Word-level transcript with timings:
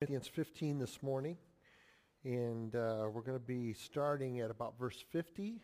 Corinthians 0.00 0.28
15 0.28 0.78
this 0.78 1.02
morning, 1.02 1.36
and 2.24 2.74
uh, 2.74 3.06
we're 3.12 3.20
going 3.20 3.38
to 3.38 3.38
be 3.38 3.74
starting 3.74 4.40
at 4.40 4.50
about 4.50 4.78
verse 4.78 4.96
50 5.12 5.60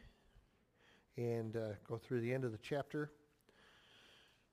and 1.16 1.56
uh, 1.56 1.68
go 1.88 1.96
through 1.96 2.20
the 2.20 2.34
end 2.34 2.44
of 2.44 2.52
the 2.52 2.58
chapter. 2.58 3.10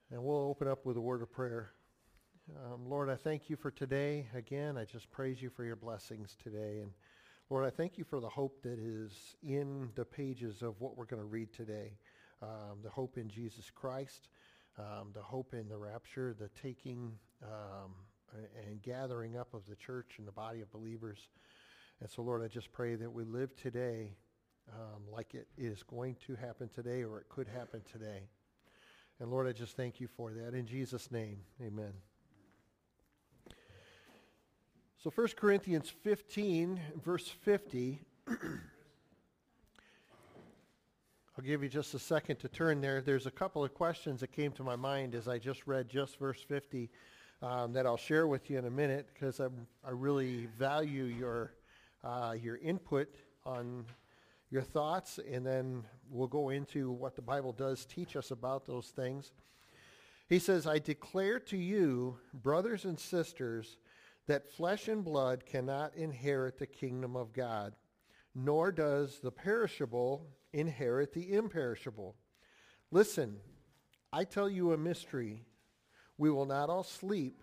And 0.09 0.23
we'll 0.23 0.47
open 0.47 0.69
up 0.69 0.85
with 0.85 0.95
a 0.95 1.01
word 1.01 1.21
of 1.21 1.33
prayer. 1.33 1.71
Um, 2.55 2.87
Lord, 2.87 3.09
I 3.09 3.17
thank 3.17 3.49
you 3.49 3.57
for 3.57 3.71
today. 3.71 4.25
Again, 4.33 4.77
I 4.77 4.85
just 4.85 5.11
praise 5.11 5.41
you 5.41 5.49
for 5.49 5.65
your 5.65 5.75
blessings 5.75 6.37
today. 6.41 6.79
And 6.79 6.91
Lord, 7.49 7.65
I 7.65 7.69
thank 7.69 7.97
you 7.97 8.05
for 8.05 8.21
the 8.21 8.29
hope 8.29 8.61
that 8.63 8.79
is 8.79 9.35
in 9.43 9.89
the 9.95 10.05
pages 10.05 10.61
of 10.61 10.79
what 10.79 10.95
we're 10.95 11.07
going 11.07 11.21
to 11.21 11.27
read 11.27 11.51
today. 11.51 11.97
Um, 12.41 12.77
the 12.83 12.89
hope 12.89 13.17
in 13.17 13.27
Jesus 13.27 13.69
Christ, 13.69 14.29
um, 14.79 15.09
the 15.13 15.21
hope 15.21 15.53
in 15.53 15.67
the 15.67 15.77
rapture, 15.77 16.33
the 16.33 16.47
taking 16.61 17.11
um, 17.43 17.91
and 18.67 18.81
gathering 18.81 19.37
up 19.37 19.53
of 19.53 19.65
the 19.65 19.75
church 19.75 20.15
and 20.17 20.27
the 20.27 20.31
body 20.31 20.61
of 20.61 20.71
believers. 20.71 21.29
And 22.01 22.09
so, 22.09 22.21
Lord, 22.21 22.43
I 22.43 22.47
just 22.47 22.71
pray 22.71 22.95
that 22.95 23.11
we 23.11 23.23
live 23.23 23.55
today 23.55 24.15
um, 24.71 25.03
like 25.11 25.33
it 25.33 25.47
is 25.57 25.83
going 25.83 26.15
to 26.27 26.35
happen 26.35 26.69
today 26.73 27.03
or 27.03 27.19
it 27.19 27.29
could 27.29 27.47
happen 27.47 27.81
today. 27.91 28.29
And 29.19 29.29
Lord, 29.29 29.47
I 29.47 29.51
just 29.51 29.75
thank 29.75 29.99
you 29.99 30.07
for 30.07 30.31
that. 30.33 30.53
In 30.53 30.65
Jesus' 30.65 31.11
name, 31.11 31.39
amen. 31.61 31.93
So 35.03 35.11
1 35.13 35.27
Corinthians 35.35 35.89
15, 35.89 36.79
verse 37.03 37.27
50. 37.27 37.99
I'll 38.27 38.37
give 41.43 41.63
you 41.63 41.69
just 41.69 41.93
a 41.93 41.99
second 41.99 42.37
to 42.37 42.47
turn 42.47 42.79
there. 42.79 43.01
There's 43.01 43.25
a 43.25 43.31
couple 43.31 43.63
of 43.63 43.73
questions 43.73 44.21
that 44.21 44.31
came 44.31 44.51
to 44.53 44.63
my 44.63 44.75
mind 44.75 45.15
as 45.15 45.27
I 45.27 45.39
just 45.39 45.65
read 45.65 45.89
just 45.89 46.19
verse 46.19 46.41
50 46.47 46.89
um, 47.43 47.73
that 47.73 47.85
I'll 47.85 47.97
share 47.97 48.25
with 48.25 48.49
you 48.49 48.57
in 48.57 48.65
a 48.65 48.71
minute 48.71 49.09
because 49.13 49.41
I, 49.41 49.47
I 49.85 49.91
really 49.91 50.47
value 50.57 51.03
your, 51.03 51.51
uh, 52.01 52.35
your 52.41 52.55
input 52.57 53.13
on 53.45 53.85
your 54.49 54.61
thoughts, 54.61 55.19
and 55.29 55.45
then 55.45 55.83
we'll 56.09 56.27
go 56.27 56.49
into 56.49 56.89
what 56.89 57.17
the 57.17 57.21
Bible 57.21 57.51
does 57.51 57.85
teach 57.85 58.15
us 58.15 58.31
about 58.31 58.65
those 58.65 58.87
things. 58.87 59.33
He 60.29 60.39
says, 60.39 60.65
I 60.65 60.79
declare 60.79 61.39
to 61.41 61.57
you, 61.57 62.17
brothers 62.33 62.85
and 62.85 62.97
sisters, 62.97 63.77
that 64.27 64.49
flesh 64.53 64.87
and 64.87 65.03
blood 65.03 65.45
cannot 65.45 65.95
inherit 65.95 66.57
the 66.57 66.65
kingdom 66.65 67.17
of 67.17 67.33
God, 67.33 67.73
nor 68.33 68.71
does 68.71 69.19
the 69.19 69.31
perishable 69.31 70.27
inherit 70.53 71.11
the 71.11 71.33
imperishable. 71.33 72.15
Listen, 72.89 73.35
I 74.13 74.23
tell 74.23 74.49
you 74.49 74.71
a 74.71 74.77
mystery. 74.77 75.43
We 76.17 76.29
will 76.29 76.45
not 76.45 76.69
all 76.69 76.83
sleep, 76.83 77.42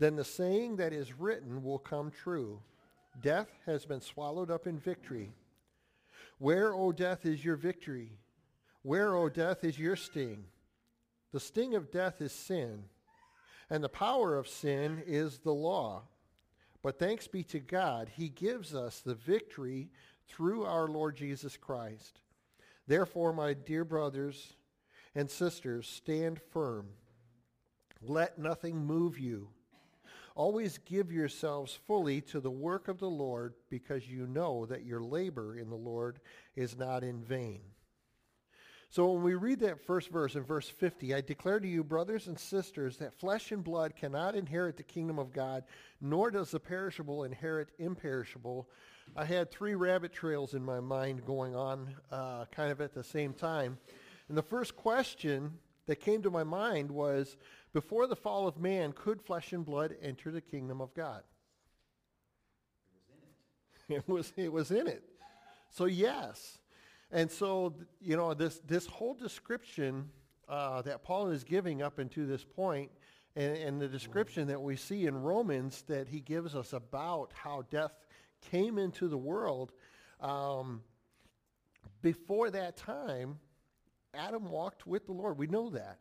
then 0.00 0.16
the 0.16 0.24
saying 0.24 0.76
that 0.76 0.94
is 0.94 1.12
written 1.12 1.62
will 1.62 1.78
come 1.78 2.10
true. 2.10 2.58
Death 3.20 3.50
has 3.66 3.84
been 3.84 4.00
swallowed 4.00 4.50
up 4.50 4.66
in 4.66 4.78
victory. 4.78 5.34
Where, 6.38 6.72
O 6.72 6.90
death, 6.90 7.26
is 7.26 7.44
your 7.44 7.56
victory? 7.56 8.12
Where, 8.82 9.14
O 9.14 9.28
death, 9.28 9.62
is 9.62 9.78
your 9.78 9.96
sting? 9.96 10.44
The 11.32 11.38
sting 11.38 11.74
of 11.74 11.92
death 11.92 12.22
is 12.22 12.32
sin, 12.32 12.84
and 13.68 13.84
the 13.84 13.90
power 13.90 14.38
of 14.38 14.48
sin 14.48 15.02
is 15.06 15.38
the 15.38 15.52
law. 15.52 16.04
But 16.82 16.98
thanks 16.98 17.28
be 17.28 17.42
to 17.44 17.60
God, 17.60 18.10
he 18.16 18.30
gives 18.30 18.74
us 18.74 19.00
the 19.00 19.14
victory 19.14 19.90
through 20.28 20.64
our 20.64 20.88
Lord 20.88 21.14
Jesus 21.14 21.58
Christ. 21.58 22.20
Therefore, 22.86 23.34
my 23.34 23.52
dear 23.52 23.84
brothers 23.84 24.54
and 25.14 25.30
sisters, 25.30 25.86
stand 25.86 26.40
firm. 26.52 26.88
Let 28.00 28.38
nothing 28.38 28.78
move 28.86 29.18
you. 29.18 29.48
Always 30.40 30.78
give 30.86 31.12
yourselves 31.12 31.78
fully 31.86 32.22
to 32.22 32.40
the 32.40 32.50
work 32.50 32.88
of 32.88 32.98
the 32.98 33.10
Lord 33.10 33.52
because 33.68 34.08
you 34.08 34.26
know 34.26 34.64
that 34.64 34.86
your 34.86 35.02
labor 35.02 35.58
in 35.58 35.68
the 35.68 35.76
Lord 35.76 36.18
is 36.56 36.78
not 36.78 37.04
in 37.04 37.22
vain. 37.22 37.60
So 38.88 39.12
when 39.12 39.22
we 39.22 39.34
read 39.34 39.60
that 39.60 39.84
first 39.84 40.08
verse 40.08 40.36
in 40.36 40.44
verse 40.44 40.66
50, 40.66 41.14
I 41.14 41.20
declare 41.20 41.60
to 41.60 41.68
you, 41.68 41.84
brothers 41.84 42.26
and 42.26 42.38
sisters, 42.38 42.96
that 42.96 43.20
flesh 43.20 43.52
and 43.52 43.62
blood 43.62 43.94
cannot 43.94 44.34
inherit 44.34 44.78
the 44.78 44.82
kingdom 44.82 45.18
of 45.18 45.34
God, 45.34 45.64
nor 46.00 46.30
does 46.30 46.52
the 46.52 46.58
perishable 46.58 47.24
inherit 47.24 47.68
imperishable. 47.78 48.66
I 49.14 49.26
had 49.26 49.50
three 49.50 49.74
rabbit 49.74 50.10
trails 50.10 50.54
in 50.54 50.64
my 50.64 50.80
mind 50.80 51.26
going 51.26 51.54
on 51.54 51.94
uh, 52.10 52.46
kind 52.46 52.72
of 52.72 52.80
at 52.80 52.94
the 52.94 53.04
same 53.04 53.34
time. 53.34 53.76
And 54.30 54.38
the 54.38 54.42
first 54.42 54.74
question 54.74 55.58
that 55.84 56.00
came 56.00 56.22
to 56.22 56.30
my 56.30 56.44
mind 56.44 56.90
was, 56.90 57.36
before 57.72 58.06
the 58.06 58.16
fall 58.16 58.48
of 58.48 58.58
man, 58.58 58.92
could 58.92 59.22
flesh 59.22 59.52
and 59.52 59.64
blood 59.64 59.94
enter 60.02 60.30
the 60.30 60.40
kingdom 60.40 60.80
of 60.80 60.94
God? 60.94 61.22
It 63.88 64.08
was, 64.08 64.32
in 64.36 64.44
it 64.44 64.52
was 64.52 64.70
in 64.70 64.86
it. 64.86 65.04
So 65.70 65.86
yes. 65.86 66.58
And 67.12 67.30
so, 67.30 67.74
you 68.00 68.16
know, 68.16 68.34
this, 68.34 68.60
this 68.66 68.86
whole 68.86 69.14
description 69.14 70.08
uh, 70.48 70.82
that 70.82 71.02
Paul 71.02 71.28
is 71.30 71.44
giving 71.44 71.82
up 71.82 71.98
until 71.98 72.26
this 72.26 72.44
point, 72.44 72.90
and, 73.36 73.56
and 73.56 73.80
the 73.80 73.88
description 73.88 74.48
that 74.48 74.60
we 74.60 74.76
see 74.76 75.06
in 75.06 75.22
Romans 75.22 75.82
that 75.88 76.08
he 76.08 76.20
gives 76.20 76.54
us 76.54 76.72
about 76.72 77.32
how 77.34 77.64
death 77.70 77.92
came 78.50 78.78
into 78.78 79.08
the 79.08 79.18
world, 79.18 79.72
um, 80.20 80.82
before 82.02 82.50
that 82.50 82.76
time, 82.76 83.38
Adam 84.14 84.50
walked 84.50 84.86
with 84.86 85.06
the 85.06 85.12
Lord. 85.12 85.38
We 85.38 85.46
know 85.46 85.70
that. 85.70 85.98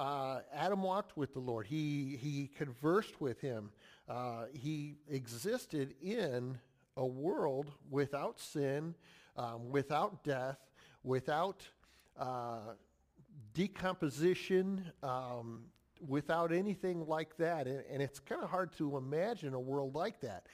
Uh, 0.00 0.40
Adam 0.54 0.82
walked 0.82 1.14
with 1.14 1.34
the 1.34 1.38
Lord. 1.38 1.66
He, 1.66 2.18
he 2.18 2.48
conversed 2.56 3.20
with 3.20 3.38
him. 3.38 3.70
Uh, 4.08 4.44
he 4.54 4.96
existed 5.10 5.94
in 6.00 6.58
a 6.96 7.04
world 7.04 7.70
without 7.90 8.40
sin, 8.40 8.94
um, 9.36 9.70
without 9.70 10.24
death, 10.24 10.56
without 11.04 11.68
uh, 12.18 12.72
decomposition, 13.52 14.90
um, 15.02 15.64
without 16.08 16.50
anything 16.50 17.06
like 17.06 17.36
that. 17.36 17.66
And, 17.66 17.84
and 17.92 18.00
it's 18.00 18.20
kind 18.20 18.42
of 18.42 18.48
hard 18.48 18.72
to 18.78 18.96
imagine 18.96 19.52
a 19.52 19.60
world 19.60 19.94
like 19.94 20.18
that. 20.22 20.46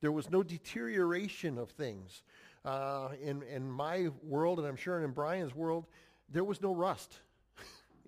There 0.00 0.12
was 0.12 0.30
no 0.30 0.44
deterioration 0.44 1.58
of 1.58 1.70
things. 1.70 2.22
Uh, 2.64 3.08
in, 3.20 3.42
in 3.42 3.68
my 3.68 4.10
world, 4.22 4.60
and 4.60 4.68
I'm 4.68 4.76
sure 4.76 5.02
in 5.02 5.10
Brian's 5.10 5.56
world, 5.56 5.86
there 6.28 6.44
was 6.44 6.62
no 6.62 6.72
rust. 6.72 7.18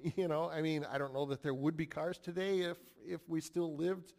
you 0.16 0.28
know, 0.28 0.50
I 0.50 0.60
mean, 0.60 0.86
I 0.90 0.98
don't 0.98 1.14
know 1.14 1.26
that 1.26 1.42
there 1.42 1.54
would 1.54 1.76
be 1.76 1.86
cars 1.86 2.18
today 2.18 2.60
if, 2.60 2.76
if 3.06 3.20
we 3.28 3.40
still 3.40 3.74
lived, 3.76 4.12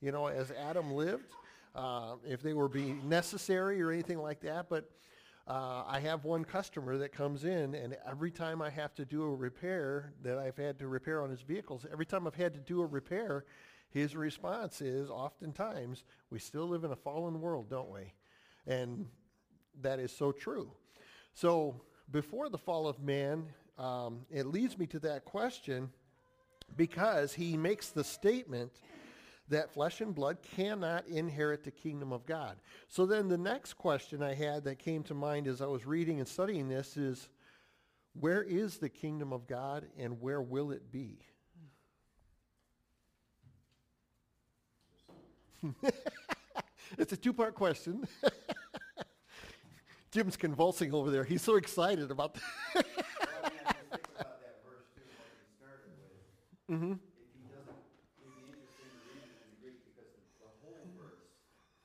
you 0.00 0.12
know, 0.12 0.26
as 0.26 0.50
Adam 0.50 0.92
lived, 0.92 1.34
uh, 1.74 2.14
if 2.26 2.42
they 2.42 2.54
were 2.54 2.68
being 2.68 3.06
necessary 3.08 3.82
or 3.82 3.90
anything 3.92 4.18
like 4.18 4.40
that. 4.40 4.68
But 4.68 4.90
uh, 5.46 5.84
I 5.86 6.00
have 6.00 6.24
one 6.24 6.44
customer 6.44 6.96
that 6.98 7.12
comes 7.12 7.44
in, 7.44 7.74
and 7.74 7.96
every 8.08 8.30
time 8.30 8.62
I 8.62 8.70
have 8.70 8.94
to 8.94 9.04
do 9.04 9.22
a 9.24 9.34
repair 9.34 10.12
that 10.22 10.38
I've 10.38 10.56
had 10.56 10.78
to 10.80 10.88
repair 10.88 11.22
on 11.22 11.30
his 11.30 11.42
vehicles, 11.42 11.86
every 11.92 12.06
time 12.06 12.26
I've 12.26 12.34
had 12.34 12.54
to 12.54 12.60
do 12.60 12.80
a 12.80 12.86
repair, 12.86 13.44
his 13.90 14.16
response 14.16 14.80
is 14.80 15.10
oftentimes, 15.10 16.04
we 16.30 16.38
still 16.38 16.66
live 16.66 16.84
in 16.84 16.92
a 16.92 16.96
fallen 16.96 17.40
world, 17.40 17.68
don't 17.68 17.90
we? 17.90 18.12
And 18.66 19.06
that 19.82 20.00
is 20.00 20.16
so 20.16 20.32
true. 20.32 20.72
So 21.34 21.80
before 22.10 22.48
the 22.48 22.58
fall 22.58 22.88
of 22.88 23.00
man, 23.00 23.46
um, 23.78 24.20
it 24.30 24.46
leads 24.46 24.78
me 24.78 24.86
to 24.86 24.98
that 25.00 25.24
question 25.24 25.90
because 26.76 27.32
he 27.34 27.56
makes 27.56 27.90
the 27.90 28.04
statement 28.04 28.72
that 29.48 29.72
flesh 29.72 30.00
and 30.00 30.14
blood 30.14 30.38
cannot 30.56 31.06
inherit 31.06 31.62
the 31.62 31.70
kingdom 31.70 32.12
of 32.12 32.26
God. 32.26 32.56
So 32.88 33.06
then 33.06 33.28
the 33.28 33.38
next 33.38 33.74
question 33.74 34.22
I 34.22 34.34
had 34.34 34.64
that 34.64 34.78
came 34.78 35.02
to 35.04 35.14
mind 35.14 35.46
as 35.46 35.62
I 35.62 35.66
was 35.66 35.86
reading 35.86 36.18
and 36.18 36.26
studying 36.26 36.68
this 36.68 36.96
is, 36.96 37.28
where 38.18 38.42
is 38.42 38.78
the 38.78 38.88
kingdom 38.88 39.32
of 39.32 39.46
God 39.46 39.86
and 39.98 40.20
where 40.20 40.40
will 40.40 40.72
it 40.72 40.90
be? 40.90 41.18
it's 46.98 47.12
a 47.12 47.16
two-part 47.16 47.54
question. 47.54 48.06
Jim's 50.10 50.36
convulsing 50.36 50.94
over 50.94 51.10
there. 51.10 51.24
He's 51.24 51.42
so 51.42 51.56
excited 51.56 52.10
about 52.10 52.34
that. 52.34 52.42
well, 52.74 52.84
I 53.44 53.50
mean, 53.50 53.60
I 53.66 53.72
just 53.72 53.90
think 53.90 54.06
about 54.14 54.40
that 54.40 54.62
verse 54.64 54.86
too, 54.94 55.02
what 55.18 55.28
he 55.36 55.44
started 55.58 55.92
with. 56.00 56.55
Mm-hmm. 56.66 56.98
If 56.98 57.30
he 57.30 57.46
doesn't, 57.46 57.78
it'd 58.18 58.34
be 58.42 58.50
interesting 58.50 58.90
to 58.90 58.98
read 59.14 59.22
it 59.22 59.38
in 59.38 59.54
the 59.54 59.58
Greek 59.62 59.78
because 59.86 60.10
the, 60.10 60.18
the 60.42 60.50
whole 60.66 60.82
verse 60.98 61.30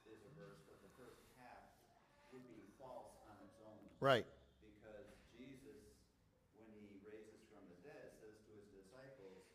is 0.10 0.18
a 0.26 0.32
verse 0.34 0.58
first 0.98 1.22
half 1.38 1.70
would 2.34 2.42
be 2.50 2.66
false 2.82 3.14
on 3.30 3.38
its 3.46 3.62
own. 3.62 3.78
Right. 4.02 4.26
Because 4.58 5.06
Jesus, 5.38 6.02
when 6.58 6.66
he 6.74 6.98
raises 7.06 7.46
from 7.54 7.62
the 7.70 7.78
dead, 7.86 8.18
says 8.18 8.34
to 8.42 8.50
his 8.58 8.66
disciples, 8.74 9.46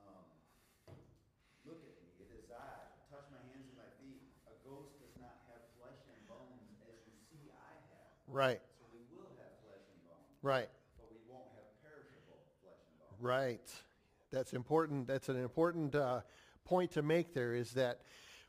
um, 0.00 0.24
look 1.68 1.84
at 1.84 1.92
me, 2.00 2.08
it 2.24 2.32
is 2.32 2.48
I, 2.48 2.96
touch 3.12 3.28
my 3.28 3.44
hands 3.52 3.68
and 3.68 3.76
my 3.76 3.92
feet. 4.00 4.24
A 4.48 4.56
ghost 4.64 4.96
does 5.04 5.12
not 5.20 5.36
have 5.52 5.68
flesh 5.76 6.00
and 6.08 6.20
bones 6.24 6.80
as 6.88 6.96
you 7.04 7.12
see 7.28 7.52
I 7.52 7.76
have. 7.92 8.08
Right. 8.24 8.64
So 8.80 8.88
we 8.96 9.04
will 9.12 9.36
have 9.36 9.52
flesh 9.68 9.84
and 9.84 10.00
bones, 10.08 10.32
Right. 10.40 10.72
but 10.96 11.12
we 11.12 11.20
won't 11.28 11.52
have 11.60 11.68
perishable 11.84 12.40
flesh 12.64 12.80
and 12.88 12.96
bones. 12.96 13.20
Right. 13.20 13.68
That's 14.32 14.54
important. 14.54 15.06
That's 15.06 15.28
an 15.28 15.36
important 15.36 15.94
uh, 15.94 16.20
point 16.64 16.90
to 16.92 17.02
make 17.02 17.34
there 17.34 17.54
is 17.54 17.72
that 17.72 18.00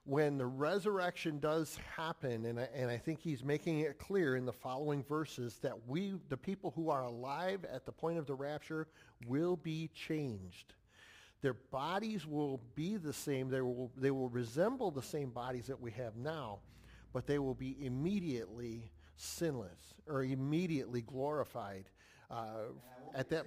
when 0.06 0.38
the 0.38 0.46
resurrection 0.46 1.40
does 1.40 1.78
happen, 1.96 2.46
and 2.46 2.60
I, 2.60 2.68
and 2.76 2.90
I 2.90 2.98
think 2.98 3.20
he's 3.20 3.44
making 3.44 3.80
it 3.80 4.00
clear 4.00 4.36
in 4.36 4.46
the 4.46 4.54
following 4.54 5.04
verses 5.04 5.60
that 5.62 5.88
we, 5.88 6.16
the 6.30 6.38
people 6.38 6.72
who 6.76 6.90
are 6.90 7.04
alive 7.04 7.66
at 7.72 7.86
the 7.86 7.92
point 7.92 8.18
of 8.18 8.26
the 8.26 8.34
rapture, 8.34 8.88
will 9.28 9.56
be 9.56 9.90
changed. 9.94 10.74
Their 11.42 11.54
bodies 11.54 12.26
will 12.26 12.62
be 12.76 12.98
the 12.98 13.14
same. 13.14 13.50
They 13.50 13.62
will, 13.62 13.92
they 13.98 14.12
will 14.12 14.30
resemble 14.30 14.92
the 14.92 15.02
same 15.02 15.30
bodies 15.30 15.68
that 15.68 15.80
we 15.80 15.92
have 15.92 16.16
now, 16.16 16.60
but 17.12 17.28
they 17.28 17.40
will 17.40 17.56
be 17.56 17.78
immediately 17.86 18.92
sinless 19.16 19.94
or 20.08 20.24
immediately 20.24 21.02
glorified. 21.02 21.90
Uh, 22.32 22.72
at 23.14 23.30
that, 23.30 23.46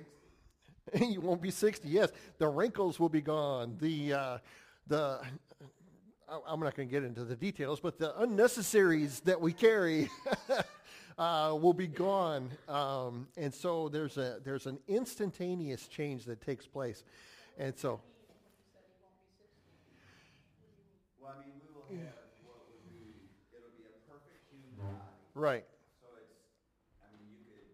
you 1.01 1.21
won't 1.21 1.43
be 1.43 1.51
60. 1.51 1.89
Yes, 1.89 2.11
the 2.39 2.49
wrinkles 2.49 2.99
will 3.01 3.09
be 3.09 3.21
gone. 3.21 3.77
The 3.81 4.13
uh, 4.13 4.39
the 4.87 5.21
I'm 6.29 6.61
not 6.61 6.75
going 6.75 6.89
to 6.89 6.93
get 6.93 7.05
into 7.05 7.25
the 7.25 7.37
details, 7.37 7.79
but 7.81 7.99
the 7.99 8.19
unnecessaries 8.21 9.21
that 9.21 9.41
we 9.41 9.53
carry 9.53 10.11
uh, 11.19 11.57
will 11.61 11.73
be 11.75 11.87
gone. 11.87 12.51
Um, 12.69 13.29
and 13.37 13.55
so 13.55 13.89
there's 13.89 14.17
a 14.17 14.41
there's 14.45 14.67
an 14.67 14.79
instantaneous 14.89 15.87
change 15.89 16.25
that 16.25 16.41
takes 16.41 16.67
place. 16.67 17.05
And 17.59 17.77
so 17.79 18.01
Well, 21.21 21.35
I 21.35 21.43
mean, 21.43 21.55
we 21.59 21.69
will 21.75 21.87
have 22.03 22.15
what 22.47 22.63
would 22.71 22.83
be, 22.87 23.27
it'll 23.51 23.75
be 23.75 23.87
a 23.87 23.95
perfect 24.07 24.47
human 24.51 24.71
body. 24.79 24.95
right, 25.35 25.65
So 25.99 26.07
it's, 26.23 26.39
I 27.03 27.11
mean, 27.19 27.27
you 27.35 27.43
could 27.51 27.67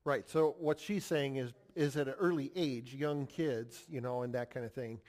right. 0.04 0.28
So 0.30 0.56
what 0.60 0.80
she's 0.80 1.06
saying 1.06 1.38
is 1.38 1.54
is 1.76 1.96
at 1.96 2.08
an 2.08 2.16
early 2.20 2.52
age, 2.56 2.94
young 2.94 3.26
kids, 3.26 3.86
you 3.90 4.02
know, 4.02 4.24
and 4.24 4.34
that 4.36 4.52
kind 4.52 4.66
of 4.66 4.74
thing. 4.74 5.00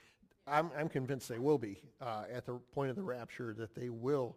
I'm 0.45 0.71
I'm 0.77 0.89
convinced 0.89 1.29
they 1.29 1.39
will 1.39 1.57
be 1.57 1.81
uh, 2.01 2.23
at 2.31 2.45
the 2.45 2.53
point 2.73 2.89
of 2.89 2.95
the 2.95 3.03
rapture 3.03 3.53
that 3.57 3.75
they 3.75 3.89
will 3.89 4.35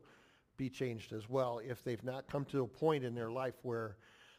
be 0.57 0.71
changed 0.71 1.13
as 1.13 1.29
well 1.29 1.61
if 1.67 1.83
they've 1.85 2.03
not 2.05 2.29
come 2.29 2.45
to 2.47 2.63
a 2.63 2.67
point 2.67 3.05
in 3.05 3.15
their 3.15 3.31
life 3.31 3.55
where 3.63 3.97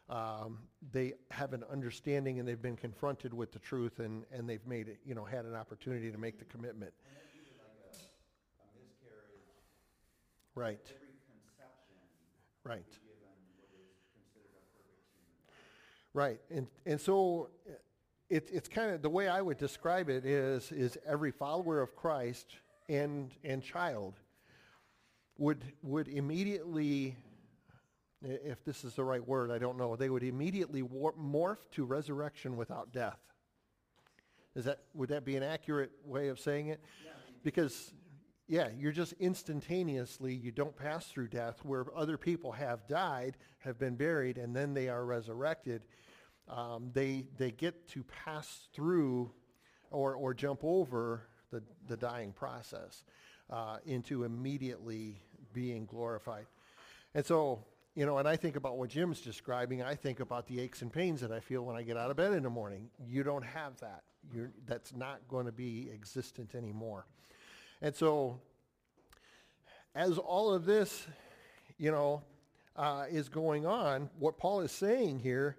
um, 0.09 0.59
they 0.91 1.13
have 1.31 1.53
an 1.53 1.63
understanding 1.71 2.39
and 2.39 2.47
they've 2.47 2.61
been 2.61 2.77
confronted 2.77 3.33
with 3.33 3.51
the 3.51 3.59
truth 3.59 3.99
and, 3.99 4.23
and 4.31 4.49
they've 4.49 4.65
made 4.65 4.87
it, 4.87 4.99
you 5.05 5.13
know, 5.13 5.25
had 5.25 5.45
an 5.45 5.53
opportunity 5.53 6.11
to 6.11 6.17
make 6.17 6.39
the 6.39 6.45
commitment. 6.45 6.93
Like 7.03 7.11
a, 7.13 7.89
a 7.93 7.97
Right, 10.55 10.79
right, 12.63 12.85
right. 16.13 16.39
And, 16.49 16.67
and 16.85 16.99
so 16.99 17.49
it, 18.29 18.49
it's 18.51 18.67
kind 18.67 18.91
of, 18.91 19.01
the 19.01 19.09
way 19.09 19.27
I 19.27 19.41
would 19.41 19.57
describe 19.57 20.09
it 20.09 20.25
is, 20.25 20.71
is 20.71 20.97
every 21.05 21.31
follower 21.31 21.81
of 21.81 21.95
Christ 21.95 22.55
and, 22.89 23.31
and 23.43 23.63
child 23.63 24.19
would, 25.37 25.63
would 25.83 26.07
immediately, 26.07 27.15
if 28.21 28.63
this 28.65 28.83
is 28.83 28.93
the 28.93 29.03
right 29.03 29.25
word, 29.25 29.51
I 29.51 29.57
don't 29.57 29.77
know, 29.77 29.95
they 29.95 30.09
would 30.09 30.23
immediately 30.23 30.81
war- 30.81 31.13
morph 31.13 31.69
to 31.71 31.85
resurrection 31.85 32.57
without 32.57 32.91
death. 32.91 33.19
Is 34.55 34.65
that, 34.65 34.79
would 34.93 35.09
that 35.09 35.23
be 35.23 35.35
an 35.35 35.43
accurate 35.43 35.91
way 36.03 36.29
of 36.29 36.39
saying 36.39 36.67
it? 36.67 36.81
Because, 37.43 37.93
yeah, 38.47 38.69
you're 38.77 38.91
just 38.91 39.13
instantaneously, 39.19 40.33
you 40.33 40.51
don't 40.51 40.75
pass 40.75 41.05
through 41.05 41.27
death 41.27 41.59
where 41.63 41.85
other 41.95 42.17
people 42.17 42.51
have 42.51 42.87
died, 42.87 43.37
have 43.59 43.77
been 43.77 43.95
buried, 43.95 44.37
and 44.37 44.55
then 44.55 44.73
they 44.73 44.89
are 44.89 45.05
resurrected. 45.05 45.83
Um, 46.49 46.91
they, 46.93 47.25
they 47.37 47.51
get 47.51 47.87
to 47.89 48.03
pass 48.03 48.67
through 48.73 49.31
or, 49.91 50.15
or 50.15 50.33
jump 50.33 50.61
over 50.63 51.23
the, 51.51 51.61
the 51.87 51.97
dying 51.97 52.31
process 52.31 53.03
uh, 53.49 53.77
into 53.85 54.23
immediately 54.23 55.21
being 55.53 55.85
glorified. 55.85 56.45
And 57.13 57.25
so, 57.25 57.63
you 57.95 58.05
know, 58.05 58.17
and 58.17 58.27
I 58.27 58.35
think 58.35 58.55
about 58.55 58.77
what 58.77 58.89
Jim's 58.89 59.21
describing. 59.21 59.81
I 59.81 59.95
think 59.95 60.19
about 60.19 60.47
the 60.47 60.59
aches 60.59 60.81
and 60.81 60.91
pains 60.91 61.21
that 61.21 61.31
I 61.31 61.39
feel 61.39 61.63
when 61.63 61.75
I 61.75 61.81
get 61.81 61.97
out 61.97 62.11
of 62.11 62.17
bed 62.17 62.33
in 62.33 62.43
the 62.43 62.49
morning. 62.49 62.89
You 63.05 63.23
don't 63.23 63.45
have 63.45 63.79
that. 63.79 64.03
You're, 64.33 64.51
that's 64.65 64.95
not 64.95 65.27
going 65.27 65.45
to 65.45 65.51
be 65.51 65.89
existent 65.93 66.53
anymore. 66.53 67.05
And 67.81 67.95
so, 67.95 68.39
as 69.95 70.17
all 70.17 70.53
of 70.53 70.65
this, 70.65 71.07
you 71.77 71.91
know, 71.91 72.21
uh, 72.75 73.05
is 73.09 73.29
going 73.29 73.65
on, 73.65 74.09
what 74.19 74.37
Paul 74.37 74.61
is 74.61 74.71
saying 74.71 75.19
here 75.19 75.57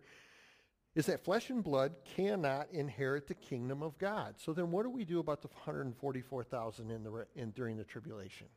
is 0.99 1.07
that 1.07 1.23
flesh 1.23 1.49
and 1.49 1.63
blood 1.63 1.95
cannot 2.17 2.67
inherit 2.73 3.29
the 3.29 3.35
kingdom 3.35 3.85
of 3.85 3.97
God. 3.99 4.35
So 4.37 4.53
then, 4.53 4.73
what 4.73 4.83
do 4.83 4.91
we 4.91 5.05
do 5.05 5.21
about 5.21 5.43
the 5.43 5.49
144,000 5.49 6.91
in 6.91 7.05
the 7.05 7.25
in 7.37 7.53
during 7.53 7.77
the 7.77 7.85
tribulation? 7.85 8.49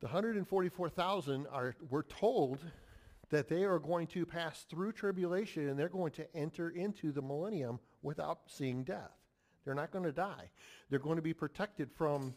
The 0.00 0.06
144,000 0.06 1.46
are, 1.50 1.74
we're 1.88 2.02
told 2.02 2.58
that 3.30 3.48
they 3.48 3.64
are 3.64 3.78
going 3.78 4.08
to 4.08 4.26
pass 4.26 4.66
through 4.68 4.92
tribulation 4.92 5.70
and 5.70 5.78
they're 5.78 5.88
going 5.88 6.12
to 6.12 6.36
enter 6.36 6.68
into 6.68 7.12
the 7.12 7.22
millennium 7.22 7.80
without 8.02 8.40
seeing 8.46 8.84
death. 8.84 9.16
They're 9.64 9.74
not 9.74 9.90
going 9.90 10.04
to 10.04 10.12
die. 10.12 10.50
They're 10.90 10.98
going 10.98 11.16
to 11.16 11.22
be 11.22 11.32
protected 11.32 11.90
from 11.90 12.34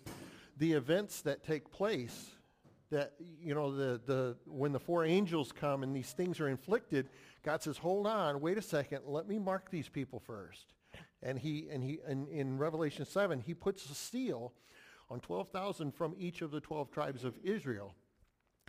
the 0.57 0.71
events 0.71 1.21
that 1.23 1.43
take 1.43 1.69
place 1.69 2.31
that 2.93 3.13
you 3.41 3.53
know 3.53 3.75
the 3.75 3.99
the 4.05 4.35
when 4.45 4.71
the 4.71 4.79
four 4.79 5.03
angels 5.05 5.51
come 5.51 5.83
and 5.83 5.95
these 5.95 6.11
things 6.11 6.39
are 6.39 6.47
inflicted 6.47 7.09
god 7.43 7.61
says 7.61 7.77
hold 7.77 8.07
on 8.07 8.39
wait 8.39 8.57
a 8.57 8.61
second 8.61 9.01
let 9.05 9.27
me 9.27 9.39
mark 9.39 9.69
these 9.69 9.89
people 9.89 10.19
first. 10.19 10.73
And 11.21 11.39
he 11.39 11.67
and 11.71 11.83
he 11.83 11.99
and 12.07 12.27
in 12.29 12.57
revelation 12.57 13.05
7 13.05 13.41
he 13.41 13.53
puts 13.53 13.89
a 13.89 13.95
seal 13.95 14.53
on 15.09 15.19
12,000 15.19 15.93
from 15.93 16.15
each 16.17 16.41
of 16.41 16.51
the 16.51 16.59
12 16.59 16.91
tribes 16.91 17.23
of 17.23 17.37
israel. 17.43 17.93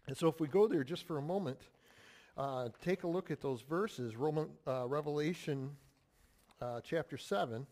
And 0.06 0.16
so 0.16 0.28
if 0.28 0.40
we 0.40 0.48
go 0.48 0.66
there 0.66 0.84
just 0.84 1.06
for 1.06 1.18
a 1.18 1.22
moment 1.22 1.60
uh, 2.36 2.68
take 2.82 3.04
a 3.04 3.06
look 3.06 3.30
at 3.30 3.40
those 3.40 3.62
verses. 3.62 4.16
Roman, 4.16 4.48
uh, 4.66 4.86
revelation 4.88 5.70
uh, 6.60 6.80
chapter 6.82 7.16
7 7.16 7.66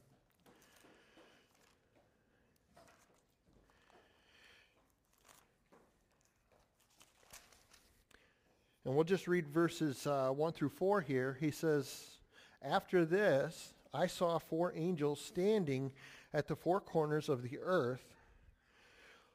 And 8.84 8.94
we'll 8.94 9.04
just 9.04 9.28
read 9.28 9.46
verses 9.46 10.06
uh, 10.06 10.30
1 10.30 10.52
through 10.54 10.70
4 10.70 11.00
here. 11.02 11.36
He 11.38 11.52
says, 11.52 12.18
After 12.62 13.04
this, 13.04 13.74
I 13.94 14.06
saw 14.06 14.38
four 14.38 14.72
angels 14.74 15.20
standing 15.20 15.92
at 16.34 16.48
the 16.48 16.56
four 16.56 16.80
corners 16.80 17.28
of 17.28 17.42
the 17.42 17.58
earth, 17.60 18.16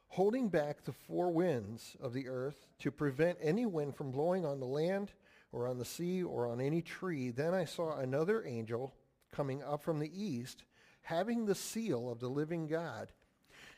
holding 0.08 0.48
back 0.48 0.84
the 0.84 0.92
four 0.92 1.30
winds 1.30 1.96
of 2.00 2.12
the 2.12 2.28
earth 2.28 2.66
to 2.80 2.90
prevent 2.90 3.38
any 3.40 3.64
wind 3.64 3.96
from 3.96 4.10
blowing 4.10 4.44
on 4.44 4.60
the 4.60 4.66
land 4.66 5.12
or 5.52 5.66
on 5.66 5.78
the 5.78 5.84
sea 5.84 6.22
or 6.22 6.46
on 6.46 6.60
any 6.60 6.82
tree. 6.82 7.30
Then 7.30 7.54
I 7.54 7.64
saw 7.64 7.96
another 7.96 8.44
angel 8.44 8.92
coming 9.32 9.62
up 9.62 9.82
from 9.82 9.98
the 9.98 10.12
east, 10.12 10.64
having 11.02 11.46
the 11.46 11.54
seal 11.54 12.10
of 12.10 12.20
the 12.20 12.28
living 12.28 12.66
God. 12.66 13.08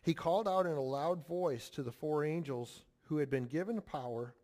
He 0.03 0.15
called 0.15 0.49
out 0.49 0.67
in 0.67 0.73
a 0.73 0.83
loud 0.83 1.27
voice 1.29 1.69
to 1.71 1.83
the 1.83 1.93
four 1.93 2.25
angels 2.25 2.83
who 3.05 3.19
had 3.19 3.31
been 3.31 3.47
given 3.47 3.81
power 3.81 4.35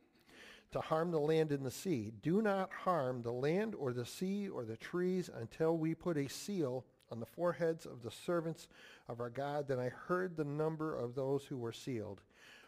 to 0.73 0.81
harm 0.81 1.11
the 1.11 1.21
land 1.21 1.53
and 1.53 1.65
the 1.65 1.71
sea. 1.71 2.13
Do 2.23 2.43
not 2.43 2.71
harm 2.73 3.23
the 3.23 3.33
land 3.33 3.75
or 3.75 3.93
the 3.93 4.07
sea 4.07 4.49
or 4.49 4.65
the 4.65 4.77
trees 4.77 5.31
until 5.35 5.77
we 5.77 5.95
put 5.95 6.17
a 6.17 6.29
seal 6.29 6.85
on 7.11 7.21
the 7.21 7.27
foreheads 7.27 7.87
of 7.87 8.03
the 8.03 8.11
servants 8.11 8.69
of 9.09 9.21
our 9.21 9.31
God. 9.31 9.69
Then 9.69 9.79
I 9.79 9.89
heard 9.89 10.37
the 10.37 10.45
number 10.45 10.97
of 10.97 11.15
those 11.15 11.45
who 11.45 11.57
were 11.57 11.73
sealed, 11.73 12.21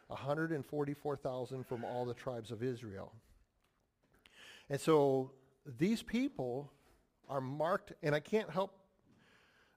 144,000 0.08 1.66
from 1.66 1.84
all 1.84 2.04
the 2.04 2.14
tribes 2.14 2.50
of 2.50 2.62
Israel. 2.62 3.12
And 4.70 4.80
so 4.80 5.32
these 5.78 6.02
people 6.02 6.70
are 7.28 7.40
marked, 7.40 7.92
and 8.02 8.14
I 8.14 8.20
can't 8.20 8.50
help 8.50 8.72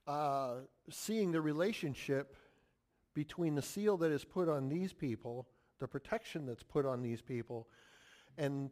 uh, 0.07 0.55
seeing 0.89 1.31
the 1.31 1.41
relationship 1.41 2.35
between 3.13 3.55
the 3.55 3.61
seal 3.61 3.97
that 3.97 4.11
is 4.11 4.23
put 4.23 4.47
on 4.47 4.69
these 4.69 4.93
people, 4.93 5.47
the 5.79 5.87
protection 5.87 6.45
that's 6.45 6.63
put 6.63 6.85
on 6.85 7.01
these 7.01 7.21
people, 7.21 7.67
and 8.37 8.69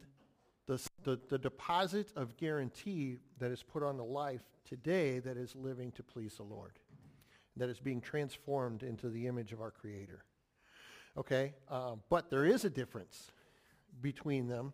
the, 0.66 0.80
the, 1.02 1.20
the 1.28 1.38
deposit 1.38 2.12
of 2.16 2.36
guarantee 2.36 3.18
that 3.38 3.50
is 3.50 3.62
put 3.62 3.82
on 3.82 3.96
the 3.96 4.04
life 4.04 4.42
today 4.64 5.18
that 5.18 5.36
is 5.36 5.56
living 5.56 5.90
to 5.92 6.02
please 6.02 6.34
the 6.36 6.44
Lord, 6.44 6.78
that 7.56 7.68
is 7.68 7.80
being 7.80 8.00
transformed 8.00 8.82
into 8.82 9.08
the 9.08 9.26
image 9.26 9.52
of 9.52 9.60
our 9.60 9.70
Creator. 9.70 10.24
Okay? 11.16 11.54
Um, 11.68 12.02
but 12.08 12.30
there 12.30 12.44
is 12.44 12.64
a 12.64 12.70
difference 12.70 13.32
between 14.00 14.46
them, 14.46 14.72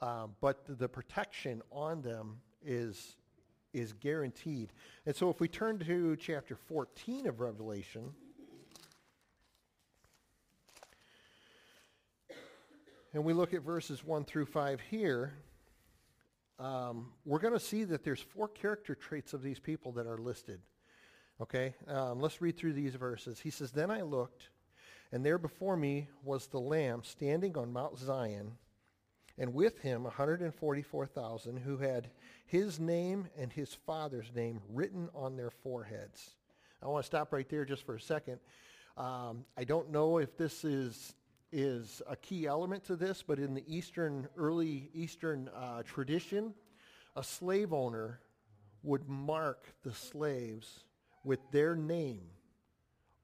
um, 0.00 0.34
but 0.40 0.64
the, 0.66 0.88
protection 0.88 1.62
on 1.70 2.02
them 2.02 2.38
is, 2.64 3.16
is 3.72 3.92
guaranteed. 3.92 4.72
And 5.06 5.14
so 5.14 5.30
if 5.30 5.40
we 5.40 5.46
turn 5.46 5.78
to 5.78 6.16
chapter 6.16 6.56
14 6.56 7.28
of 7.28 7.40
Revelation, 7.40 8.12
and 13.14 13.24
we 13.24 13.32
look 13.32 13.54
at 13.54 13.62
verses 13.62 14.04
1 14.04 14.24
through 14.24 14.46
5 14.46 14.80
here, 14.90 15.32
um, 16.58 17.12
we're 17.24 17.38
going 17.38 17.54
to 17.54 17.60
see 17.60 17.84
that 17.84 18.04
there's 18.04 18.20
four 18.20 18.48
character 18.48 18.94
traits 18.94 19.32
of 19.32 19.42
these 19.42 19.58
people 19.58 19.92
that 19.92 20.06
are 20.06 20.18
listed. 20.18 20.60
Okay, 21.40 21.74
um, 21.86 22.20
let's 22.20 22.42
read 22.42 22.56
through 22.56 22.72
these 22.72 22.96
verses. 22.96 23.38
He 23.38 23.50
says, 23.50 23.70
Then 23.70 23.90
I 23.90 24.02
looked, 24.02 24.50
and 25.12 25.24
there 25.24 25.38
before 25.38 25.76
me 25.76 26.08
was 26.24 26.48
the 26.48 26.58
Lamb 26.58 27.02
standing 27.04 27.56
on 27.56 27.72
Mount 27.72 27.96
Zion, 27.96 28.52
and 29.38 29.54
with 29.54 29.78
him 29.78 30.02
144,000 30.02 31.58
who 31.58 31.76
had 31.76 32.10
his 32.44 32.80
name 32.80 33.28
and 33.38 33.52
his 33.52 33.72
father's 33.72 34.32
name 34.34 34.60
written 34.68 35.08
on 35.14 35.36
their 35.36 35.50
foreheads. 35.50 36.34
I 36.82 36.86
want 36.88 37.04
to 37.04 37.06
stop 37.06 37.32
right 37.32 37.48
there 37.48 37.64
just 37.64 37.86
for 37.86 37.94
a 37.94 38.00
second. 38.00 38.40
Um, 38.96 39.44
I 39.56 39.62
don't 39.62 39.92
know 39.92 40.18
if 40.18 40.36
this 40.36 40.64
is 40.64 41.14
is 41.52 42.02
a 42.08 42.16
key 42.16 42.46
element 42.46 42.84
to 42.84 42.96
this, 42.96 43.22
but 43.26 43.38
in 43.38 43.54
the 43.54 43.64
Eastern, 43.66 44.28
early 44.36 44.90
Eastern 44.94 45.48
uh, 45.48 45.82
tradition, 45.82 46.54
a 47.16 47.22
slave 47.22 47.72
owner 47.72 48.20
would 48.82 49.08
mark 49.08 49.74
the 49.82 49.92
slaves 49.92 50.84
with 51.24 51.40
their 51.50 51.74
name 51.74 52.22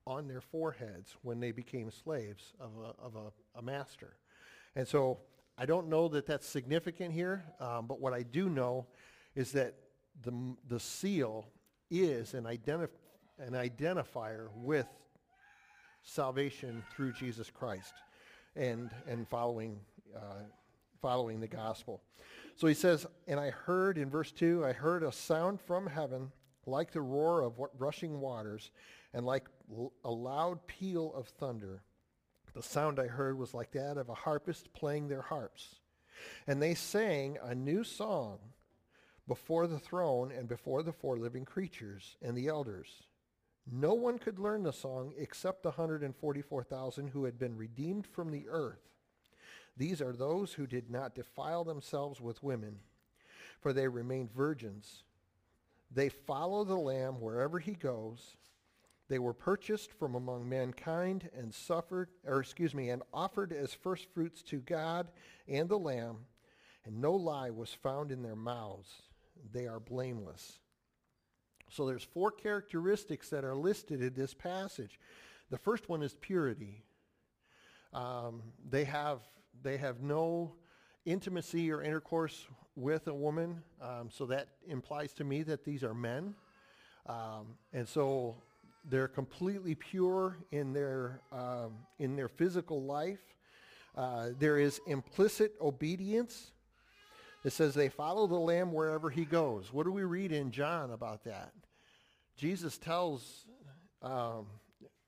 on 0.07 0.29
their 0.29 0.41
foreheads 0.41 1.17
when 1.23 1.41
they 1.41 1.53
became 1.53 1.91
slaves 1.91 2.53
of 2.61 2.73
a, 2.79 3.03
of 3.03 3.17
a, 3.17 3.59
a 3.59 3.63
master. 3.63 4.17
And 4.77 4.87
so 4.87 5.19
I 5.57 5.67
don't 5.67 5.89
know 5.89 6.09
that 6.09 6.27
that's 6.27 6.47
significant 6.47 7.13
here, 7.13 7.45
um, 7.61 7.87
but 7.87 8.01
what 8.01 8.13
I 8.13 8.23
do 8.23 8.49
know 8.49 8.87
is 9.35 9.53
that 9.53 9.75
the, 10.23 10.33
the 10.69 10.81
seal 10.81 11.47
is 11.91 12.35
an, 12.35 12.45
identif- 12.45 12.89
an 13.39 13.53
identifier 13.53 14.49
with 14.55 14.87
salvation 16.03 16.83
through 16.95 17.13
Jesus 17.13 17.51
Christ 17.51 17.95
and, 18.57 18.91
and 19.07 19.29
following, 19.29 19.79
uh, 20.15 20.43
following 21.01 21.41
the 21.41 21.49
gospel. 21.49 22.03
So 22.57 22.67
he 22.67 22.75
says, 22.75 23.07
and 23.27 23.41
I 23.41 23.51
heard 23.51 23.99
in 23.99 24.09
verse 24.09 24.31
2, 24.33 24.65
I 24.65 24.73
heard 24.73 25.03
a 25.03 25.13
sound 25.13 25.61
from 25.61 25.87
heaven 25.87 26.31
like 26.67 26.93
the 26.93 27.01
roar 27.01 27.43
of 27.43 27.61
rushing 27.79 28.21
waters 28.21 28.71
and 29.13 29.27
like 29.27 29.47
a 30.05 30.11
loud 30.11 30.67
peal 30.67 31.13
of 31.15 31.29
thunder. 31.29 31.83
The 32.55 32.63
sound 32.63 33.01
I 33.01 33.07
heard 33.07 33.37
was 33.37 33.55
like 33.55 33.73
that 33.73 33.97
of 33.97 34.09
a 34.09 34.15
harpist 34.15 34.73
playing 34.73 35.09
their 35.09 35.23
harps. 35.23 35.77
And 36.47 36.63
they 36.63 36.75
sang 36.75 37.39
a 37.43 37.55
new 37.55 37.83
song 37.83 38.39
before 39.27 39.67
the 39.67 39.79
throne 39.79 40.31
and 40.31 40.49
before 40.49 40.83
the 40.83 40.93
four 40.93 41.17
living 41.17 41.45
creatures 41.45 42.17
and 42.23 42.37
the 42.37 42.49
elders. 42.49 43.03
No 43.71 43.95
one 43.95 44.19
could 44.19 44.39
learn 44.39 44.63
the 44.63 44.73
song 44.73 45.15
except 45.17 45.63
the 45.63 45.71
144,000 45.71 47.09
who 47.09 47.25
had 47.25 47.39
been 47.39 47.57
redeemed 47.57 48.07
from 48.07 48.31
the 48.31 48.47
earth. 48.49 48.91
These 49.77 50.01
are 50.01 50.13
those 50.13 50.53
who 50.53 50.67
did 50.67 50.91
not 50.91 51.15
defile 51.15 51.65
themselves 51.65 52.21
with 52.21 52.43
women, 52.43 52.79
for 53.61 53.73
they 53.73 53.89
remained 53.89 54.33
virgins. 54.33 55.03
They 55.91 56.09
follow 56.09 56.65
the 56.65 56.77
Lamb 56.77 57.21
wherever 57.21 57.59
he 57.59 57.73
goes. 57.73 58.37
They 59.09 59.19
were 59.19 59.35
purchased 59.35 59.93
from 59.93 60.15
among 60.15 60.49
mankind 60.49 61.31
and 61.37 61.53
suffered, 61.53 62.11
or 62.25 62.41
excuse 62.41 62.75
me, 62.75 62.91
and 62.91 63.03
offered 63.13 63.53
as 63.53 63.75
firstfruits 63.75 64.43
to 64.45 64.61
God 64.61 65.11
and 65.49 65.69
the 65.69 65.79
Lamb, 65.79 66.27
and 66.85 67.01
no 67.01 67.13
lie 67.13 67.51
was 67.51 67.73
found 67.75 68.13
in 68.13 68.23
their 68.23 68.37
mouths. 68.37 69.03
They 69.53 69.67
are 69.67 69.81
blameless. 69.81 70.61
So 71.75 71.87
there's 71.87 72.05
four 72.05 72.31
characteristics 72.31 73.31
that 73.31 73.45
are 73.45 73.57
listed 73.57 74.01
in 74.01 74.15
this 74.15 74.33
passage. 74.33 75.01
The 75.51 75.59
first 75.59 75.89
one 75.89 76.05
is 76.05 76.15
purity. 76.15 76.85
Um, 77.93 78.43
they 78.71 78.85
have 78.85 79.23
they 79.61 79.77
have 79.79 80.01
no 80.01 80.53
intimacy 81.05 81.73
or 81.73 81.83
intercourse 81.83 82.47
with 82.77 83.09
a 83.09 83.15
woman, 83.15 83.61
um, 83.83 84.09
so 84.09 84.25
that 84.27 84.49
implies 84.69 85.13
to 85.15 85.25
me 85.25 85.43
that 85.43 85.65
these 85.65 85.83
are 85.83 85.95
men, 85.95 86.35
um, 87.07 87.57
and 87.73 87.89
so 87.89 88.37
they're 88.89 89.09
completely 89.09 89.75
pure 89.75 90.39
in 90.53 90.73
their 90.73 91.23
um, 91.33 91.75
in 91.99 92.15
their 92.15 92.29
physical 92.29 92.85
life. 92.85 93.35
Uh, 93.97 94.29
there 94.39 94.61
is 94.61 94.81
implicit 94.87 95.55
obedience. 95.61 96.53
It 97.43 97.53
says 97.53 97.75
they 97.75 97.89
follow 97.89 98.29
the 98.29 98.39
Lamb 98.39 98.73
wherever 98.73 99.11
he 99.11 99.25
goes. 99.25 99.73
What 99.73 99.87
do 99.87 99.93
we 99.93 100.05
read 100.05 100.31
in 100.31 100.53
John 100.53 100.93
about 100.93 101.25
that? 101.25 101.53
Jesus 102.37 102.79
tells 102.79 103.47
um, 104.03 104.47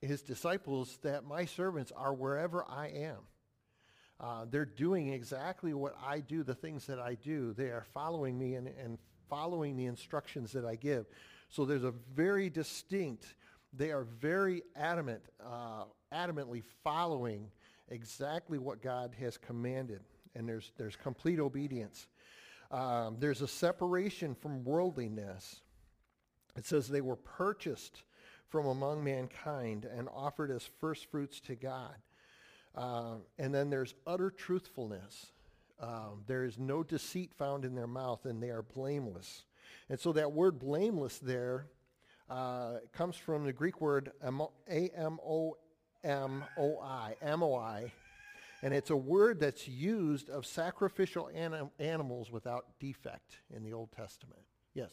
his 0.01 0.23
disciples 0.23 0.99
that 1.03 1.25
my 1.25 1.45
servants 1.45 1.93
are 1.97 2.15
wherever 2.15 2.65
I 2.69 2.89
am. 2.89 3.19
Uh, 4.19 4.47
they're 4.51 4.65
doing 4.65 5.13
exactly 5.13 5.75
what 5.75 5.95
I 6.05 6.21
do, 6.21 6.43
the 6.43 6.55
things 6.55 6.87
that 6.87 6.99
I 6.99 7.15
do. 7.15 7.53
They 7.53 7.67
are 7.67 7.85
following 7.93 8.39
me 8.39 8.55
and, 8.55 8.69
and 8.69 8.99
following 9.29 9.77
the 9.77 9.87
instructions 9.87 10.53
that 10.53 10.65
I 10.65 10.77
give. 10.77 11.07
So 11.49 11.65
there's 11.65 11.85
a 11.85 11.93
very 12.15 12.49
distinct, 12.49 13.35
they 13.73 13.91
are 13.91 14.05
very 14.05 14.63
adamant, 14.75 15.23
uh, 15.45 15.85
adamantly 16.13 16.63
following 16.83 17.51
exactly 17.89 18.59
what 18.59 18.83
God 18.83 19.15
has 19.21 19.37
commanded. 19.37 20.01
And 20.35 20.49
there's, 20.49 20.73
there's 20.77 20.97
complete 20.97 21.39
obedience. 21.39 22.07
Um, 22.71 23.17
there's 23.19 23.43
a 23.43 23.49
separation 23.49 24.35
from 24.35 24.65
worldliness. 24.65 25.61
It 26.57 26.65
says 26.67 26.89
they 26.89 27.01
were 27.01 27.17
purchased 27.17 28.03
from 28.49 28.67
among 28.67 29.05
mankind 29.05 29.85
and 29.85 30.09
offered 30.15 30.51
as 30.51 30.69
firstfruits 30.81 31.41
to 31.41 31.55
God. 31.55 31.95
Uh, 32.75 33.17
and 33.39 33.55
then 33.55 33.71
there's 33.71 33.95
utter 34.07 34.31
truthfulness. 34.31 35.33
Um, 35.81 36.25
there 36.27 36.45
is 36.45 36.59
no 36.59 36.83
deceit 36.83 37.33
found 37.35 37.65
in 37.65 37.75
their 37.75 37.87
mouth, 37.87 38.25
and 38.25 38.43
they 38.43 38.51
are 38.51 38.63
blameless. 38.63 39.45
And 39.89 39.99
so 40.01 40.13
that 40.13 40.33
word 40.33 40.59
blameless 40.59 41.19
there 41.19 41.67
uh, 42.29 42.79
comes 42.93 43.17
from 43.17 43.45
the 43.45 43.53
Greek 43.53 43.81
word 43.81 44.13
A-M-O-M-O-I, 44.23 45.57
amoi, 47.25 47.91
and 48.63 48.75
it's 48.75 48.91
a 48.91 48.97
word 48.97 49.39
that's 49.39 49.69
used 49.69 50.29
of 50.31 50.47
sacrificial 50.47 51.31
anim- 51.35 51.71
animals 51.79 52.31
without 52.33 52.67
defect 52.81 53.39
in 53.55 53.63
the 53.63 53.73
Old 53.73 53.93
Testament. 53.93 54.41
Yes? 54.75 54.91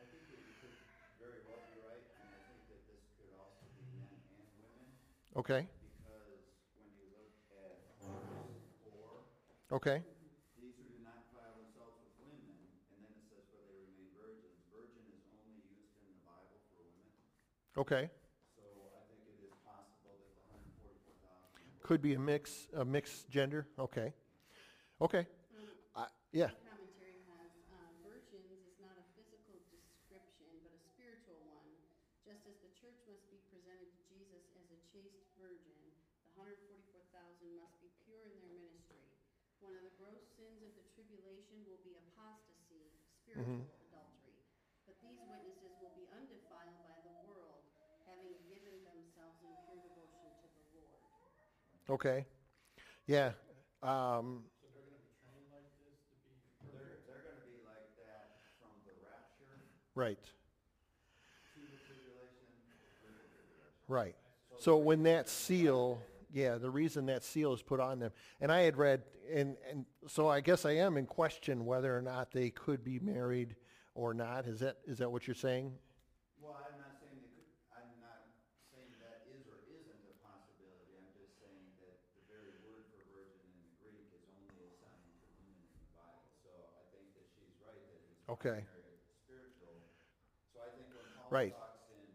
I 0.00 0.04
think 0.10 0.26
that 0.26 0.38
you 0.42 0.50
could 0.58 0.74
very 1.20 1.38
well 1.46 1.62
be 1.70 1.78
right, 1.86 2.02
and 2.18 2.26
I 2.26 2.40
think 2.50 2.66
that 2.72 2.82
this 2.90 3.04
could 3.20 3.30
also 3.38 3.62
be 3.78 3.84
men 3.94 4.10
and 4.10 4.48
women, 4.58 4.90
Okay. 5.36 5.64
because 5.64 6.44
when 6.76 6.92
you 6.92 7.08
look 7.08 7.32
at 7.56 7.80
verse 7.88 8.04
four, 8.84 9.24
Okay. 9.72 10.04
these 10.60 10.76
who 10.76 10.84
do 10.92 11.00
not 11.00 11.24
defile 11.32 11.56
themselves 11.56 11.96
with 12.04 12.12
women, 12.20 12.52
and 12.92 13.00
then 13.00 13.12
it 13.16 13.24
says, 13.32 13.40
for 13.48 13.64
they 13.64 13.80
remain 13.80 14.12
virgins. 14.12 14.60
Virgin 14.68 15.08
is 15.08 15.24
only 15.32 15.64
used 15.72 15.96
in 16.04 16.12
the 16.12 16.20
Bible 16.20 16.60
for 16.68 16.84
women, 16.84 17.08
Okay. 17.80 18.12
so 18.52 18.64
I 18.92 19.02
think 19.08 19.24
it 19.32 19.40
is 19.40 19.56
possible 19.64 20.20
that 20.20 20.36
the 20.36 20.44
hundred 20.52 20.68
and 20.68 20.76
forty-four 20.84 21.16
thousand. 21.24 21.64
Could 21.80 22.04
be 22.04 22.12
a 22.12 22.20
mix, 22.20 22.68
a 22.76 22.84
mixed 22.84 23.32
gender. 23.32 23.64
Okay. 23.80 24.12
Okay. 25.00 25.24
I 25.96 26.08
yeah. 26.32 26.52
Commentary 26.68 27.20
has, 27.32 27.52
uh, 27.72 27.76
virgins 28.04 28.48
is 28.52 28.76
not 28.80 28.96
a 29.00 29.04
physical 29.16 29.56
description, 29.72 30.48
but 30.64 30.72
a 30.76 30.80
spiritual 30.92 31.40
one. 31.48 31.68
Just 32.22 32.46
as 32.46 32.54
the 32.62 32.70
church 32.78 33.02
must 33.10 33.26
be 33.30 33.42
presented 33.50 33.90
to 33.98 34.02
Jesus 34.06 34.46
as 34.54 34.70
a 34.70 34.78
chaste 34.94 35.26
virgin, 35.34 35.90
the 36.24 36.30
hundred 36.38 36.56
forty-four 36.62 37.02
thousand 37.10 37.50
must 37.58 37.74
be 37.82 37.90
pure 38.06 38.22
in 38.30 38.38
their 38.38 38.54
ministry. 38.54 39.10
One 39.58 39.74
of 39.74 39.82
the 39.82 39.90
gross 39.98 40.22
sins 40.38 40.62
of 40.62 40.70
the 40.78 40.86
tribulation 40.94 41.66
will 41.66 41.82
be 41.82 41.98
apostasy, 41.98 42.94
spiritual 43.22 43.74
adultery. 43.82 44.38
But 44.86 44.98
these 45.02 45.18
these 45.18 45.38
witnesses 45.42 45.74
will 45.82 45.90
be 45.94 46.06
undefiled 46.14 46.86
by 46.86 46.98
the 47.02 47.10
world, 47.26 47.66
having 48.06 48.38
given 48.46 48.82
themselves 48.82 49.42
in 49.42 49.54
pure 49.66 49.90
devotion 49.90 50.50
to 50.54 50.70
the 50.70 50.78
Lord. 50.78 51.02
Okay. 51.90 52.26
Yeah. 53.06 53.34
Um, 53.82 54.46
so 54.62 54.70
they're 54.70 54.86
going 54.86 54.94
to 54.94 55.02
be 55.02 55.10
trained 55.22 55.50
like 55.50 55.66
this 55.78 55.98
to 56.06 56.14
be. 56.22 56.38
They're, 56.70 57.02
they're 57.04 57.22
gonna 57.26 57.42
be 57.42 57.58
like 57.66 57.90
that 57.98 58.38
from 58.58 58.70
the 58.86 58.94
rapture 59.02 59.66
right. 59.94 60.22
to 61.52 61.60
the 61.60 61.76
tribulation, 61.76 62.48
through 62.98 63.12
the 63.12 63.26
tribulation. 63.28 63.81
Right. 63.92 64.16
So 64.56 64.80
when 64.80 65.02
that 65.04 65.28
seal, 65.28 66.00
yeah, 66.32 66.56
the 66.56 66.70
reason 66.70 67.04
that 67.12 67.20
seal 67.22 67.52
is 67.52 67.60
put 67.60 67.76
on 67.76 68.00
them, 68.00 68.12
and 68.40 68.48
I 68.48 68.64
had 68.64 68.80
read, 68.80 69.04
and, 69.28 69.56
and 69.68 69.84
so 70.08 70.32
I 70.32 70.40
guess 70.40 70.64
I 70.64 70.80
am 70.80 70.96
in 70.96 71.04
question 71.04 71.66
whether 71.68 71.92
or 71.92 72.00
not 72.00 72.32
they 72.32 72.48
could 72.48 72.80
be 72.82 72.98
married 73.00 73.54
or 73.92 74.14
not. 74.14 74.48
Is 74.48 74.60
that, 74.60 74.80
is 74.88 74.96
that 75.04 75.12
what 75.12 75.28
you're 75.28 75.36
saying? 75.36 75.76
Well, 76.40 76.56
I'm 76.56 76.80
not 76.80 76.96
saying 77.04 77.20
they 77.20 77.36
could, 77.36 77.52
I'm 77.68 77.92
not 78.00 78.32
saying 78.72 78.96
that 79.04 79.28
is 79.28 79.44
or 79.44 79.60
isn't 79.68 80.02
a 80.08 80.14
possibility, 80.24 80.96
I'm 80.96 81.12
just 81.12 81.36
saying 81.36 81.76
that 81.84 81.92
the 82.16 82.24
very 82.32 82.64
word 82.64 82.88
for 82.96 83.04
virgin 83.12 83.44
in 83.44 83.60
the 83.60 83.76
Greek 83.76 84.08
is 84.16 84.24
only 84.40 84.56
assigned 84.72 85.04
to 85.20 85.28
women 85.36 85.52
in 85.68 85.68
the 85.84 85.92
Bible. 85.92 86.32
So 86.40 86.48
I 86.80 86.88
think 86.96 87.12
that 87.12 87.28
she's 87.36 87.52
right, 87.60 87.76
that 87.76 88.00
it's 88.08 88.24
Okay. 88.32 88.64
primary 88.64 89.04
spiritual. 89.28 89.84
So 90.56 90.64
I 90.64 90.72
think 90.80 90.88
when 90.96 91.04
Paul 91.12 91.28
Right. 91.28 91.52
talks 91.52 91.92
in 91.92 92.08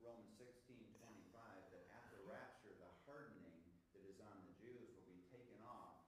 Romans 0.00 0.32
sixteen 0.40 0.80
twenty-five, 0.96 1.60
that 1.76 1.84
at 1.92 2.08
the 2.16 2.20
rapture, 2.24 2.72
the 2.80 2.88
hardening 3.04 3.52
that 3.92 4.02
is 4.08 4.16
on 4.16 4.36
the 4.48 4.52
Jews 4.64 4.88
will 4.96 5.08
be 5.12 5.20
taken 5.28 5.60
off 5.60 6.00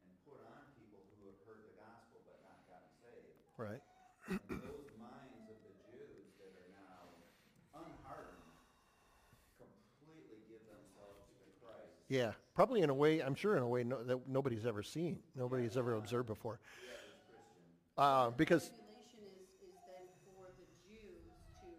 and 0.00 0.10
put 0.24 0.40
on 0.48 0.60
people 0.80 1.04
who 1.20 1.28
have 1.28 1.40
heard 1.44 1.68
the 1.68 1.76
gospel 1.76 2.24
but 2.24 2.40
not 2.40 2.64
gotten 2.64 2.88
saved. 3.04 3.43
Right. 3.56 3.80
And 4.28 4.40
those 4.48 4.90
minds 4.98 5.46
of 5.46 5.56
the 5.62 5.74
Jews 5.92 6.26
that 6.40 6.52
are 6.58 6.70
now 6.74 7.06
unhardened 7.74 8.50
completely 9.58 10.38
give 10.48 10.64
themselves 10.66 11.28
to 11.38 11.46
Christ. 11.62 11.94
Yeah. 12.08 12.32
Probably 12.54 12.82
in 12.82 12.90
a 12.90 12.94
way, 12.94 13.20
I'm 13.20 13.34
sure 13.34 13.56
in 13.56 13.62
a 13.62 13.68
way 13.68 13.84
no, 13.84 14.02
that 14.02 14.28
nobody's 14.28 14.66
ever 14.66 14.82
seen, 14.82 15.18
nobody's 15.36 15.76
ever 15.76 15.94
observed 15.94 16.26
before. 16.28 16.58
The 16.58 16.88
average 16.88 17.20
Christian. 17.28 17.98
Uh, 17.98 18.30
because, 18.30 18.70
Tribulation 18.70 19.22
is, 19.26 19.46
is 19.62 19.74
then 19.86 20.06
for 20.24 20.50
the 20.58 20.66
Jews 20.88 21.22
to 21.26 21.34
come 21.54 21.74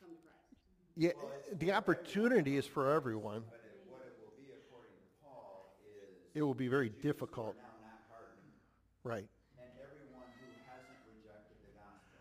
to 0.00 0.06
Christ. 0.24 0.56
yeah, 0.96 1.12
the 1.58 1.72
opportunity 1.72 2.56
is 2.56 2.66
for 2.66 2.90
everyone. 2.92 3.42
But 3.48 3.60
it, 3.64 3.80
what 3.88 4.02
it 4.04 4.16
will 4.20 4.32
be 4.36 4.48
according 4.52 4.92
to 4.96 5.08
Paul 5.24 5.76
is. 5.84 6.08
It 6.34 6.42
will 6.42 6.54
be 6.54 6.68
very 6.68 6.88
Jews 6.88 6.96
who 7.00 7.08
are 7.08 7.12
difficult. 7.12 7.56
Now 7.56 7.62
not 7.84 8.00
hardened, 8.08 8.56
Right. 9.04 9.28
and 9.60 9.68
everyone 9.76 10.32
who 10.40 10.48
hasn't 10.64 10.96
rejected 11.04 11.60
the 11.68 11.76
gospel 11.76 12.16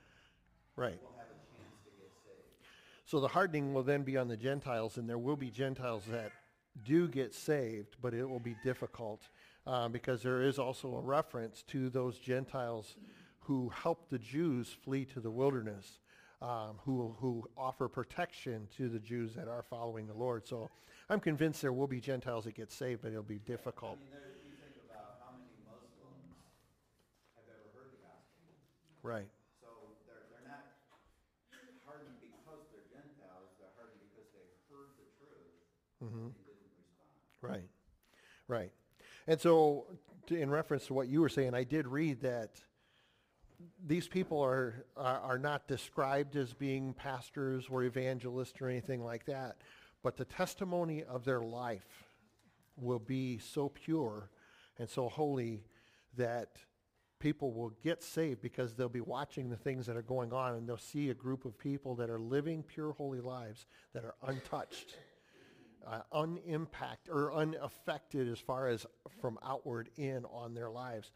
Right. 0.75 0.99
will 1.01 1.15
have 1.17 1.27
a 1.27 1.39
chance 1.57 1.77
to 1.83 1.89
get 1.99 2.11
saved. 2.23 2.67
So 3.05 3.19
the 3.19 3.27
hardening 3.27 3.73
will 3.73 3.83
then 3.83 4.03
be 4.03 4.17
on 4.17 4.27
the 4.27 4.37
Gentiles, 4.37 4.97
and 4.97 5.09
there 5.09 5.17
will 5.17 5.35
be 5.35 5.49
Gentiles 5.49 6.03
that 6.09 6.31
do 6.83 7.07
get 7.07 7.33
saved, 7.33 7.97
but 8.01 8.13
it 8.13 8.27
will 8.27 8.39
be 8.39 8.55
difficult 8.63 9.27
uh, 9.67 9.87
because 9.89 10.23
there 10.23 10.41
is 10.41 10.57
also 10.57 10.95
a 10.95 11.01
reference 11.01 11.63
to 11.63 11.89
those 11.89 12.17
Gentiles 12.17 12.95
who 13.39 13.69
helped 13.69 14.09
the 14.09 14.19
Jews 14.19 14.75
flee 14.83 15.03
to 15.05 15.19
the 15.19 15.29
wilderness, 15.29 15.99
um, 16.41 16.79
who, 16.85 17.15
who 17.19 17.43
offer 17.57 17.87
protection 17.87 18.67
to 18.77 18.87
the 18.87 18.99
Jews 18.99 19.33
that 19.35 19.47
are 19.47 19.63
following 19.63 20.07
the 20.07 20.13
Lord. 20.13 20.47
So 20.47 20.69
I'm 21.09 21.19
convinced 21.19 21.61
there 21.61 21.73
will 21.73 21.87
be 21.87 21.99
Gentiles 21.99 22.45
that 22.45 22.55
get 22.55 22.71
saved, 22.71 23.01
but 23.01 23.11
it'll 23.11 23.23
be 23.23 23.39
difficult. 23.39 23.97
I 23.97 24.01
mean, 24.01 24.13
there, 24.13 24.31
you 24.47 24.55
think 24.61 24.77
about 24.87 25.19
how 25.19 25.35
many 25.35 25.51
Muslims 25.67 26.39
have 27.35 27.45
ever 27.49 27.67
heard 27.75 27.91
the 27.91 27.99
gospel. 27.99 28.47
Right. 29.03 29.27
So 29.59 29.67
they're, 30.07 30.29
they're 30.31 30.47
not 30.47 30.69
hardened 31.83 32.21
because 32.21 32.61
they're 32.71 32.87
Gentiles, 32.93 33.51
they're 33.59 33.73
hardened 33.75 33.99
because 34.13 34.29
they 34.31 34.45
heard 34.71 34.95
the 35.01 35.07
truth, 35.19 35.51
and 35.99 36.31
they 36.31 36.45
didn't 36.45 36.71
respond. 36.77 37.09
Right, 37.41 37.69
right. 38.47 38.71
And 39.27 39.39
so, 39.39 39.87
to, 40.27 40.35
in 40.35 40.49
reference 40.49 40.87
to 40.87 40.93
what 40.93 41.07
you 41.07 41.21
were 41.21 41.29
saying, 41.29 41.53
I 41.53 41.63
did 41.63 41.87
read 41.87 42.21
that 42.21 42.61
these 43.85 44.07
people 44.07 44.41
are, 44.41 44.85
are 44.95 45.19
are 45.19 45.37
not 45.37 45.67
described 45.67 46.35
as 46.35 46.53
being 46.53 46.93
pastors 46.93 47.67
or 47.69 47.83
evangelists 47.83 48.61
or 48.61 48.69
anything 48.69 49.03
like 49.03 49.25
that, 49.25 49.57
but 50.03 50.17
the 50.17 50.25
testimony 50.25 51.03
of 51.03 51.25
their 51.25 51.41
life 51.41 52.05
will 52.77 52.99
be 52.99 53.37
so 53.37 53.69
pure 53.69 54.29
and 54.77 54.89
so 54.89 55.09
holy 55.09 55.63
that 56.17 56.57
people 57.19 57.53
will 57.53 57.71
get 57.83 58.01
saved 58.01 58.41
because 58.41 58.73
they'll 58.73 58.89
be 58.89 59.01
watching 59.01 59.49
the 59.49 59.55
things 59.55 59.85
that 59.85 59.95
are 59.95 60.01
going 60.01 60.33
on 60.33 60.55
and 60.55 60.67
they'll 60.67 60.77
see 60.77 61.11
a 61.11 61.13
group 61.13 61.45
of 61.45 61.57
people 61.57 61.95
that 61.95 62.09
are 62.09 62.19
living 62.19 62.63
pure 62.63 62.93
holy 62.93 63.21
lives 63.21 63.67
that 63.93 64.03
are 64.03 64.15
untouched 64.27 64.95
uh, 65.87 66.01
unimpact 66.13 67.09
or 67.09 67.33
unaffected 67.33 68.27
as 68.27 68.39
far 68.39 68.67
as 68.67 68.85
from 69.19 69.37
outward 69.43 69.89
in 69.97 70.25
on 70.25 70.53
their 70.53 70.69
lives. 70.69 71.11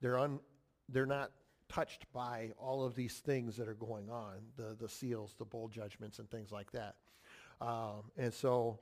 They're 0.00 0.18
un, 0.18 0.40
they're 0.88 1.06
not 1.06 1.30
touched 1.68 2.04
by 2.12 2.52
all 2.58 2.84
of 2.84 2.94
these 2.94 3.20
things 3.20 3.56
that 3.56 3.68
are 3.68 3.74
going 3.74 4.10
on, 4.10 4.34
the, 4.56 4.76
the 4.78 4.88
seals, 4.88 5.34
the 5.38 5.44
bowl 5.44 5.68
judgments, 5.68 6.18
and 6.18 6.30
things 6.30 6.52
like 6.52 6.70
that. 6.72 6.96
Um, 7.60 8.10
and 8.18 8.32
so 8.32 8.78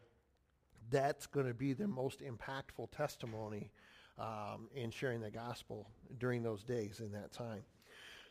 that's 0.90 1.26
going 1.26 1.46
to 1.46 1.54
be 1.54 1.72
the 1.72 1.86
most 1.86 2.20
impactful 2.20 2.90
testimony 2.90 3.70
um, 4.18 4.68
in 4.74 4.90
sharing 4.90 5.20
the 5.20 5.30
gospel 5.30 5.88
during 6.18 6.42
those 6.42 6.64
days 6.64 7.00
in 7.00 7.12
that 7.12 7.32
time. 7.32 7.62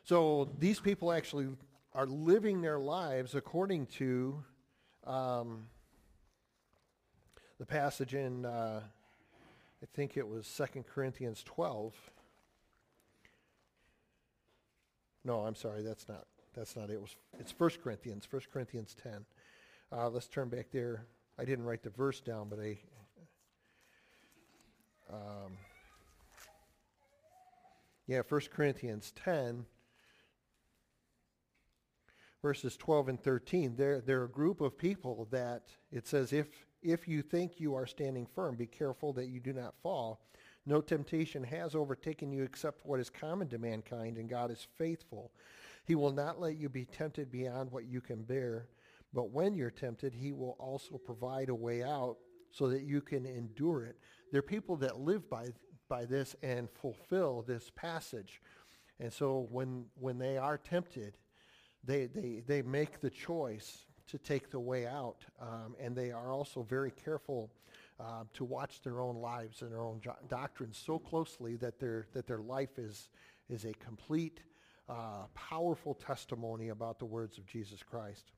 So 0.03 0.49
these 0.59 0.79
people 0.79 1.11
actually 1.11 1.47
are 1.93 2.05
living 2.05 2.61
their 2.61 2.79
lives 2.79 3.35
according 3.35 3.87
to 3.87 4.43
um, 5.05 5.67
the 7.59 7.65
passage 7.65 8.15
in, 8.15 8.45
uh, 8.45 8.81
I 9.83 9.85
think 9.93 10.15
it 10.15 10.27
was 10.27 10.47
2 10.73 10.83
Corinthians 10.83 11.43
12. 11.43 11.93
No, 15.25 15.41
I'm 15.41 15.55
sorry, 15.55 15.83
that's 15.83 16.07
not, 16.07 16.25
that's 16.55 16.77
not 16.77 16.89
it. 16.89 16.93
It 16.93 17.01
was, 17.01 17.15
it's 17.37 17.53
1 17.55 17.71
Corinthians, 17.83 18.27
1 18.29 18.41
Corinthians 18.51 18.95
10. 19.03 19.25
Uh, 19.91 20.09
let's 20.09 20.27
turn 20.27 20.47
back 20.47 20.67
there. 20.71 21.05
I 21.37 21.43
didn't 21.43 21.65
write 21.65 21.83
the 21.83 21.89
verse 21.89 22.21
down, 22.21 22.47
but 22.49 22.59
I, 22.59 22.77
um, 25.11 25.57
yeah, 28.07 28.21
1 28.27 28.41
Corinthians 28.53 29.11
10, 29.23 29.65
verses 32.41 32.77
12 32.77 33.09
and 33.09 33.21
13. 33.21 33.75
They're, 33.75 33.99
they're 33.99 34.23
a 34.23 34.29
group 34.29 34.61
of 34.61 34.77
people 34.77 35.27
that 35.31 35.63
it 35.91 36.07
says, 36.07 36.31
if, 36.31 36.47
if 36.81 37.07
you 37.07 37.21
think 37.21 37.59
you 37.59 37.75
are 37.75 37.85
standing 37.85 38.25
firm, 38.25 38.55
be 38.55 38.67
careful 38.67 39.13
that 39.13 39.27
you 39.27 39.39
do 39.39 39.53
not 39.53 39.75
fall. 39.81 40.21
No 40.65 40.81
temptation 40.81 41.43
has 41.43 41.75
overtaken 41.75 42.31
you 42.31 42.43
except 42.43 42.85
what 42.85 42.99
is 42.99 43.09
common 43.09 43.47
to 43.49 43.57
mankind, 43.57 44.17
and 44.17 44.29
God 44.29 44.51
is 44.51 44.67
faithful. 44.77 45.31
He 45.85 45.95
will 45.95 46.11
not 46.11 46.39
let 46.39 46.57
you 46.57 46.69
be 46.69 46.85
tempted 46.85 47.31
beyond 47.31 47.71
what 47.71 47.85
you 47.85 48.01
can 48.01 48.23
bear, 48.23 48.67
but 49.13 49.31
when 49.31 49.55
you're 49.55 49.71
tempted, 49.71 50.13
he 50.13 50.31
will 50.31 50.55
also 50.59 50.97
provide 50.97 51.49
a 51.49 51.55
way 51.55 51.83
out 51.83 52.17
so 52.51 52.67
that 52.69 52.83
you 52.83 53.01
can 53.01 53.25
endure 53.25 53.85
it. 53.85 53.97
There 54.31 54.39
are 54.39 54.43
people 54.43 54.75
that 54.77 54.99
live 54.99 55.29
by, 55.29 55.47
by 55.87 56.05
this 56.05 56.35
and 56.43 56.69
fulfill 56.69 57.43
this 57.47 57.71
passage. 57.75 58.41
And 58.99 59.11
so 59.11 59.47
when, 59.49 59.85
when 59.95 60.17
they 60.17 60.37
are 60.37 60.57
tempted, 60.57 61.17
they, 61.83 62.05
they, 62.07 62.43
they 62.45 62.61
make 62.61 62.99
the 62.99 63.09
choice 63.09 63.85
to 64.11 64.17
take 64.17 64.49
the 64.49 64.59
way 64.59 64.85
out. 64.85 65.25
Um, 65.41 65.75
and 65.79 65.95
they 65.95 66.11
are 66.11 66.31
also 66.31 66.63
very 66.63 66.91
careful 66.91 67.49
uh, 67.99 68.23
to 68.33 68.45
watch 68.45 68.81
their 68.81 69.01
own 69.01 69.17
lives 69.17 69.61
and 69.61 69.71
their 69.71 69.81
own 69.81 69.99
jo- 70.01 70.15
doctrines 70.27 70.81
so 70.83 70.97
closely 70.97 71.55
that 71.57 71.79
their, 71.79 72.07
that 72.13 72.27
their 72.27 72.39
life 72.39 72.77
is, 72.79 73.09
is 73.49 73.65
a 73.65 73.73
complete, 73.73 74.41
uh, 74.87 75.25
powerful 75.33 75.93
testimony 75.93 76.69
about 76.69 76.97
the 76.97 77.05
words 77.05 77.37
of 77.37 77.45
Jesus 77.45 77.83
Christ. 77.83 78.31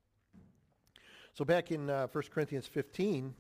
So 1.34 1.46
back 1.46 1.72
in 1.72 1.90
uh, 1.90 2.08
1 2.12 2.24
Corinthians 2.34 2.68
15, 2.68 3.34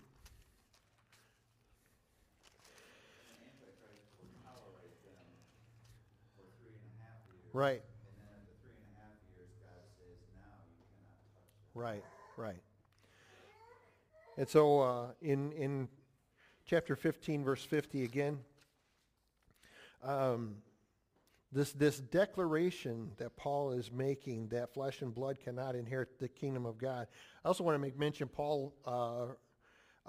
The 2.61 3.35
Antichrist 3.43 4.07
will 4.21 4.31
tolerate 4.47 4.95
them 5.03 5.27
for 6.37 6.47
three 6.61 6.71
and 6.71 6.85
a 6.87 6.95
half 7.03 7.19
years. 7.27 7.51
right, 7.51 7.83
And 7.83 8.15
then 8.23 8.39
at 8.47 8.55
three 8.63 8.77
and 8.79 8.87
a 8.95 9.01
half 9.01 9.19
years, 9.35 9.51
God 9.59 9.83
says, 9.99 10.15
now 10.39 10.55
you 10.71 10.85
cannot 10.87 11.19
touch 11.35 11.51
them. 11.59 11.75
Right, 11.75 12.05
right. 12.37 12.61
And 14.37 14.47
so 14.47 14.79
uh, 14.79 15.07
in, 15.21 15.51
in 15.53 15.87
chapter 16.65 16.95
15, 16.95 17.43
verse 17.43 17.63
50 17.63 18.03
again, 18.03 18.39
um, 20.03 20.55
this, 21.51 21.73
this 21.73 21.97
declaration 21.97 23.11
that 23.17 23.35
Paul 23.35 23.73
is 23.73 23.91
making 23.91 24.47
that 24.49 24.73
flesh 24.73 25.01
and 25.01 25.13
blood 25.13 25.39
cannot 25.43 25.75
inherit 25.75 26.17
the 26.17 26.29
kingdom 26.29 26.65
of 26.65 26.77
God. 26.77 27.07
I 27.43 27.47
also 27.47 27.63
want 27.63 27.75
to 27.75 27.79
make 27.79 27.99
mention, 27.99 28.27
Paul 28.29 28.73
uh, 28.85 29.25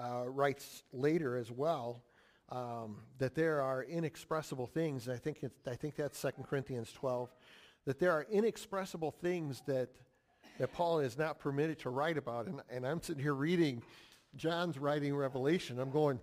uh, 0.01 0.29
writes 0.29 0.85
later 0.93 1.37
as 1.37 1.51
well 1.51 2.05
um, 2.49 2.99
that 3.19 3.35
there 3.35 3.61
are 3.61 3.83
inexpressible 3.83 4.69
things. 4.69 5.09
I 5.09 5.17
think, 5.17 5.45
I 5.67 5.75
think 5.75 5.97
that's 5.97 6.21
2 6.21 6.31
Corinthians 6.49 6.93
12 6.93 7.33
that 7.85 7.99
there 7.99 8.13
are 8.13 8.27
inexpressible 8.31 9.11
things 9.11 9.63
that, 9.67 9.89
that 10.59 10.73
Paul 10.73 11.01
is 11.01 11.19
not 11.19 11.39
permitted 11.39 11.79
to 11.81 11.91
write 11.91 12.19
about. 12.19 12.47
And, 12.47 12.61
and 12.71 12.87
I'm 12.87 13.03
sitting 13.03 13.23
here 13.23 13.35
reading 13.35 13.83
John's 14.37 14.79
writing 14.79 15.15
Revelation. 15.15 15.79
I'm 15.79 15.91
going, 15.91 16.21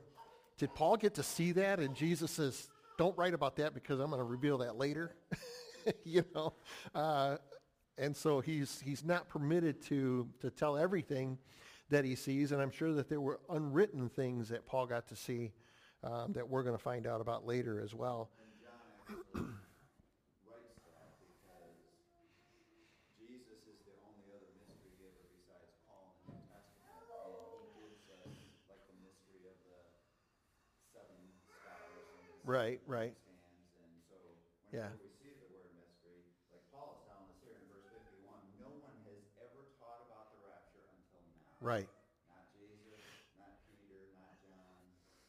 did 0.58 0.74
Paul 0.74 0.98
get 0.98 1.15
to 1.15 1.24
see 1.24 1.52
that? 1.54 1.80
And 1.80 1.96
Jesus 1.96 2.32
says, 2.32 2.70
don't 2.98 3.18
write 3.18 3.34
about 3.34 3.56
that 3.58 3.74
because 3.74 4.00
I'm 4.00 4.10
going 4.10 4.20
to 4.20 4.26
reveal 4.26 4.60
that 4.60 4.78
later. 4.78 5.15
you 6.04 6.24
know? 6.36 6.54
Uh, 6.94 7.38
and 7.98 8.15
so 8.15 8.39
he's, 8.39 8.80
he's 8.80 9.04
not 9.04 9.28
permitted 9.30 9.82
to, 9.84 10.28
to 10.42 10.50
tell 10.50 10.78
everything 10.78 11.38
that 11.89 12.06
he 12.06 12.15
sees. 12.15 12.52
And 12.52 12.62
I'm 12.62 12.72
sure 12.72 12.94
that 12.94 13.10
there 13.10 13.22
were 13.22 13.39
unwritten 13.50 14.10
things 14.10 14.50
that 14.50 14.65
Paul 14.65 14.86
got 14.86 15.08
to 15.10 15.15
see 15.15 15.52
um, 16.04 16.34
that 16.34 16.48
we're 16.48 16.63
going 16.63 16.78
to 16.78 16.82
find 16.82 17.06
out 17.08 17.20
about 17.20 17.46
later 17.46 17.82
as 17.84 17.94
well. 17.94 18.30
And 18.39 18.56
John 18.63 18.80
actually 19.12 20.00
writes 20.48 20.80
that 20.88 21.20
because 21.20 21.76
Jesus 23.20 23.60
is 23.68 23.80
the 23.84 24.00
only 24.08 24.32
other 24.32 24.48
mystery 24.56 24.96
giver 24.96 25.28
besides 25.28 25.76
Paul 25.92 26.15
in 26.24 26.32
the 26.32 26.39
New 26.39 26.48
Testament. 26.48 26.96
And 26.96 27.60
he 27.76 28.00
gives 28.08 28.15
us 28.15 28.39
like 28.72 28.80
the 28.88 28.96
mystery 29.04 29.44
of 29.44 29.60
the 29.68 29.84
seven 30.96 31.20
stars 31.52 32.00
and 32.15 32.32
the 32.32 32.39
Right, 32.50 32.82
right. 32.88 33.14
And 33.14 33.94
so 34.10 34.18
Yeah. 34.74 34.90
we 34.98 35.14
see 35.22 35.30
the 35.38 35.54
word 35.54 35.70
mystery, 35.78 36.26
like 36.50 36.66
Paul 36.74 36.98
is 36.98 37.06
telling 37.06 37.30
us 37.30 37.38
here 37.46 37.54
in 37.54 37.70
verse 37.70 37.86
51, 37.94 38.42
no 38.58 38.74
one 38.82 38.98
has 39.06 39.22
ever 39.38 39.70
taught 39.78 40.02
about 40.10 40.34
the 40.34 40.42
rapture 40.50 40.82
until 40.98 41.22
now. 41.30 41.54
Right. 41.62 41.88
Not 42.26 42.50
Jesus, 42.58 43.06
not 43.38 43.54
Peter, 43.70 44.02
not 44.18 44.42
John. 44.42 44.82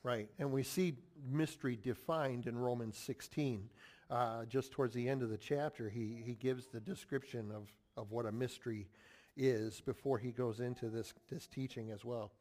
Right, 0.03 0.31
and 0.39 0.51
we 0.51 0.63
see 0.63 0.97
mystery 1.29 1.77
defined 1.77 2.47
in 2.47 2.57
Romans 2.57 2.97
16. 2.97 3.69
Uh, 4.09 4.47
just 4.47 4.73
towards 4.73 4.95
the 4.95 5.07
end 5.07 5.23
of 5.23 5.29
the 5.29 5.37
chapter, 5.37 5.91
he, 5.91 6.23
he 6.25 6.35
gives 6.35 6.69
the 6.69 6.81
description 6.81 7.53
of, 7.53 7.71
of 7.99 8.13
what 8.13 8.25
a 8.25 8.33
mystery 8.33 8.89
is 9.37 9.83
before 9.83 10.17
he 10.17 10.33
goes 10.33 10.61
into 10.61 10.89
this, 10.89 11.13
this 11.29 11.47
teaching 11.47 11.91
as 11.91 12.03
well. 12.03 12.33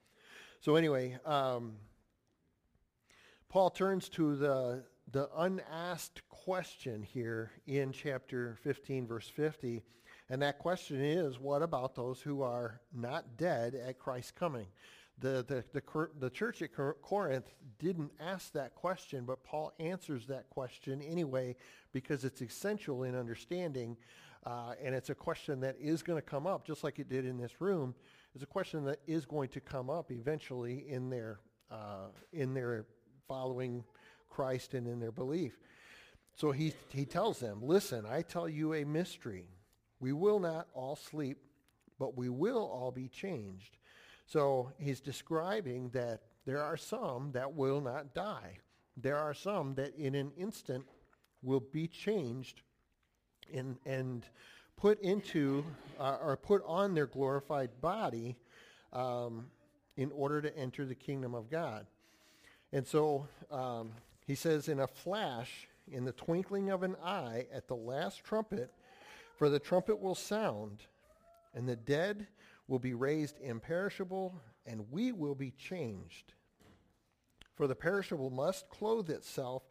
So 0.61 0.77
anyway, 0.77 1.19
um, 1.25 1.73
Paul 3.49 3.71
turns 3.71 4.09
to 4.09 4.35
the, 4.35 4.83
the 5.11 5.27
unasked 5.35 6.21
question 6.29 7.01
here 7.01 7.51
in 7.65 7.91
chapter 7.91 8.59
15, 8.61 9.07
verse 9.07 9.27
50. 9.27 9.81
And 10.29 10.39
that 10.43 10.59
question 10.59 11.03
is, 11.03 11.39
what 11.39 11.63
about 11.63 11.95
those 11.95 12.21
who 12.21 12.43
are 12.43 12.79
not 12.93 13.37
dead 13.37 13.73
at 13.73 13.97
Christ's 13.97 14.29
coming? 14.29 14.67
The, 15.17 15.43
the, 15.47 15.63
the, 15.73 16.09
the 16.19 16.29
church 16.29 16.61
at 16.61 16.69
Corinth 17.01 17.51
didn't 17.79 18.11
ask 18.19 18.53
that 18.53 18.75
question, 18.75 19.25
but 19.25 19.43
Paul 19.43 19.73
answers 19.79 20.27
that 20.27 20.47
question 20.51 21.01
anyway 21.01 21.55
because 21.91 22.25
it's 22.25 22.43
essential 22.43 23.03
in 23.03 23.15
understanding. 23.15 23.97
Uh, 24.45 24.75
and 24.81 24.93
it's 24.93 25.09
a 25.09 25.15
question 25.15 25.59
that 25.61 25.75
is 25.79 26.03
going 26.03 26.17
to 26.17 26.25
come 26.25 26.45
up, 26.45 26.67
just 26.67 26.83
like 26.83 26.99
it 26.99 27.09
did 27.09 27.25
in 27.25 27.37
this 27.37 27.59
room. 27.59 27.95
It's 28.35 28.43
a 28.43 28.47
question 28.47 28.85
that 28.85 28.99
is 29.07 29.25
going 29.25 29.49
to 29.49 29.59
come 29.59 29.89
up 29.89 30.11
eventually 30.11 30.85
in 30.87 31.09
their, 31.09 31.39
uh, 31.71 32.09
in 32.31 32.53
their 32.53 32.85
following 33.29 33.85
Christ 34.29 34.73
and 34.73 34.87
in 34.87 34.99
their 34.99 35.13
belief. 35.13 35.57
So 36.35 36.51
he, 36.51 36.73
he 36.89 37.05
tells 37.05 37.39
them, 37.39 37.59
listen, 37.61 38.05
I 38.05 38.23
tell 38.23 38.49
you 38.49 38.73
a 38.73 38.83
mystery. 38.83 39.45
We 39.99 40.13
will 40.13 40.39
not 40.39 40.67
all 40.73 40.95
sleep, 40.95 41.37
but 41.99 42.17
we 42.17 42.29
will 42.29 42.69
all 42.73 42.91
be 42.91 43.07
changed. 43.07 43.77
So 44.25 44.71
he's 44.79 44.99
describing 44.99 45.89
that 45.89 46.21
there 46.45 46.61
are 46.61 46.77
some 46.77 47.31
that 47.33 47.53
will 47.53 47.81
not 47.81 48.13
die. 48.13 48.57
There 48.97 49.17
are 49.17 49.33
some 49.33 49.75
that 49.75 49.95
in 49.95 50.15
an 50.15 50.31
instant 50.37 50.85
will 51.43 51.59
be 51.59 51.87
changed 51.87 52.61
and, 53.53 53.77
and 53.85 54.25
put 54.77 54.99
into 55.01 55.65
uh, 55.99 56.17
or 56.21 56.37
put 56.37 56.63
on 56.65 56.93
their 56.93 57.07
glorified 57.07 57.69
body 57.81 58.37
um, 58.93 59.47
in 59.97 60.11
order 60.11 60.41
to 60.41 60.57
enter 60.57 60.85
the 60.85 60.95
kingdom 60.95 61.35
of 61.35 61.49
God. 61.49 61.85
And 62.71 62.85
so 62.85 63.27
um, 63.51 63.91
he 64.27 64.35
says, 64.35 64.67
in 64.67 64.79
a 64.79 64.87
flash, 64.87 65.67
in 65.91 66.05
the 66.05 66.11
twinkling 66.11 66.69
of 66.69 66.83
an 66.83 66.95
eye, 67.03 67.47
at 67.51 67.67
the 67.67 67.75
last 67.75 68.23
trumpet, 68.23 68.71
for 69.37 69.49
the 69.49 69.59
trumpet 69.59 69.99
will 69.99 70.15
sound, 70.15 70.83
and 71.53 71.67
the 71.67 71.75
dead 71.75 72.27
will 72.67 72.79
be 72.79 72.93
raised 72.93 73.39
imperishable, 73.41 74.39
and 74.65 74.91
we 74.91 75.11
will 75.11 75.35
be 75.35 75.51
changed. 75.51 76.33
For 77.55 77.67
the 77.67 77.75
perishable 77.75 78.29
must 78.29 78.69
clothe 78.69 79.09
itself 79.09 79.63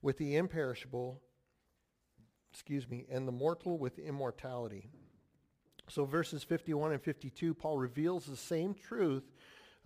with 0.00 0.16
the 0.18 0.36
imperishable, 0.36 1.20
excuse 2.52 2.88
me, 2.88 3.06
and 3.10 3.26
the 3.26 3.32
mortal 3.32 3.76
with 3.76 3.98
immortality. 3.98 4.88
So 5.88 6.04
verses 6.04 6.44
51 6.44 6.92
and 6.92 7.02
52, 7.02 7.54
Paul 7.54 7.78
reveals 7.78 8.26
the 8.26 8.36
same 8.36 8.74
truth 8.74 9.24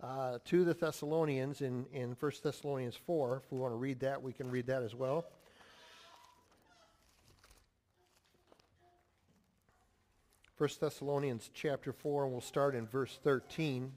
uh, 0.01 0.39
to 0.45 0.63
the 0.63 0.73
Thessalonians 0.73 1.61
in, 1.61 1.85
in 1.93 2.15
1 2.19 2.31
Thessalonians 2.43 2.95
4. 2.95 3.41
If 3.43 3.51
we 3.51 3.59
want 3.59 3.73
to 3.73 3.77
read 3.77 3.99
that, 3.99 4.21
we 4.21 4.33
can 4.33 4.49
read 4.49 4.67
that 4.67 4.83
as 4.83 4.95
well. 4.95 5.25
First 10.55 10.79
Thessalonians 10.79 11.49
chapter 11.53 11.91
4, 11.91 12.23
and 12.25 12.31
we'll 12.31 12.41
start 12.41 12.75
in 12.75 12.87
verse 12.87 13.19
13. 13.23 13.91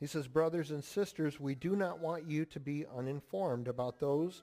He 0.00 0.06
says, 0.06 0.28
Brothers 0.28 0.70
and 0.70 0.84
sisters, 0.84 1.40
we 1.40 1.54
do 1.54 1.74
not 1.76 1.98
want 1.98 2.28
you 2.28 2.44
to 2.46 2.60
be 2.60 2.84
uninformed 2.94 3.68
about 3.68 4.00
those 4.00 4.42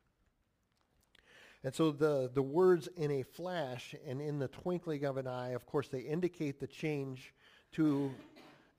And 1.63 1.73
so 1.75 1.91
the, 1.91 2.31
the 2.33 2.41
words 2.41 2.89
in 2.97 3.11
a 3.11 3.23
flash 3.23 3.93
and 4.07 4.19
in 4.19 4.39
the 4.39 4.47
twinkling 4.47 5.05
of 5.05 5.17
an 5.17 5.27
eye, 5.27 5.51
of 5.51 5.65
course, 5.65 5.89
they 5.89 5.99
indicate 5.99 6.59
the 6.59 6.67
change 6.67 7.33
to 7.73 8.11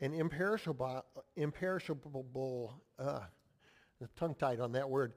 an 0.00 0.12
imperishable, 0.14 1.04
imperishable 1.36 2.74
uh, 2.98 3.20
tongue-tied 4.16 4.58
on 4.58 4.72
that 4.72 4.90
word. 4.90 5.12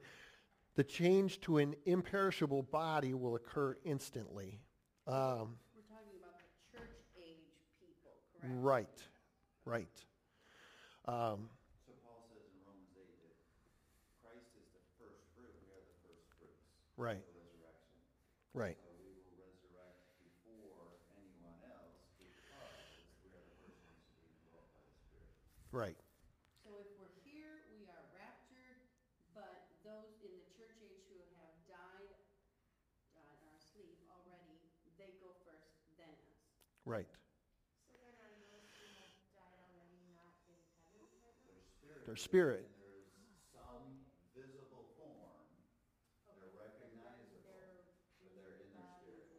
The 0.76 0.84
change 0.84 1.40
to 1.40 1.58
an 1.58 1.74
imperishable 1.86 2.62
body 2.62 3.14
will 3.14 3.34
occur 3.34 3.76
instantly. 3.84 4.60
Um, 5.08 5.56
We're 5.74 5.88
talking 5.90 6.14
about 6.22 6.38
the 6.38 6.78
church 6.78 7.02
age 7.18 7.50
people, 7.80 8.12
correct? 8.40 8.62
right, 8.62 9.02
right. 9.64 9.96
Um, 11.08 11.48
So 11.86 11.94
Paul 12.04 12.22
says 12.30 12.46
in 12.46 12.60
Romans 12.62 12.94
8 12.94 13.02
that 13.24 13.34
Christ 14.22 14.54
is 14.54 14.68
the 14.70 14.82
first 15.02 15.18
fruit. 15.34 15.50
We 15.66 15.72
are 15.74 15.82
the 15.82 15.98
first 16.06 16.30
fruits. 16.38 16.62
Right. 16.96 17.16
of 17.16 17.22
The 17.22 17.24
resurrection. 17.24 17.35
Right, 18.56 18.80
So 18.80 18.88
we 19.04 19.12
will 19.12 19.36
resurrect 19.36 20.00
before 20.24 20.96
anyone 21.12 21.60
else 21.68 22.08
because 22.16 22.80
we 23.20 23.28
are 23.36 23.44
the 23.44 23.56
first 23.60 23.76
ones 23.84 24.00
to 24.08 24.16
be 24.16 24.32
indwelt 24.32 24.64
by 24.72 24.80
the 24.88 24.96
Spirit. 24.96 25.28
right. 25.76 25.98
So 26.64 26.72
if 26.80 26.88
we're 26.96 27.12
here, 27.20 27.68
we 27.76 27.84
are 27.84 28.04
raptured, 28.16 28.80
but 29.36 29.68
those 29.84 30.16
in 30.24 30.32
the 30.40 30.48
church 30.56 30.80
age 30.80 31.04
who 31.12 31.20
have 31.36 31.52
died, 31.68 32.16
died 33.12 33.28
or 33.28 33.28
are 33.44 33.52
asleep 33.60 34.00
already, 34.08 34.56
they 34.96 35.12
go 35.20 35.36
first, 35.44 35.76
then 36.00 36.16
us. 36.16 36.40
Right. 36.88 37.12
So 37.84 37.92
then 38.00 38.16
are 38.24 38.32
those 38.40 38.72
who 38.80 38.88
have 39.04 39.12
died 39.36 39.68
already 39.68 40.00
not 40.16 40.40
in 40.48 40.56
heaven 40.80 41.04
right 41.20 41.40
now? 41.44 41.60
There's 41.60 41.68
spirit. 41.76 42.08
Their 42.08 42.16
spirit. 42.16 42.64
And 42.64 42.80
there's 42.80 43.12
some 43.52 43.84
visible 44.32 44.88
form 44.96 45.36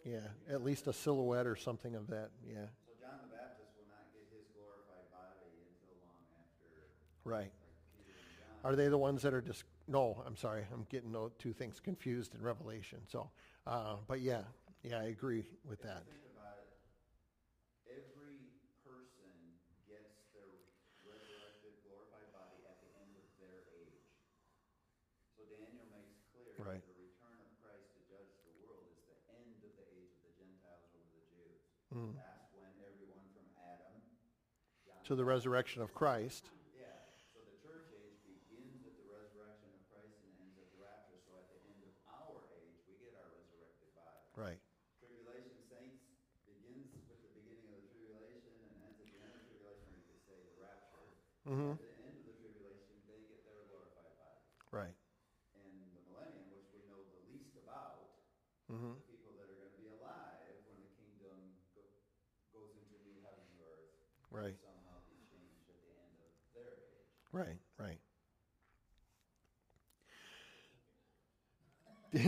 yeah, 0.08 0.20
at 0.50 0.64
least 0.64 0.88
a 0.88 0.94
silhouette 0.94 1.46
or 1.46 1.56
something 1.56 1.96
of 1.96 2.08
that, 2.08 2.32
yeah, 2.48 2.72
So 2.88 2.96
John 2.96 3.20
the 3.28 3.36
Baptist 3.36 3.76
will 3.76 3.92
not 3.92 4.08
get 4.16 4.24
his 4.32 4.48
glorified 4.56 5.12
body 5.12 5.52
until 5.68 6.00
long 6.08 6.24
after, 6.40 6.88
right. 7.26 7.52
like 7.52 7.52
Peter 8.00 8.16
and 8.16 8.32
John. 8.40 8.72
Are 8.72 8.76
they 8.76 8.88
the 8.88 8.98
ones 8.98 9.22
that 9.24 9.34
are 9.34 9.42
just, 9.42 9.66
no, 9.88 10.24
I'm 10.26 10.38
sorry, 10.38 10.64
I'm 10.72 10.88
getting 10.90 11.12
those 11.12 11.32
two 11.38 11.52
things 11.52 11.82
confused 11.84 12.36
in 12.36 12.42
Revelation, 12.42 13.00
so, 13.12 13.30
uh, 13.68 13.98
but 14.08 14.22
yeah, 14.22 14.48
yeah, 14.84 15.00
I 15.04 15.12
agree 15.12 15.44
with 15.68 15.82
that. 15.84 16.08
Think 16.08 16.24
about 16.32 16.56
it. 16.64 16.72
Every 17.92 18.48
person 18.88 19.28
gets 19.92 20.24
their 20.32 20.48
resurrected, 21.04 21.76
glorified 21.84 22.32
body 22.32 22.64
at 22.64 22.80
the 22.80 22.88
end 23.04 23.12
of 23.20 23.28
their 23.44 23.68
age. 23.76 24.08
So 25.36 25.44
Daniel 25.52 25.84
makes 25.92 26.16
clear 26.32 26.56
Right. 26.64 26.80
that 26.80 26.96
the 26.96 26.96
return 26.96 27.36
of 27.44 27.52
Christ 27.60 27.92
to 27.92 28.00
judge 28.08 28.32
the 28.48 28.56
world 28.64 28.88
is 28.96 29.04
the 29.12 29.20
end 29.36 29.60
of 29.68 29.74
the 29.76 29.88
age 29.92 30.16
of 30.16 30.22
the 30.24 30.34
Gentiles 30.40 30.88
over 30.96 31.10
the 31.12 31.24
Jews. 31.28 31.60
Mm. 31.92 32.14
That's 32.16 32.48
when 32.56 32.72
everyone 32.88 33.28
from 33.36 33.48
Adam 33.60 34.00
John 34.88 34.97
To 35.08 35.16
the 35.16 35.24
resurrection 35.24 35.80
of 35.82 35.96
Christ, 35.96 36.52
Yeah, 36.76 36.92
so 37.32 37.40
the 37.40 37.56
church 37.64 37.88
age 37.96 38.20
begins 38.28 38.84
at 38.84 38.92
the 39.00 39.08
resurrection 39.08 39.72
of 39.72 39.80
Christ 39.88 40.20
and 40.20 40.36
ends 40.44 40.60
at 40.60 40.68
the 40.68 40.80
rapture. 40.84 41.16
So 41.24 41.32
at 41.40 41.48
the 41.48 41.64
end 41.64 41.80
of 41.88 41.96
our 42.12 42.44
age, 42.60 42.76
we 42.92 43.00
get 43.00 43.16
our 43.16 43.32
resurrected 43.32 43.88
body. 43.96 44.20
right, 44.36 44.60
Tribulation 45.00 45.64
saints 45.72 46.04
begins 46.44 46.92
with 47.08 47.24
the 47.24 47.32
beginning 47.40 47.72
of 47.72 47.80
the 47.80 47.88
tribulation 47.88 48.52
and 48.68 48.84
ends 48.84 49.00
at 49.00 49.08
the 49.08 49.16
end 49.16 49.32
of 49.32 49.40
the 49.40 49.48
tribulation, 49.48 49.96
could 50.12 50.20
say 50.28 50.36
the 50.44 50.56
rapture. 50.60 51.08
hmm 51.48 51.72
At 51.72 51.80
the 51.80 51.96
end 52.04 52.16
of 52.20 52.24
the 52.28 52.36
tribulation, 52.44 53.00
they 53.08 53.24
get 53.32 53.48
their 53.48 53.64
glorified 53.72 54.12
body. 54.20 54.44
right, 54.76 54.96
And 55.56 55.88
the 55.96 56.04
millennium, 56.12 56.52
which 56.52 56.68
we 56.76 56.84
know 56.92 57.00
the 57.00 57.24
least 57.32 57.56
about, 57.64 58.12
hmm 58.68 59.00
the 59.00 59.08
people 59.08 59.32
that 59.40 59.48
are 59.48 59.56
going 59.56 59.72
to 59.72 59.80
be 59.80 59.88
alive 59.88 60.52
when 60.68 60.84
the 60.84 60.92
kingdom 61.00 61.56
go, 61.72 61.88
goes 62.52 62.76
into 62.76 63.00
new 63.08 63.24
heaven 63.24 63.48
and 63.56 63.64
earth, 63.64 63.96
right, 64.28 64.60
somehow 64.60 65.00
be 65.08 65.16
changed 65.32 65.64
at 65.72 65.80
the 65.88 65.94
end 66.04 66.20
of 66.20 66.32
their 66.52 66.76
age. 66.84 67.08
right, 67.32 67.60
right. 67.80 68.00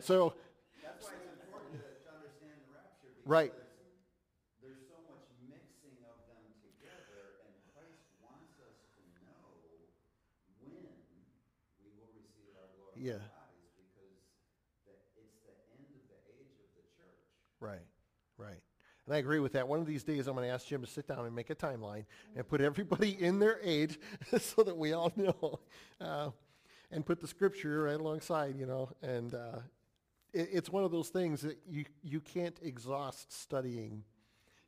So, 0.00 0.34
That's 0.82 1.00
why 1.00 1.16
it's 1.16 1.40
important 1.40 1.80
to, 1.80 1.88
to 2.04 2.10
understand 2.12 2.60
the 2.60 2.68
rapture 2.76 3.08
because 3.16 3.24
Right. 3.24 3.52
there's 4.60 4.84
so 4.84 5.00
much 5.08 5.24
mixing 5.48 5.96
of 6.04 6.16
them 6.28 6.44
together, 6.60 7.40
and 7.48 7.54
Christ 7.72 8.04
wants 8.20 8.52
us 8.60 8.76
to 8.96 9.02
know 9.24 9.64
when 10.60 10.76
we 11.80 11.88
will 11.96 12.12
receive 12.20 12.52
our 12.60 12.68
glorified 12.76 13.00
Yeah. 13.00 13.20
bodies 13.32 13.72
because 13.80 14.12
the, 14.84 14.92
it's 15.16 15.40
the 15.44 15.56
end 15.72 15.88
of 15.96 16.04
the 16.04 16.20
age 16.36 16.52
of 16.60 16.68
the 16.76 16.84
church. 16.92 17.24
Right, 17.64 17.86
right. 18.36 18.60
And 19.06 19.14
I 19.14 19.18
agree 19.24 19.40
with 19.40 19.52
that. 19.52 19.68
One 19.68 19.80
of 19.80 19.86
these 19.86 20.04
days, 20.04 20.26
I'm 20.28 20.34
going 20.36 20.48
to 20.48 20.52
ask 20.52 20.66
Jim 20.66 20.80
to 20.80 20.86
sit 20.90 21.06
down 21.08 21.24
and 21.24 21.34
make 21.34 21.48
a 21.48 21.54
timeline 21.54 22.04
and 22.36 22.46
put 22.48 22.60
everybody 22.60 23.16
in 23.22 23.38
their 23.38 23.58
age 23.62 23.98
so 24.40 24.62
that 24.64 24.76
we 24.76 24.92
all 24.92 25.12
know. 25.16 25.60
Uh, 26.00 26.30
and 26.94 27.04
put 27.04 27.20
the 27.20 27.26
scripture 27.26 27.82
right 27.82 28.00
alongside, 28.00 28.56
you 28.58 28.66
know. 28.66 28.88
And 29.02 29.34
uh, 29.34 29.58
it, 30.32 30.48
it's 30.52 30.70
one 30.70 30.84
of 30.84 30.92
those 30.92 31.08
things 31.08 31.42
that 31.42 31.58
you, 31.68 31.84
you 32.02 32.20
can't 32.20 32.58
exhaust 32.62 33.32
studying. 33.32 34.04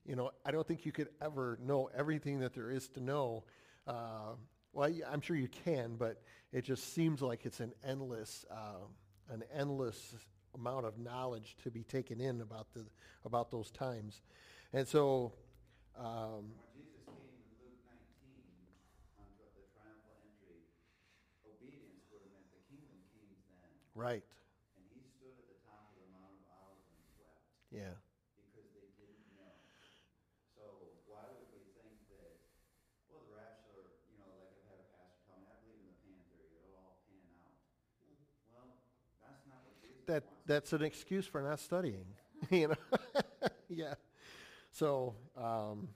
You 0.05 0.17
know, 0.17 0.31
I 0.45 0.51
don't 0.51 0.67
think 0.67 0.85
you 0.85 0.93
could 0.93 1.09
ever 1.23 1.59
know 1.63 1.89
everything 1.97 2.41
that 2.41 2.53
there 2.53 2.71
is 2.71 2.89
to 2.91 3.01
know. 3.01 3.45
Uh, 3.87 4.35
well, 4.73 4.91
I'm 5.11 5.21
sure 5.21 5.37
you 5.37 5.49
can, 5.65 5.97
but 5.97 6.23
it 6.53 6.63
just 6.63 6.95
seems 6.95 7.23
like 7.23 7.47
it's 7.47 7.61
an 7.61 7.73
endless, 7.85 8.45
uh, 8.51 8.85
an 9.33 9.43
endless 9.55 10.15
amount 10.55 10.87
of 10.87 10.99
knowledge 10.99 11.57
to 11.63 11.71
be 11.71 11.83
taken 11.83 12.21
in 12.21 12.41
about 12.41 12.67
the 12.75 12.85
about 13.25 13.51
those 13.51 13.71
times, 13.71 14.23
and 14.73 14.87
so. 14.87 15.33
Um, 15.99 16.53
When 16.61 16.77
Jesus 16.77 17.09
came 17.09 17.25
in 17.33 17.49
Luke 17.57 17.81
19 17.89 18.37
onto 19.17 19.49
the 19.57 19.65
triumphal 19.73 20.21
entry, 20.29 20.61
obedience 21.49 22.05
would 22.13 22.21
have 22.21 22.33
meant 22.37 22.53
the 22.53 22.61
kingdom 22.69 23.01
came 23.17 23.33
then, 23.49 23.73
right. 23.97 24.23
and 24.77 24.85
he 24.93 25.01
stood 25.09 25.33
at 25.41 25.47
the 25.49 25.59
top 25.65 25.89
of 25.89 25.97
the 25.97 26.09
Mount 26.13 26.37
of 26.37 26.45
Olives 26.53 26.85
and 26.93 27.01
wept. 27.17 27.41
Yeah. 27.73 27.97
because 28.37 28.69
they 28.77 28.87
didn't 29.01 29.25
know. 29.35 29.57
So 30.55 30.63
why 31.09 31.25
would 31.33 31.49
we 31.57 31.65
think 31.75 31.97
that, 32.13 32.37
well, 33.09 33.25
the 33.25 33.33
rapture, 33.35 33.97
you 34.13 34.21
know, 34.21 34.29
like 34.37 34.53
I've 34.53 34.69
had 34.69 34.81
a 34.85 34.89
pastor 34.93 35.19
tell 35.27 35.41
me, 35.41 35.49
I 35.49 35.57
believe 35.65 35.81
in 35.81 35.89
the 35.89 35.99
pan 36.05 36.21
theory, 36.29 36.53
it'll 36.61 36.77
all 36.77 37.01
pan 37.09 37.25
out. 37.41 37.57
Well, 38.53 38.69
that's 39.25 39.43
not 39.49 39.65
what 39.65 39.75
Jesus 39.81 40.05
That 40.07 40.23
wants. 40.29 40.45
that's 40.47 40.71
an 40.77 40.85
excuse 40.85 41.25
for 41.27 41.41
not 41.41 41.59
studying. 41.59 42.07
you 42.53 42.69
know. 42.69 42.81
yeah. 43.73 43.97
So 44.71 45.17
um, 45.41 45.89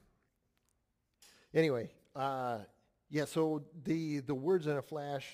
anyway, 1.52 1.90
uh, 2.16 2.64
yeah. 3.10 3.26
So 3.26 3.62
the 3.84 4.20
the 4.20 4.34
words 4.34 4.66
in 4.66 4.76
a 4.76 4.82
flash, 4.82 5.28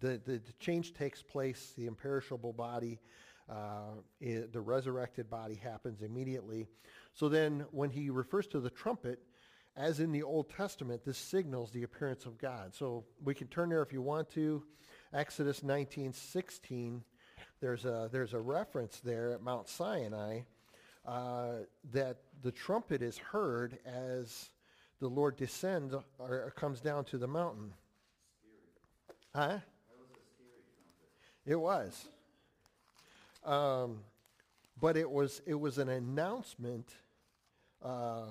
the 0.00 0.20
the, 0.24 0.38
the 0.38 0.52
change 0.58 0.94
takes 0.94 1.22
place. 1.22 1.72
The 1.76 1.86
imperishable 1.86 2.52
body, 2.52 3.00
uh, 3.50 4.00
i 4.22 4.44
the 4.52 4.60
resurrected 4.60 5.28
body 5.30 5.54
happens 5.54 6.02
immediately. 6.02 6.68
So 7.12 7.28
then, 7.28 7.64
when 7.70 7.90
he 7.90 8.10
refers 8.10 8.46
to 8.48 8.60
the 8.60 8.70
trumpet, 8.70 9.20
as 9.76 10.00
in 10.00 10.12
the 10.12 10.22
Old 10.22 10.48
Testament, 10.50 11.04
this 11.04 11.18
signals 11.18 11.70
the 11.70 11.82
appearance 11.82 12.26
of 12.26 12.38
God. 12.38 12.74
So 12.74 13.04
we 13.22 13.34
can 13.34 13.48
turn 13.48 13.68
there 13.68 13.82
if 13.82 13.92
you 13.92 14.02
want 14.02 14.30
to. 14.30 14.62
Exodus 15.12 15.60
19:16. 15.60 17.02
There's 17.60 17.84
a 17.84 18.08
there's 18.12 18.34
a 18.34 18.40
reference 18.40 19.00
there 19.00 19.32
at 19.32 19.42
Mount 19.42 19.68
Sinai 19.68 20.40
uh, 21.06 21.58
that 21.92 22.18
the 22.42 22.52
trumpet 22.52 23.02
is 23.02 23.16
heard 23.16 23.78
as 23.86 24.50
the 25.00 25.08
Lord 25.08 25.36
descends 25.36 25.94
or 26.18 26.52
comes 26.56 26.80
down 26.80 27.04
to 27.06 27.18
the 27.18 27.28
mountain. 27.28 27.72
Huh? 29.34 29.48
That 29.48 29.62
was 30.00 30.10
a 30.10 30.24
scary 30.34 30.64
trumpet. 30.72 31.10
It 31.46 31.54
was. 31.54 32.08
Um, 33.44 34.00
but 34.80 34.96
it 34.96 35.08
was 35.08 35.40
it 35.46 35.54
was 35.54 35.78
an 35.78 35.88
announcement 35.88 36.92
uh, 37.82 38.26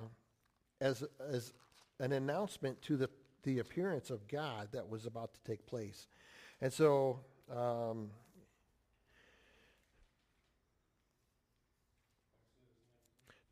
as 0.81 1.03
as 1.31 1.53
an 1.99 2.11
announcement 2.11 2.81
to 2.83 2.97
the 2.97 3.09
the 3.43 3.59
appearance 3.59 4.09
of 4.09 4.27
God 4.27 4.67
that 4.73 4.89
was 4.89 5.05
about 5.05 5.33
to 5.33 5.39
take 5.49 5.65
place, 5.65 6.07
and 6.61 6.71
so. 6.71 7.19
Um, 7.55 8.09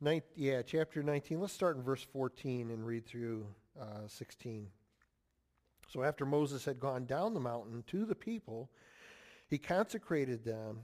Nine, 0.00 0.20
yeah, 0.36 0.60
chapter 0.60 1.02
19. 1.02 1.40
Let's 1.40 1.54
start 1.54 1.76
in 1.76 1.82
verse 1.82 2.02
14 2.12 2.70
and 2.70 2.84
read 2.84 3.06
through 3.06 3.46
uh, 3.80 4.06
16. 4.06 4.66
So 5.88 6.02
after 6.02 6.26
Moses 6.26 6.62
had 6.66 6.78
gone 6.78 7.06
down 7.06 7.32
the 7.32 7.40
mountain 7.40 7.84
to 7.86 8.04
the 8.04 8.14
people, 8.14 8.68
he 9.46 9.58
consecrated 9.58 10.44
them, 10.44 10.80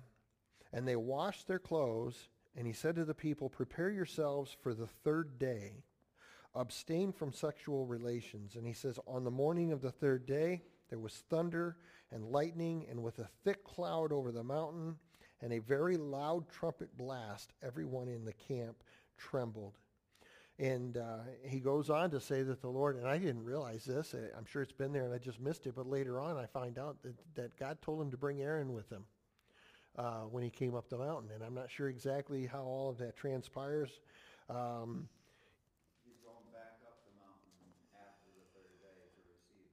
and 0.72 0.86
they 0.86 0.96
washed 0.96 1.46
their 1.46 1.58
clothes. 1.58 2.28
And 2.56 2.66
he 2.66 2.72
said 2.72 2.96
to 2.96 3.04
the 3.04 3.14
people, 3.14 3.48
Prepare 3.48 3.90
yourselves 3.90 4.56
for 4.60 4.74
the 4.74 4.86
third 4.86 5.38
day. 5.38 5.84
Abstain 6.54 7.12
from 7.12 7.32
sexual 7.32 7.86
relations. 7.86 8.56
And 8.56 8.66
he 8.66 8.72
says, 8.72 8.98
On 9.06 9.24
the 9.24 9.30
morning 9.30 9.70
of 9.72 9.82
the 9.82 9.92
third 9.92 10.26
day, 10.26 10.62
there 10.88 10.98
was 10.98 11.22
thunder 11.30 11.76
and 12.10 12.32
lightning, 12.32 12.86
and 12.90 13.02
with 13.02 13.20
a 13.20 13.28
thick 13.44 13.62
cloud 13.62 14.12
over 14.12 14.32
the 14.32 14.42
mountain, 14.42 14.96
and 15.40 15.52
a 15.52 15.60
very 15.60 15.96
loud 15.96 16.48
trumpet 16.50 16.96
blast, 16.96 17.52
everyone 17.62 18.08
in 18.08 18.24
the 18.24 18.32
camp 18.32 18.82
trembled. 19.16 19.78
And 20.60 20.98
uh, 20.98 21.20
he 21.42 21.58
goes 21.58 21.88
on 21.88 22.10
to 22.10 22.20
say 22.20 22.42
that 22.42 22.60
the 22.60 22.68
Lord, 22.68 22.96
and 22.96 23.08
I 23.08 23.16
didn't 23.16 23.44
realize 23.44 23.82
this, 23.86 24.12
uh, 24.12 24.28
I'm 24.36 24.44
sure 24.44 24.60
it's 24.60 24.72
been 24.72 24.92
there 24.92 25.04
and 25.06 25.14
I 25.14 25.16
just 25.16 25.40
missed 25.40 25.66
it, 25.66 25.74
but 25.74 25.86
later 25.86 26.20
on 26.20 26.36
I 26.36 26.44
find 26.44 26.78
out 26.78 27.02
that, 27.02 27.14
that 27.34 27.58
God 27.58 27.80
told 27.80 28.02
him 28.02 28.10
to 28.10 28.18
bring 28.18 28.42
Aaron 28.42 28.74
with 28.74 28.90
him 28.92 29.04
uh, 29.96 30.24
when 30.30 30.42
he 30.44 30.50
came 30.50 30.74
up 30.74 30.90
the 30.90 30.98
mountain. 30.98 31.30
And 31.34 31.42
I'm 31.42 31.54
not 31.54 31.70
sure 31.70 31.88
exactly 31.88 32.44
how 32.44 32.60
all 32.60 32.90
of 32.90 32.98
that 32.98 33.16
transpires. 33.16 34.00
Um, 34.50 35.08
He's 36.04 36.20
going 36.22 36.44
back 36.52 36.76
up 36.84 36.98
the 37.06 37.16
mountain 37.24 37.56
after 37.94 38.28
the 38.36 38.44
third 38.52 38.74
day 38.82 39.08
to 39.16 39.22
receive 39.32 39.64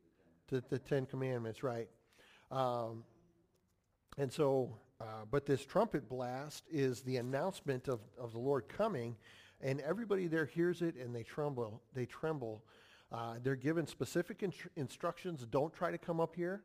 the 0.50 0.62
ten. 0.62 0.62
the, 0.69 0.78
the 0.78 0.80
Ten 0.80 1.06
Commandments, 1.06 1.63
right. 1.63 1.89
Um, 2.50 3.04
and 4.17 4.32
so, 4.32 4.78
uh, 5.02 5.26
but 5.30 5.45
this 5.45 5.65
trumpet 5.65 6.08
blast 6.08 6.63
is 6.71 7.02
the 7.02 7.17
announcement 7.17 7.89
of, 7.89 8.00
of 8.17 8.32
the 8.32 8.39
Lord 8.39 8.69
coming, 8.69 9.17
and 9.62 9.82
everybody 9.82 10.28
there 10.28 10.46
hears 10.46 10.82
it 10.82 10.96
and 10.96 11.15
they 11.15 11.24
tremble. 11.24 11.82
They 11.93 12.06
tremble. 12.06 12.63
Uh, 13.12 13.36
they're 13.41 13.56
given 13.56 13.88
specific 13.88 14.39
instru- 14.39 14.70
instructions. 14.76 15.46
Don't 15.50 15.74
try 15.74 15.91
to 15.91 15.98
come 15.98 16.20
up 16.20 16.36
here. 16.36 16.63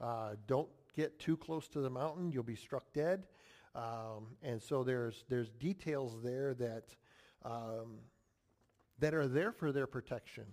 Uh, 0.00 0.34
don't 0.46 0.68
get 0.94 1.18
too 1.18 1.36
close 1.36 1.68
to 1.68 1.80
the 1.80 1.90
mountain. 1.90 2.32
You'll 2.32 2.42
be 2.42 2.56
struck 2.56 2.92
dead. 2.92 3.26
Um, 3.74 4.36
and 4.42 4.62
so 4.62 4.82
there's 4.82 5.24
there's 5.28 5.50
details 5.50 6.22
there 6.22 6.54
that 6.54 6.96
um, 7.44 7.98
that 8.98 9.14
are 9.14 9.28
there 9.28 9.52
for 9.52 9.70
their 9.72 9.86
protection, 9.86 10.44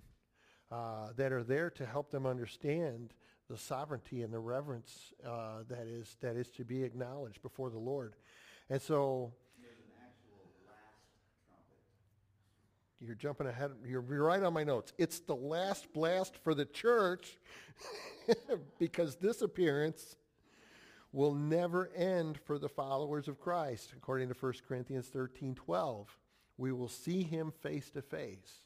uh, 0.72 1.14
that 1.16 1.32
are 1.32 1.44
there 1.44 1.70
to 1.72 1.86
help 1.86 2.12
them 2.12 2.26
understand 2.26 3.14
the 3.50 3.58
sovereignty 3.58 4.22
and 4.22 4.34
the 4.34 4.40
reverence 4.40 5.14
uh, 5.26 5.64
that 5.70 5.88
is 5.88 6.18
that 6.20 6.36
is 6.36 6.50
to 6.50 6.66
be 6.66 6.84
acknowledged 6.84 7.42
before 7.42 7.70
the 7.70 7.80
Lord. 7.80 8.16
And 8.70 8.82
so 8.82 9.32
There's 9.62 9.78
an 9.80 9.92
actual 10.02 10.44
last 10.68 11.00
trumpet. 11.48 11.80
You're 13.06 13.16
jumping 13.16 13.48
ahead. 13.48 13.72
You're, 13.86 14.02
right 14.02 14.42
on 14.42 14.54
my 14.54 14.64
notes. 14.64 14.94
It's 14.98 15.20
the 15.20 15.36
last 15.36 15.92
blast 15.94 16.38
for 16.44 16.56
the 16.56 16.66
church 16.66 17.38
because 18.80 19.18
this 19.18 19.42
appearance 19.42 20.16
will 21.12 21.34
never 21.34 21.90
end 21.96 22.40
for 22.46 22.58
the 22.58 22.70
followers 22.70 23.28
of 23.28 23.38
Christ. 23.40 23.92
According 23.98 24.30
to 24.30 24.36
1 24.40 24.54
Corinthians 24.68 25.08
13, 25.08 25.56
12, 25.56 26.18
we 26.58 26.72
will 26.72 26.88
see 26.88 27.24
him 27.24 27.52
face 27.62 27.90
to 27.92 28.02
face. 28.02 28.62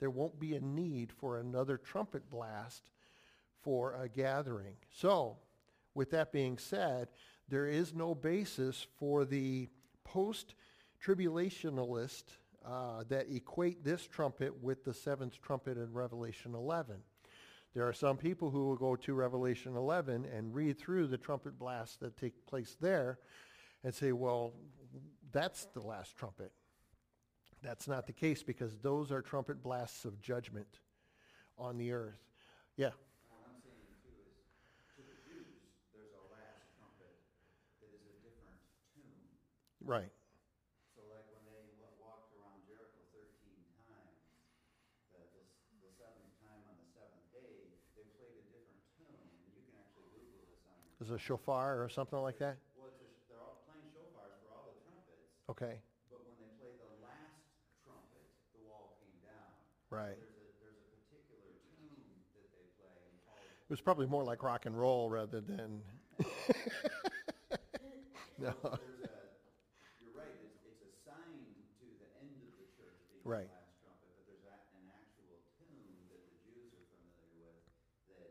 There 0.00 0.10
won't 0.10 0.40
be 0.40 0.56
a 0.56 0.60
need 0.60 1.12
for 1.12 1.38
another 1.38 1.76
trumpet 1.76 2.28
blast 2.30 2.90
for 3.62 3.94
a 3.94 4.08
gathering. 4.08 4.76
So, 4.90 5.36
with 5.94 6.10
that 6.10 6.32
being 6.32 6.58
said, 6.58 7.08
there 7.48 7.66
is 7.66 7.94
no 7.94 8.14
basis 8.14 8.86
for 8.98 9.24
the 9.24 9.68
post-tribulationalist 10.04 12.24
uh, 12.66 13.04
that 13.08 13.26
equate 13.30 13.84
this 13.84 14.06
trumpet 14.06 14.62
with 14.62 14.84
the 14.84 14.94
seventh 14.94 15.40
trumpet 15.42 15.76
in 15.76 15.92
Revelation 15.92 16.54
11. 16.54 16.96
There 17.74 17.86
are 17.88 17.92
some 17.92 18.16
people 18.16 18.50
who 18.50 18.66
will 18.66 18.76
go 18.76 18.96
to 18.96 19.14
Revelation 19.14 19.76
11 19.76 20.26
and 20.26 20.54
read 20.54 20.78
through 20.78 21.06
the 21.06 21.16
trumpet 21.16 21.58
blasts 21.58 21.96
that 21.96 22.16
take 22.18 22.46
place 22.46 22.76
there 22.80 23.18
and 23.82 23.94
say, 23.94 24.12
well, 24.12 24.52
that's 25.32 25.66
the 25.72 25.80
last 25.80 26.14
trumpet. 26.16 26.52
That's 27.62 27.88
not 27.88 28.06
the 28.06 28.12
case 28.12 28.42
because 28.42 28.76
those 28.82 29.10
are 29.10 29.22
trumpet 29.22 29.62
blasts 29.62 30.04
of 30.04 30.20
judgment 30.20 30.80
on 31.56 31.78
the 31.78 31.92
earth. 31.92 32.20
Yeah. 32.76 32.90
What 33.30 33.46
I'm 33.48 33.56
saying 33.62 33.86
too 34.02 34.18
is, 34.20 34.44
to 34.98 35.02
the 35.06 35.16
Jews, 35.24 35.46
there's 35.94 36.12
a 36.12 36.24
last 36.34 36.66
trumpet 36.76 37.14
that 37.80 37.88
is 37.94 38.02
a 38.02 38.16
different 38.20 38.58
tune. 38.92 39.30
Right. 39.80 40.10
So 40.92 41.06
like 41.08 41.24
when 41.32 41.46
they 41.48 41.62
wa- 41.78 41.94
walked 42.02 42.34
around 42.34 42.66
Jericho 42.66 42.98
thirteen 43.14 43.62
times, 43.78 44.18
the, 45.14 45.22
the, 45.22 45.42
s- 45.46 45.62
the 45.86 45.90
seventh 45.94 46.34
time 46.42 46.66
on 46.66 46.74
the 46.82 46.88
seventh 46.98 47.30
day, 47.30 47.78
they 47.94 48.02
played 48.18 48.42
a 48.42 48.44
different 48.50 48.82
tune, 48.98 49.06
and 49.22 49.38
you 49.54 49.62
can 49.62 49.70
actually 49.78 50.10
Google 50.18 50.50
Is 51.02 51.10
a 51.10 51.18
shofar 51.18 51.82
or 51.82 51.88
something 51.88 52.20
like 52.20 52.38
that? 52.38 52.56
Well, 52.74 52.86
it's 52.86 52.98
a, 52.98 53.06
they're 53.26 53.40
all 53.40 53.56
playing 53.64 53.84
shofars 53.92 54.32
for 54.38 54.48
all 54.48 54.62
the 54.62 54.72
trumpets, 54.72 55.26
Okay. 55.50 55.74
but 56.08 56.22
when 56.22 56.36
they 56.36 56.46
play 56.46 56.72
the 56.72 56.86
last 57.00 57.42
trumpet, 57.82 58.26
the 58.52 58.58
wall 58.58 58.92
came 58.98 59.18
down. 59.20 59.52
Right. 59.90 60.16
There's 60.16 60.34
a, 60.34 60.44
there's 60.58 60.76
a 60.78 60.82
particular 60.82 61.54
tune 61.74 62.22
that 62.32 62.48
they 62.50 62.64
play 62.76 63.14
It 63.68 63.70
was 63.70 63.80
probably 63.80 64.06
more 64.06 64.22
like 64.24 64.42
rock 64.42 64.66
and 64.66 64.78
roll 64.78 65.08
rather 65.10 65.40
than. 65.40 65.80
no. 68.38 68.52
You're 69.98 70.10
right, 70.10 70.34
it's, 70.34 70.58
it's 70.62 70.80
assigned 70.80 71.54
to 71.78 71.84
the 71.94 72.06
end 72.18 72.42
of 72.42 72.54
the 72.56 72.64
church 72.74 72.98
being 73.06 73.22
Right. 73.24 73.46
the 73.46 73.52
last 73.54 73.70
trumpet, 73.78 74.10
but 74.14 74.24
there's 74.24 74.42
a, 74.42 74.58
an 74.74 74.82
actual 74.84 75.38
tune 75.56 76.04
that 76.08 76.24
the 76.24 76.32
Jews 76.42 76.72
are 76.72 76.82
familiar 76.88 77.30
with, 77.30 77.54
that 78.08 78.30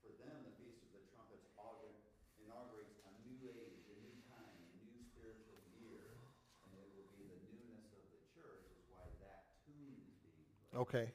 for 0.00 0.10
them, 0.10 0.40
the 0.40 0.48
Feast 0.48 0.80
of 0.80 0.90
the 0.90 0.98
Trumpets 0.98 1.44
augur- 1.56 1.96
inaugurates 2.36 2.96
a 3.04 3.10
new 3.10 3.44
age, 3.46 3.84
a 3.88 3.94
new 3.94 4.14
time, 4.24 4.56
a 4.70 4.76
new 4.76 4.96
spiritual 4.98 5.58
year, 5.74 6.16
and 6.64 6.74
it 6.76 6.88
will 6.88 7.04
be 7.04 7.20
the 7.22 7.36
newness 7.36 7.90
of 7.92 8.00
the 8.08 8.16
church 8.32 8.64
is 8.68 8.80
why 8.84 9.08
that 9.18 9.40
tune 9.64 9.96
is 9.98 10.12
being 10.16 10.34
played. 10.42 10.65
Okay. 10.76 11.10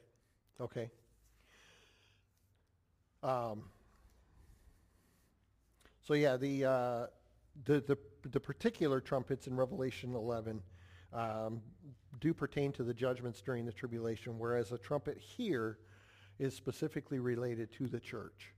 Okay. 0.60 0.90
Um, 3.22 3.62
so 6.00 6.14
yeah, 6.14 6.36
the, 6.36 6.64
uh, 6.64 7.06
the, 7.64 7.80
the, 7.80 7.96
the 8.28 8.40
particular 8.40 9.00
trumpets 9.00 9.46
in 9.46 9.56
Revelation 9.56 10.14
11 10.14 10.60
um, 11.12 11.60
do 12.20 12.34
pertain 12.34 12.72
to 12.72 12.82
the 12.82 12.92
judgments 12.92 13.40
during 13.40 13.64
the 13.64 13.72
tribulation, 13.72 14.36
whereas 14.36 14.72
a 14.72 14.78
trumpet 14.78 15.18
here 15.18 15.78
is 16.40 16.56
specifically 16.56 17.20
related 17.20 17.70
to 17.72 17.86
the 17.86 18.00
church, 18.00 18.52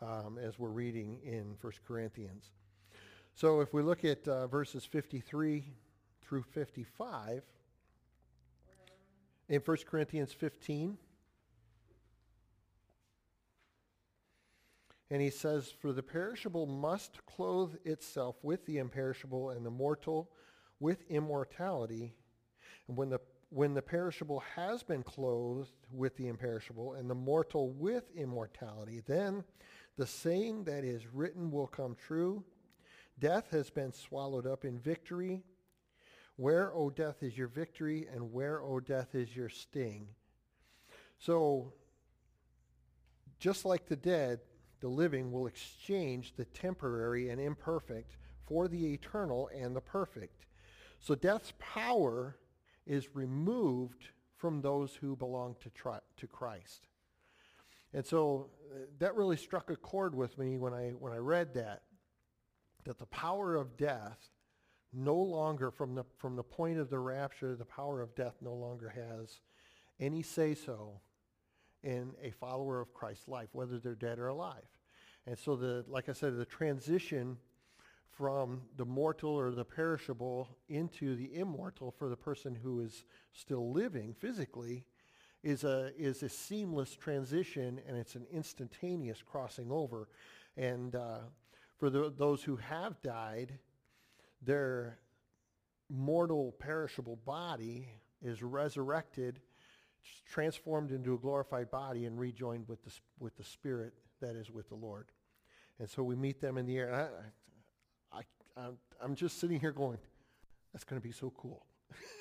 um, 0.00 0.38
as 0.42 0.58
we're 0.58 0.70
reading 0.70 1.18
in 1.22 1.56
1 1.60 1.72
Corinthians. 1.86 2.52
So 3.34 3.60
if 3.60 3.74
we 3.74 3.82
look 3.82 4.06
at 4.06 4.26
uh, 4.26 4.46
verses 4.46 4.86
53 4.86 5.64
through 6.22 6.44
55, 6.44 7.42
in 9.48 9.60
1 9.60 9.76
Corinthians 9.88 10.32
15, 10.32 10.98
And 15.10 15.22
he 15.22 15.30
says, 15.30 15.72
For 15.80 15.92
the 15.92 16.02
perishable 16.02 16.66
must 16.66 17.24
clothe 17.26 17.76
itself 17.84 18.36
with 18.42 18.66
the 18.66 18.78
imperishable, 18.78 19.50
and 19.50 19.64
the 19.64 19.70
mortal 19.70 20.30
with 20.80 21.04
immortality. 21.08 22.14
And 22.88 22.96
when 22.96 23.10
the, 23.10 23.20
when 23.50 23.74
the 23.74 23.82
perishable 23.82 24.40
has 24.56 24.82
been 24.82 25.02
clothed 25.02 25.70
with 25.92 26.16
the 26.16 26.26
imperishable, 26.26 26.94
and 26.94 27.08
the 27.08 27.14
mortal 27.14 27.70
with 27.70 28.10
immortality, 28.16 29.02
then 29.06 29.44
the 29.96 30.06
saying 30.06 30.64
that 30.64 30.84
is 30.84 31.06
written 31.06 31.50
will 31.50 31.68
come 31.68 31.94
true. 31.94 32.42
Death 33.18 33.48
has 33.50 33.70
been 33.70 33.92
swallowed 33.92 34.46
up 34.46 34.64
in 34.64 34.78
victory. 34.78 35.42
Where, 36.36 36.74
O 36.74 36.90
death, 36.90 37.22
is 37.22 37.36
your 37.36 37.48
victory, 37.48 38.06
and 38.12 38.32
where, 38.32 38.62
O 38.62 38.80
death, 38.80 39.14
is 39.14 39.34
your 39.34 39.48
sting? 39.48 40.08
So, 41.18 41.72
just 43.38 43.64
like 43.64 43.86
the 43.86 43.96
dead, 43.96 44.40
the 44.80 44.88
living 44.88 45.32
will 45.32 45.46
exchange 45.46 46.34
the 46.36 46.44
temporary 46.44 47.30
and 47.30 47.40
imperfect 47.40 48.16
for 48.46 48.68
the 48.68 48.92
eternal 48.92 49.50
and 49.54 49.74
the 49.74 49.80
perfect. 49.80 50.46
So 51.00 51.14
death's 51.14 51.52
power 51.58 52.36
is 52.86 53.14
removed 53.14 54.10
from 54.36 54.60
those 54.60 54.94
who 54.94 55.16
belong 55.16 55.56
to, 55.60 55.70
tri- 55.70 56.00
to 56.18 56.26
Christ. 56.26 56.88
And 57.92 58.04
so 58.04 58.50
uh, 58.70 58.78
that 58.98 59.14
really 59.14 59.36
struck 59.36 59.70
a 59.70 59.76
chord 59.76 60.14
with 60.14 60.38
me 60.38 60.58
when 60.58 60.74
I, 60.74 60.90
when 60.90 61.12
I 61.12 61.18
read 61.18 61.54
that, 61.54 61.82
that 62.84 62.98
the 62.98 63.06
power 63.06 63.56
of 63.56 63.76
death 63.76 64.18
no 64.92 65.16
longer, 65.16 65.70
from 65.70 65.94
the, 65.94 66.04
from 66.18 66.36
the 66.36 66.42
point 66.42 66.78
of 66.78 66.90
the 66.90 66.98
rapture, 66.98 67.54
the 67.54 67.64
power 67.64 68.00
of 68.00 68.14
death 68.14 68.36
no 68.40 68.54
longer 68.54 68.88
has 68.88 69.40
any 70.00 70.22
say-so 70.22 71.00
in 71.82 72.12
a 72.22 72.30
follower 72.30 72.80
of 72.80 72.92
Christ's 72.92 73.28
life, 73.28 73.48
whether 73.52 73.78
they're 73.78 73.94
dead 73.94 74.18
or 74.18 74.28
alive. 74.28 74.64
And 75.26 75.38
so 75.38 75.56
the, 75.56 75.84
like 75.88 76.08
I 76.08 76.12
said, 76.12 76.36
the 76.36 76.44
transition 76.44 77.36
from 78.16 78.62
the 78.76 78.84
mortal 78.84 79.30
or 79.30 79.50
the 79.50 79.64
perishable 79.64 80.56
into 80.68 81.14
the 81.16 81.34
immortal 81.34 81.90
for 81.90 82.08
the 82.08 82.16
person 82.16 82.54
who 82.54 82.80
is 82.80 83.04
still 83.32 83.72
living 83.72 84.14
physically 84.14 84.84
is 85.42 85.64
a, 85.64 85.92
is 85.98 86.22
a 86.22 86.28
seamless 86.28 86.96
transition 86.96 87.80
and 87.86 87.96
it's 87.96 88.14
an 88.14 88.26
instantaneous 88.32 89.22
crossing 89.22 89.70
over. 89.70 90.08
And 90.56 90.96
uh, 90.96 91.18
for 91.76 91.90
the, 91.90 92.12
those 92.16 92.42
who 92.42 92.56
have 92.56 93.00
died, 93.02 93.58
their 94.42 94.98
mortal 95.88 96.52
perishable 96.58 97.16
body 97.24 97.88
is 98.22 98.42
resurrected 98.42 99.40
transformed 100.26 100.90
into 100.90 101.14
a 101.14 101.18
glorified 101.18 101.70
body 101.70 102.04
and 102.04 102.18
rejoined 102.18 102.68
with 102.68 102.82
the, 102.84 102.92
with 103.18 103.36
the 103.36 103.44
spirit 103.44 103.92
that 104.20 104.36
is 104.36 104.50
with 104.50 104.68
the 104.68 104.74
Lord. 104.74 105.06
And 105.78 105.88
so 105.88 106.02
we 106.02 106.16
meet 106.16 106.40
them 106.40 106.58
in 106.58 106.66
the 106.66 106.78
air. 106.78 107.10
I, 108.12 108.18
I, 108.18 108.22
I'm, 108.56 108.78
I'm 109.00 109.14
just 109.14 109.38
sitting 109.40 109.60
here 109.60 109.72
going, 109.72 109.98
that's 110.72 110.84
going 110.84 111.00
to 111.00 111.06
be 111.06 111.12
so 111.12 111.32
cool. 111.36 111.66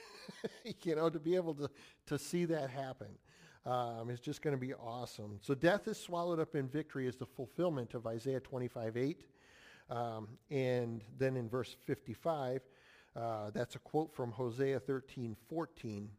you 0.84 0.96
know, 0.96 1.10
to 1.10 1.20
be 1.20 1.36
able 1.36 1.54
to, 1.56 1.70
to 2.08 2.18
see 2.18 2.46
that 2.46 2.70
happen. 2.70 3.10
Um, 3.66 4.12
is 4.12 4.20
just 4.20 4.44
going 4.44 4.56
to 4.56 4.60
be 4.60 4.76
awesome. 4.76 5.40
So 5.42 5.56
death 5.56 5.88
is 5.88 6.00
swallowed 6.00 6.40
up 6.40 6.54
in 6.54 6.68
victory 6.68 7.08
is 7.08 7.16
the 7.16 7.26
fulfillment 7.26 7.96
of 7.96 8.06
Isaiah 8.06 8.40
25, 8.40 8.96
8. 8.96 9.26
Um, 9.90 10.28
and 10.50 11.04
then 11.18 11.36
in 11.36 11.48
verse 11.48 11.76
55, 11.86 12.62
uh, 13.16 13.52
that's 13.54 13.76
a 13.76 13.80
quote 13.80 14.14
from 14.14 14.32
Hosea 14.32 14.80
13, 14.80 15.36
14. 15.50 16.10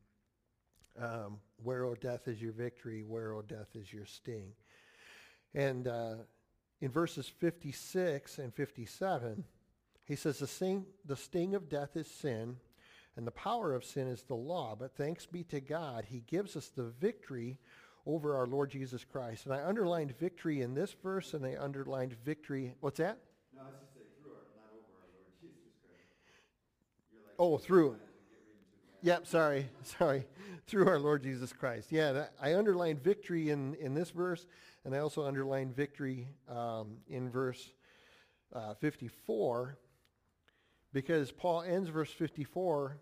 Um, 0.99 1.39
where, 1.62 1.85
O 1.85 1.95
death, 1.95 2.27
is 2.27 2.41
your 2.41 2.53
victory? 2.53 3.03
Where, 3.03 3.35
O 3.35 3.43
death, 3.43 3.69
is 3.75 3.93
your 3.93 4.07
sting? 4.07 4.53
And 5.55 5.89
uh, 5.89 6.14
in 6.81 6.91
verses 6.91 7.29
56 7.29 8.39
and 8.39 8.55
57, 8.55 9.45
he 10.05 10.17
says, 10.17 10.39
the 10.39 10.47
sting, 10.47 10.87
the 11.05 11.17
sting 11.17 11.55
of 11.55 11.69
death 11.69 11.97
is 11.97 12.07
sin, 12.07 12.57
and 13.17 13.27
the 13.27 13.33
power 13.33 13.75
of 13.75 13.85
sin 13.85 14.07
is 14.09 14.23
the 14.23 14.35
law. 14.35 14.77
But 14.79 14.97
thanks 14.97 15.27
be 15.27 15.43
to 15.45 15.61
God, 15.61 16.07
he 16.09 16.21
gives 16.21 16.57
us 16.57 16.69
the 16.69 16.85
victory 16.85 17.59
over 18.07 18.37
our 18.37 18.47
Lord 18.47 18.71
Jesus 18.71 19.05
Christ. 19.05 19.47
And 19.47 19.55
I 19.55 19.64
underlined 19.64 20.17
victory 20.17 20.62
in 20.62 20.75
this 20.75 20.95
verse, 21.03 21.35
and 21.35 21.45
I 21.45 21.57
underlined 21.59 22.14
victory. 22.25 22.75
What's 22.81 22.99
that? 22.99 23.19
No, 23.57 23.63
I 23.63 23.67
was 23.67 23.81
just 23.81 23.95
saying 23.95 24.07
through 24.21 24.33
our, 24.33 24.45
not 24.55 24.69
over 24.69 24.93
our 25.01 25.09
Lord 25.17 25.33
Jesus 25.41 25.73
Christ. 25.81 26.13
You're 27.11 27.23
like. 27.23 27.35
Oh, 27.39 27.57
through. 27.57 27.93
Get 27.93 28.01
reading 28.31 28.61
too 28.69 28.85
fast. 28.93 29.03
Yep, 29.03 29.27
sorry, 29.27 29.69
sorry. 29.83 30.27
Through 30.67 30.89
our 30.89 30.99
Lord 30.99 31.23
Jesus 31.23 31.53
Christ. 31.53 31.91
Yeah, 31.91 32.13
that, 32.13 32.33
I 32.41 32.55
underlined 32.55 33.03
victory 33.03 33.51
in, 33.51 33.75
in 33.77 33.95
this 33.95 34.11
verse, 34.11 34.47
and 34.85 34.95
I 34.95 34.99
also 34.99 35.25
underlined 35.25 35.75
victory 35.75 36.29
um, 36.49 36.99
in 37.09 37.31
verse 37.31 37.73
uh, 38.53 38.75
54 38.75 39.79
because 40.93 41.33
Paul 41.33 41.63
ends 41.63 41.89
verse 41.89 42.11
54 42.11 42.99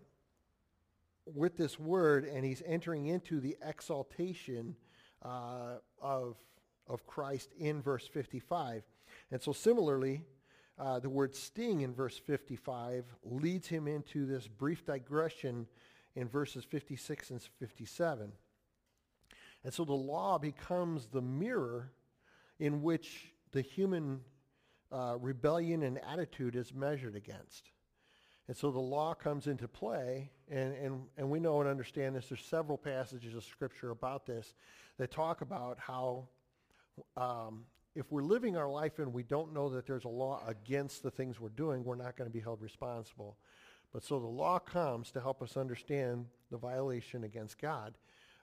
with 1.25 1.57
this 1.57 1.79
word, 1.79 2.25
and 2.25 2.45
he's 2.45 2.61
entering 2.65 3.07
into 3.07 3.39
the 3.39 3.57
exaltation 3.65 4.75
uh, 5.21 5.77
of, 6.01 6.35
of 6.87 7.05
Christ 7.07 7.51
in 7.57 7.81
verse 7.81 8.07
55. 8.07 8.83
And 9.31 9.41
so 9.41 9.51
similarly, 9.53 10.23
uh, 10.77 10.99
the 10.99 11.09
word 11.09 11.35
sting 11.35 11.81
in 11.81 11.93
verse 11.93 12.17
55 12.17 13.05
leads 13.23 13.67
him 13.67 13.87
into 13.87 14.25
this 14.25 14.47
brief 14.47 14.85
digression 14.85 15.67
in 16.15 16.27
verses 16.27 16.63
56 16.63 17.29
and 17.29 17.41
57. 17.59 18.31
And 19.63 19.73
so 19.73 19.83
the 19.85 19.93
law 19.93 20.37
becomes 20.37 21.07
the 21.07 21.21
mirror 21.21 21.91
in 22.59 22.81
which 22.81 23.33
the 23.51 23.61
human 23.61 24.21
uh, 24.91 25.17
rebellion 25.19 25.83
and 25.83 25.99
attitude 26.03 26.55
is 26.55 26.73
measured 26.73 27.15
against. 27.15 27.71
And 28.47 28.55
so 28.55 28.69
the 28.69 28.79
law 28.79 29.15
comes 29.15 29.47
into 29.47 29.67
play, 29.67 30.29
and, 30.51 30.75
and, 30.75 31.01
and 31.17 31.29
we 31.29 31.39
know 31.39 31.61
and 31.61 31.69
understand 31.69 32.15
this. 32.15 32.27
There's 32.27 32.45
several 32.45 32.77
passages 32.77 33.33
of 33.33 33.43
Scripture 33.43 33.89
about 33.89 34.25
this 34.27 34.53
that 34.97 35.09
talk 35.09 35.41
about 35.41 35.79
how 35.79 36.27
um, 37.17 37.65
if 37.95 38.11
we're 38.11 38.23
living 38.23 38.57
our 38.57 38.69
life 38.69 38.99
and 38.99 39.13
we 39.13 39.23
don't 39.23 39.53
know 39.53 39.69
that 39.69 39.87
there's 39.87 40.03
a 40.03 40.09
law 40.09 40.43
against 40.45 41.01
the 41.01 41.09
things 41.09 41.39
we're 41.39 41.49
doing, 41.49 41.83
we're 41.83 41.95
not 41.95 42.17
going 42.17 42.29
to 42.29 42.33
be 42.33 42.41
held 42.41 42.61
responsible. 42.61 43.37
But 43.93 44.03
so 44.03 44.19
the 44.19 44.27
law 44.27 44.59
comes 44.59 45.11
to 45.11 45.21
help 45.21 45.41
us 45.41 45.55
understand 45.55 46.25
the 46.51 46.57
violation 46.57 47.23
against 47.23 47.57
God 47.57 47.93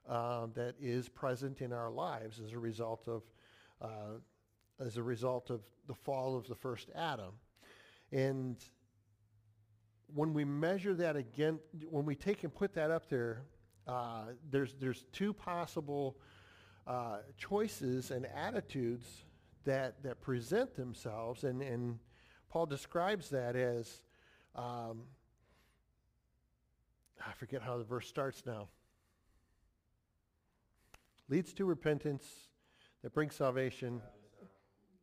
uh, 0.09 0.47
that 0.55 0.75
is 0.81 1.11
present 1.11 1.61
in 1.61 1.73
our 1.73 1.91
lives 1.91 2.41
as 2.43 2.53
a 2.53 2.59
result 2.59 3.07
of 3.07 3.23
uh, 3.83 4.19
as 4.81 4.97
a 4.97 5.03
result 5.03 5.51
of 5.51 5.61
the 5.87 5.95
fall 5.95 6.37
of 6.37 6.49
the 6.49 6.55
first 6.55 6.89
Adam. 6.95 7.35
And 8.11 8.57
when 10.15 10.33
we 10.33 10.45
measure 10.45 10.95
that 10.95 11.17
again, 11.17 11.59
when 11.91 12.07
we 12.07 12.15
take 12.15 12.43
and 12.45 12.55
put 12.55 12.75
that 12.75 12.91
up 12.91 13.11
there, 13.11 13.43
uh, 13.87 14.27
there's 14.51 14.75
there's 14.81 15.05
two 15.13 15.35
possible 15.35 16.17
uh, 16.87 17.19
choices 17.37 18.11
and 18.11 18.27
attitudes 18.35 19.25
that 19.65 20.03
that 20.03 20.21
present 20.21 20.75
themselves, 20.75 21.45
and 21.45 21.63
and 21.63 21.99
Paul 22.51 22.67
describes 22.67 23.31
that 23.31 23.57
as 23.57 24.03
um, 24.55 25.05
I 27.27 27.33
forget 27.33 27.63
how 27.63 27.79
the 27.79 27.85
verse 27.85 28.07
starts 28.07 28.43
now. 28.45 28.69
Leads 31.29 31.53
to 31.55 31.65
repentance 31.65 32.27
that 33.03 33.15
brings 33.15 33.35
salvation. 33.35 34.03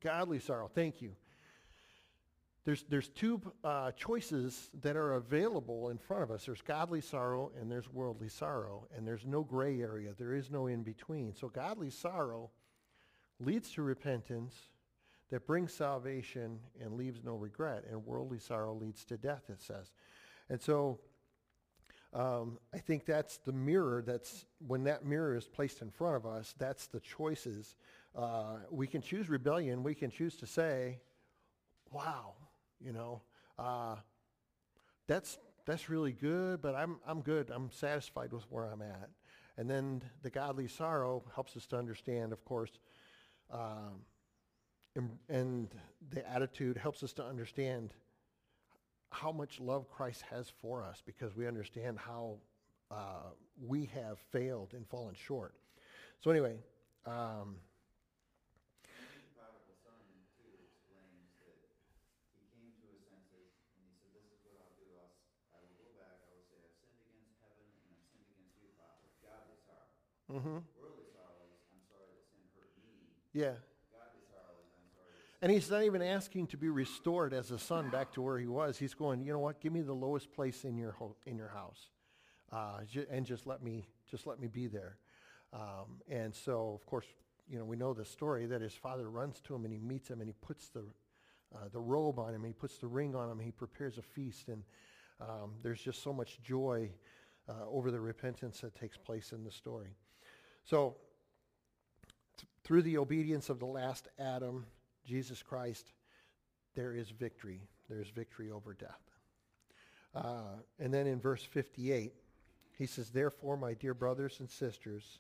Godly 0.02 0.40
sorrow. 0.40 0.70
Thank 0.74 1.02
you. 1.02 1.14
There's, 2.66 2.84
there's 2.84 3.10
two 3.10 3.42
uh, 3.64 3.92
choices 3.94 4.70
that 4.82 4.96
are 4.96 5.14
available 5.14 5.90
in 5.90 5.98
front 5.98 6.24
of 6.24 6.32
us. 6.32 6.46
There's 6.46 6.62
godly 6.62 7.02
sorrow 7.02 7.52
and 7.60 7.72
there's 7.72 7.90
worldly 7.90 8.30
sorrow. 8.30 8.88
And 8.96 9.08
there's 9.08 9.26
no 9.26 9.44
gray 9.44 9.82
area. 9.82 10.14
There 10.18 10.36
is 10.36 10.52
no 10.52 10.68
in 10.68 10.84
between. 10.84 11.34
So 11.34 11.48
godly 11.48 11.90
sorrow 11.90 12.52
leads 13.40 13.72
to 13.74 13.82
repentance 13.82 14.56
that 15.30 15.46
brings 15.46 15.74
salvation 15.74 16.60
and 16.82 16.94
leaves 16.94 17.24
no 17.24 17.36
regret. 17.36 17.86
And 17.90 18.06
worldly 18.06 18.40
sorrow 18.40 18.74
leads 18.74 19.06
to 19.06 19.18
death, 19.18 19.44
it 19.50 19.62
says. 19.62 19.92
And 20.50 20.62
so 20.62 21.00
um, 22.14 22.58
I 22.74 22.80
think 22.80 23.06
that's 23.06 23.38
the 23.38 23.52
mirror 23.52 24.04
that's, 24.06 24.46
when 24.66 24.84
that 24.86 25.06
mirror 25.06 25.36
is 25.36 25.48
placed 25.48 25.82
in 25.82 25.92
front 25.92 26.16
of 26.16 26.26
us, 26.26 26.56
that's 26.58 26.88
the 26.88 27.00
choices. 27.00 27.76
Uh, 28.16 28.58
we 28.72 28.88
can 28.88 29.02
choose 29.02 29.30
rebellion. 29.30 29.84
We 29.84 29.94
can 29.94 30.10
choose 30.10 30.36
to 30.38 30.48
say, 30.48 31.00
wow, 31.92 32.34
you 32.80 32.92
know, 32.92 33.22
uh, 33.60 33.98
that's, 35.08 35.38
that's 35.66 35.90
really 35.90 36.14
good, 36.14 36.62
but 36.62 36.74
I'm, 36.74 36.98
I'm 37.06 37.22
good. 37.22 37.52
I'm 37.54 37.70
satisfied 37.72 38.34
with 38.34 38.44
where 38.50 38.66
I'm 38.66 38.82
at. 38.82 39.10
And 39.58 39.70
then 39.70 40.02
the 40.24 40.30
godly 40.30 40.68
sorrow 40.68 41.24
helps 41.36 41.56
us 41.58 41.68
to 41.68 41.78
understand, 41.78 42.32
of 42.32 42.44
course, 42.46 42.80
um, 43.52 44.02
and, 44.96 45.10
and 45.30 45.68
the 46.12 46.28
attitude 46.30 46.78
helps 46.78 47.04
us 47.04 47.14
to 47.14 47.24
understand 47.24 47.94
how 49.12 49.32
much 49.32 49.60
love 49.60 49.90
Christ 49.90 50.24
has 50.30 50.52
for 50.62 50.84
us 50.84 51.02
because 51.06 51.36
we 51.36 51.48
understand 51.48 51.98
how 51.98 52.38
uh, 52.92 53.32
we 53.66 53.86
have 53.94 54.20
failed 54.32 54.74
and 54.74 54.88
fallen 54.88 55.16
short. 55.16 55.54
So 56.22 56.32
anyway, 56.32 56.58
um, 57.06 57.56
The 70.30 70.79
yeah. 73.34 73.54
And 75.42 75.52
he's 75.52 75.70
not 75.72 75.84
even 75.84 76.02
asking 76.02 76.48
to 76.48 76.58
be 76.58 76.68
restored 76.68 77.34
as 77.34 77.52
a 77.52 77.60
son 77.60 77.90
back 77.90 78.12
to 78.14 78.22
where 78.22 78.38
he 78.38 78.48
was. 78.48 78.78
He's 78.78 78.94
going, 78.94 79.24
you 79.24 79.32
know 79.32 79.40
what? 79.40 79.62
Give 79.62 79.72
me 79.72 79.82
the 79.82 79.94
lowest 79.94 80.34
place 80.34 80.66
in 80.66 80.78
your 80.78 80.92
ho- 80.92 81.16
in 81.26 81.38
your 81.38 81.48
house, 81.48 81.80
uh, 82.52 82.84
ju- 82.84 83.06
and 83.10 83.26
just 83.26 83.48
let 83.48 83.64
me 83.64 83.88
just 84.12 84.28
let 84.28 84.40
me 84.40 84.48
be 84.48 84.68
there. 84.68 84.98
Um, 85.54 86.02
and 86.10 86.36
so, 86.36 86.74
of 86.74 86.86
course, 86.86 87.06
you 87.48 87.58
know 87.58 87.64
we 87.64 87.78
know 87.78 87.94
the 87.94 88.04
story 88.04 88.48
that 88.48 88.62
his 88.62 88.74
father 88.74 89.10
runs 89.10 89.40
to 89.42 89.56
him 89.56 89.64
and 89.64 89.74
he 89.74 89.80
meets 89.80 90.10
him 90.10 90.20
and 90.20 90.28
he 90.28 90.36
puts 90.42 90.68
the 90.70 90.84
uh, 91.56 91.70
the 91.72 91.80
robe 91.80 92.20
on 92.20 92.34
him, 92.36 92.44
he 92.44 92.54
puts 92.54 92.78
the 92.78 92.88
ring 92.88 93.16
on 93.16 93.30
him, 93.30 93.40
he 93.40 93.52
prepares 93.52 93.98
a 93.98 94.02
feast, 94.02 94.50
and 94.50 94.62
um, 95.22 95.52
there's 95.64 95.82
just 95.82 96.04
so 96.04 96.12
much 96.12 96.42
joy 96.42 96.92
uh, 97.48 97.66
over 97.70 97.92
the 97.92 98.00
repentance 98.00 98.60
that 98.60 98.76
takes 98.76 98.98
place 98.98 99.32
in 99.32 99.44
the 99.44 99.52
story. 99.52 99.96
So, 100.64 100.98
through 102.70 102.84
the 102.84 103.00
obedience 103.00 103.50
of 103.50 103.58
the 103.58 103.66
last 103.66 104.10
Adam, 104.20 104.64
Jesus 105.04 105.42
Christ, 105.42 105.92
there 106.76 106.94
is 106.94 107.10
victory. 107.10 107.62
There 107.90 108.00
is 108.00 108.10
victory 108.10 108.52
over 108.52 108.76
death. 108.76 109.02
Uh, 110.14 110.60
and 110.80 110.94
then 110.94 111.08
in 111.08 111.20
verse 111.20 111.44
58, 111.44 112.14
he 112.78 112.86
says, 112.86 113.10
Therefore, 113.10 113.58
my 113.58 113.74
dear 113.74 113.96
brothers 113.96 114.40
and 114.40 114.48
sisters, 114.48 115.18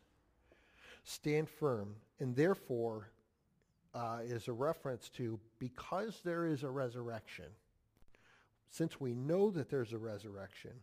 stand 1.04 1.50
firm. 1.50 1.95
And 2.20 2.36
therefore 2.36 3.10
uh, 3.95 4.20
is 4.24 4.47
a 4.47 4.54
reference 4.54 5.10
to 5.18 5.39
because 5.58 6.22
there 6.24 6.45
is 6.45 6.62
a 6.62 6.70
resurrection, 6.70 7.47
since 8.70 9.02
we 9.02 9.16
know 9.16 9.50
that 9.50 9.72
there's 9.72 9.93
a 9.93 9.97
resurrection, 9.97 10.74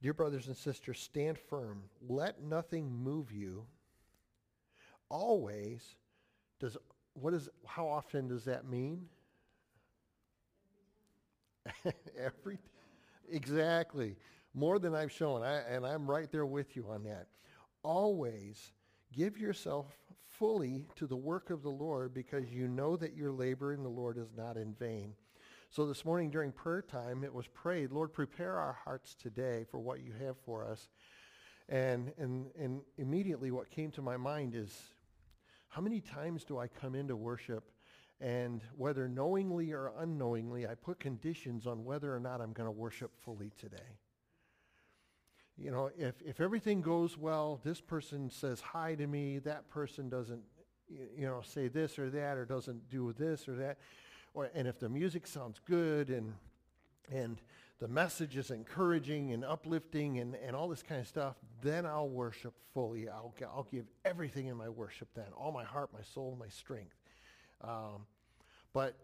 dear 0.00 0.14
brothers 0.14 0.46
and 0.46 0.56
sisters, 0.56 0.98
stand 0.98 1.36
firm. 1.36 1.82
Let 2.08 2.42
nothing 2.42 2.90
move 2.90 3.30
you. 3.30 3.66
Always 5.12 5.96
does 6.58 6.78
what 7.12 7.34
is 7.34 7.50
how 7.66 7.86
often 7.86 8.28
does 8.28 8.46
that 8.46 8.66
mean? 8.66 9.04
Every 12.18 12.58
exactly 13.30 14.16
more 14.54 14.78
than 14.78 14.94
I've 14.94 15.12
shown, 15.12 15.42
I, 15.42 15.58
and 15.68 15.86
I'm 15.86 16.10
right 16.10 16.32
there 16.32 16.46
with 16.46 16.76
you 16.76 16.86
on 16.88 17.04
that. 17.04 17.26
Always 17.82 18.72
give 19.12 19.36
yourself 19.36 19.86
fully 20.26 20.86
to 20.96 21.06
the 21.06 21.16
work 21.16 21.50
of 21.50 21.62
the 21.62 21.68
Lord 21.68 22.14
because 22.14 22.50
you 22.50 22.66
know 22.66 22.96
that 22.96 23.14
your 23.14 23.32
labor 23.32 23.74
in 23.74 23.82
the 23.82 23.90
Lord 23.90 24.16
is 24.16 24.32
not 24.34 24.56
in 24.56 24.74
vain. 24.74 25.12
So 25.68 25.86
this 25.86 26.06
morning 26.06 26.30
during 26.30 26.52
prayer 26.52 26.82
time, 26.82 27.22
it 27.22 27.32
was 27.32 27.46
prayed, 27.48 27.92
Lord, 27.92 28.14
prepare 28.14 28.58
our 28.58 28.78
hearts 28.84 29.14
today 29.14 29.66
for 29.70 29.78
what 29.78 30.00
you 30.00 30.12
have 30.24 30.36
for 30.44 30.66
us. 30.66 30.88
And, 31.68 32.12
and, 32.18 32.46
and 32.58 32.80
immediately 32.96 33.50
what 33.50 33.70
came 33.70 33.90
to 33.92 34.02
my 34.02 34.16
mind 34.16 34.54
is, 34.54 34.92
how 35.72 35.80
many 35.80 36.02
times 36.02 36.44
do 36.44 36.58
I 36.58 36.68
come 36.68 36.94
into 36.94 37.16
worship 37.16 37.70
and 38.20 38.60
whether 38.76 39.08
knowingly 39.08 39.72
or 39.72 39.90
unknowingly, 39.98 40.66
I 40.66 40.74
put 40.74 41.00
conditions 41.00 41.66
on 41.66 41.82
whether 41.82 42.14
or 42.14 42.20
not 42.20 42.42
I'm 42.42 42.52
going 42.52 42.66
to 42.66 42.70
worship 42.70 43.10
fully 43.24 43.52
today? 43.58 43.98
You 45.56 45.70
know, 45.70 45.90
if, 45.96 46.20
if 46.20 46.42
everything 46.42 46.82
goes 46.82 47.16
well, 47.16 47.58
this 47.64 47.80
person 47.80 48.28
says 48.28 48.60
hi 48.60 48.94
to 48.96 49.06
me, 49.06 49.38
that 49.40 49.70
person 49.70 50.10
doesn't, 50.10 50.42
you 50.90 51.24
know, 51.24 51.40
say 51.42 51.68
this 51.68 51.98
or 51.98 52.10
that 52.10 52.36
or 52.36 52.44
doesn't 52.44 52.90
do 52.90 53.14
this 53.14 53.48
or 53.48 53.56
that. 53.56 53.78
Or, 54.34 54.50
and 54.54 54.68
if 54.68 54.78
the 54.78 54.90
music 54.90 55.26
sounds 55.26 55.58
good 55.64 56.10
and, 56.10 56.34
and 57.10 57.40
the 57.82 57.88
message 57.88 58.36
is 58.36 58.52
encouraging 58.52 59.32
and 59.32 59.44
uplifting 59.44 60.20
and, 60.20 60.36
and 60.36 60.54
all 60.54 60.68
this 60.68 60.84
kind 60.84 61.00
of 61.00 61.08
stuff, 61.08 61.34
then 61.62 61.84
I'll 61.84 62.08
worship 62.08 62.54
fully. 62.72 63.08
I'll, 63.08 63.34
I'll 63.42 63.66
give 63.72 63.86
everything 64.04 64.46
in 64.46 64.56
my 64.56 64.68
worship 64.68 65.08
then, 65.16 65.26
all 65.36 65.50
my 65.50 65.64
heart, 65.64 65.90
my 65.92 66.02
soul, 66.14 66.36
my 66.38 66.46
strength. 66.46 66.94
Um, 67.60 68.06
but 68.72 68.94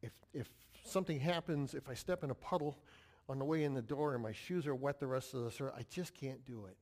if, 0.00 0.12
if 0.32 0.48
something 0.86 1.20
happens, 1.20 1.74
if 1.74 1.86
I 1.86 1.92
step 1.92 2.24
in 2.24 2.30
a 2.30 2.34
puddle 2.34 2.78
on 3.28 3.38
the 3.38 3.44
way 3.44 3.64
in 3.64 3.74
the 3.74 3.82
door 3.82 4.14
and 4.14 4.22
my 4.22 4.32
shoes 4.32 4.66
are 4.66 4.74
wet 4.74 4.98
the 5.00 5.06
rest 5.06 5.34
of 5.34 5.44
the 5.44 5.50
service, 5.50 5.74
I 5.76 5.84
just 5.90 6.14
can't 6.14 6.42
do 6.46 6.64
it. 6.64 6.78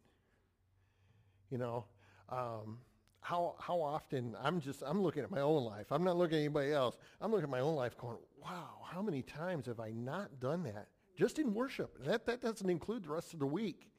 You 1.51 1.59
know, 1.59 1.87
um, 2.29 2.79
how, 3.20 3.57
how 3.59 3.81
often, 3.81 4.37
I'm 4.41 4.61
just, 4.61 4.81
I'm 4.87 5.03
looking 5.03 5.24
at 5.24 5.33
my 5.33 5.41
own 5.41 5.64
life. 5.64 5.87
I'm 5.91 6.05
not 6.05 6.16
looking 6.16 6.37
at 6.37 6.43
anybody 6.43 6.70
else. 6.70 6.97
I'm 7.20 7.33
looking 7.33 7.47
at 7.47 7.51
my 7.51 7.59
own 7.59 7.74
life 7.74 7.99
going, 7.99 8.18
wow, 8.41 8.77
how 8.85 9.03
many 9.03 9.22
times 9.22 9.66
have 9.66 9.81
I 9.81 9.91
not 9.91 10.39
done 10.39 10.62
that 10.62 10.87
just 11.17 11.39
in 11.39 11.55
worship. 11.55 11.97
And 11.99 12.07
that, 12.12 12.27
that 12.27 12.41
doesn't 12.41 12.69
include 12.69 13.05
the 13.05 13.11
rest 13.11 13.33
of 13.33 13.41
the 13.41 13.47
week 13.47 13.91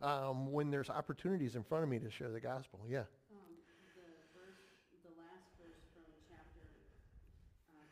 um, 0.00 0.50
when 0.50 0.70
there's 0.70 0.90
opportunities 0.90 1.54
in 1.54 1.62
front 1.62 1.84
of 1.84 1.90
me 1.90 1.98
to 2.00 2.10
share 2.10 2.30
the 2.30 2.40
gospel. 2.40 2.80
Yeah. 2.88 3.04
The 3.28 4.08
verse, 4.34 4.64
the 5.04 5.12
last 5.20 5.46
verse 5.60 5.84
from 5.92 6.08
chapter, 6.26 6.64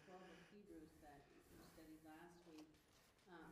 twelve 0.08 0.24
of 0.24 0.40
Hebrews 0.50 0.90
that 1.04 1.20
you 1.52 1.60
studied 1.70 2.00
last 2.08 2.40
week. 2.48 2.66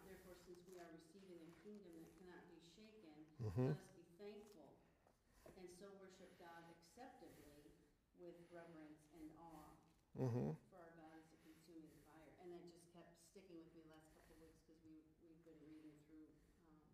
Therefore, 0.09 0.35
since 0.49 0.64
we 0.66 0.81
are 0.81 0.91
receiving 0.91 1.39
a 1.45 1.53
kingdom 1.62 1.93
that 2.01 2.11
cannot 2.18 2.45
be 2.49 2.59
shaken, 2.74 3.14
Mhm. 3.39 3.70
let 3.70 3.79
us 3.79 3.93
be 3.95 4.05
thankful, 4.18 4.72
and 5.55 5.68
so 5.79 5.87
worship 6.01 6.33
God 6.41 6.64
acceptably 6.72 7.68
with 8.18 8.35
reverence 8.51 9.05
and 9.14 9.29
awe. 9.39 9.76
Mm-hmm. 10.18 10.51
For 10.72 10.83
our 10.83 10.91
God 10.99 11.14
is 11.22 11.31
a 11.31 11.39
consuming 11.47 11.95
fire. 12.11 12.33
And 12.43 12.51
that 12.51 12.59
just 12.66 12.83
kept 12.91 13.14
sticking 13.31 13.55
with 13.62 13.70
me 13.79 13.87
the 13.87 13.95
last 13.95 14.11
couple 14.18 14.35
of 14.35 14.43
weeks 14.43 14.59
because 14.66 14.83
we, 14.83 14.99
we've 15.22 15.39
been 15.47 15.61
reading 15.62 15.95
through, 16.11 16.26
um, 16.66 16.91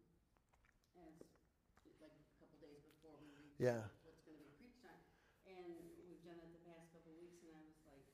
as, 1.01 1.17
like 2.05 2.13
a 2.13 2.27
couple 2.37 2.61
days 2.61 2.85
before 2.85 3.17
we 3.17 3.33
read 3.33 3.49
through 3.54 3.54
Yeah. 3.65 3.81
what's 4.05 4.21
going 4.29 4.37
to 4.37 4.45
be 4.45 4.53
preached 4.61 4.85
on. 4.85 5.01
And 5.49 5.89
we've 6.05 6.21
done 6.21 6.37
it 6.37 6.53
the 6.53 6.61
past 6.69 6.93
couple 6.93 7.17
of 7.17 7.17
weeks 7.17 7.41
and 7.41 7.57
I 7.57 7.65
was 7.65 7.81
like, 7.89 8.05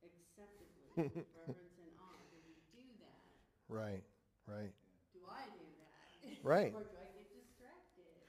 acceptably, 0.00 0.88
with 0.96 1.28
reverence 1.36 1.76
and 1.76 1.92
awe. 2.00 2.24
Do 2.32 2.40
we 2.40 2.56
do 2.72 2.96
that? 2.96 3.20
Right. 3.68 4.00
Right. 4.48 4.72
Do 5.12 5.20
I 5.28 5.44
do 5.52 5.68
that? 5.76 6.08
Right. 6.42 6.72
Or 6.80 6.80
do 6.82 6.96
I 6.96 7.04
get 7.12 7.28
distracted? 7.28 8.24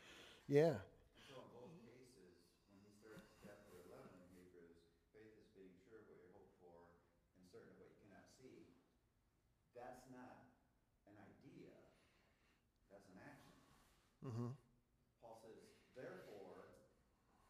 Yeah. 0.47 0.75
So 1.23 1.39
in 1.39 1.47
both 1.55 1.71
cases, 1.79 2.36
when 2.67 2.79
he 2.83 2.91
starts 2.91 3.31
chapter 3.39 3.71
eleven 3.79 4.11
in 4.19 4.27
Hebrews, 4.27 4.75
faith 5.11 5.31
is 5.39 5.47
being 5.55 5.71
sure 5.88 5.95
of 5.97 6.05
what 6.05 6.19
you 6.19 6.27
hope 6.36 6.51
for 6.59 6.91
and 7.36 7.47
certain 7.47 7.71
of 7.71 7.75
what 7.79 7.88
you 7.88 7.95
cannot 7.95 8.27
see. 8.38 8.67
That's 9.73 10.03
not 10.07 10.36
an 11.05 11.15
idea, 11.17 11.71
that's 12.89 13.07
an 13.07 13.15
action. 13.17 13.59
Mm-hmm. 14.23 14.47
Paul 15.19 15.36
says, 15.41 15.59
therefore, 15.93 16.67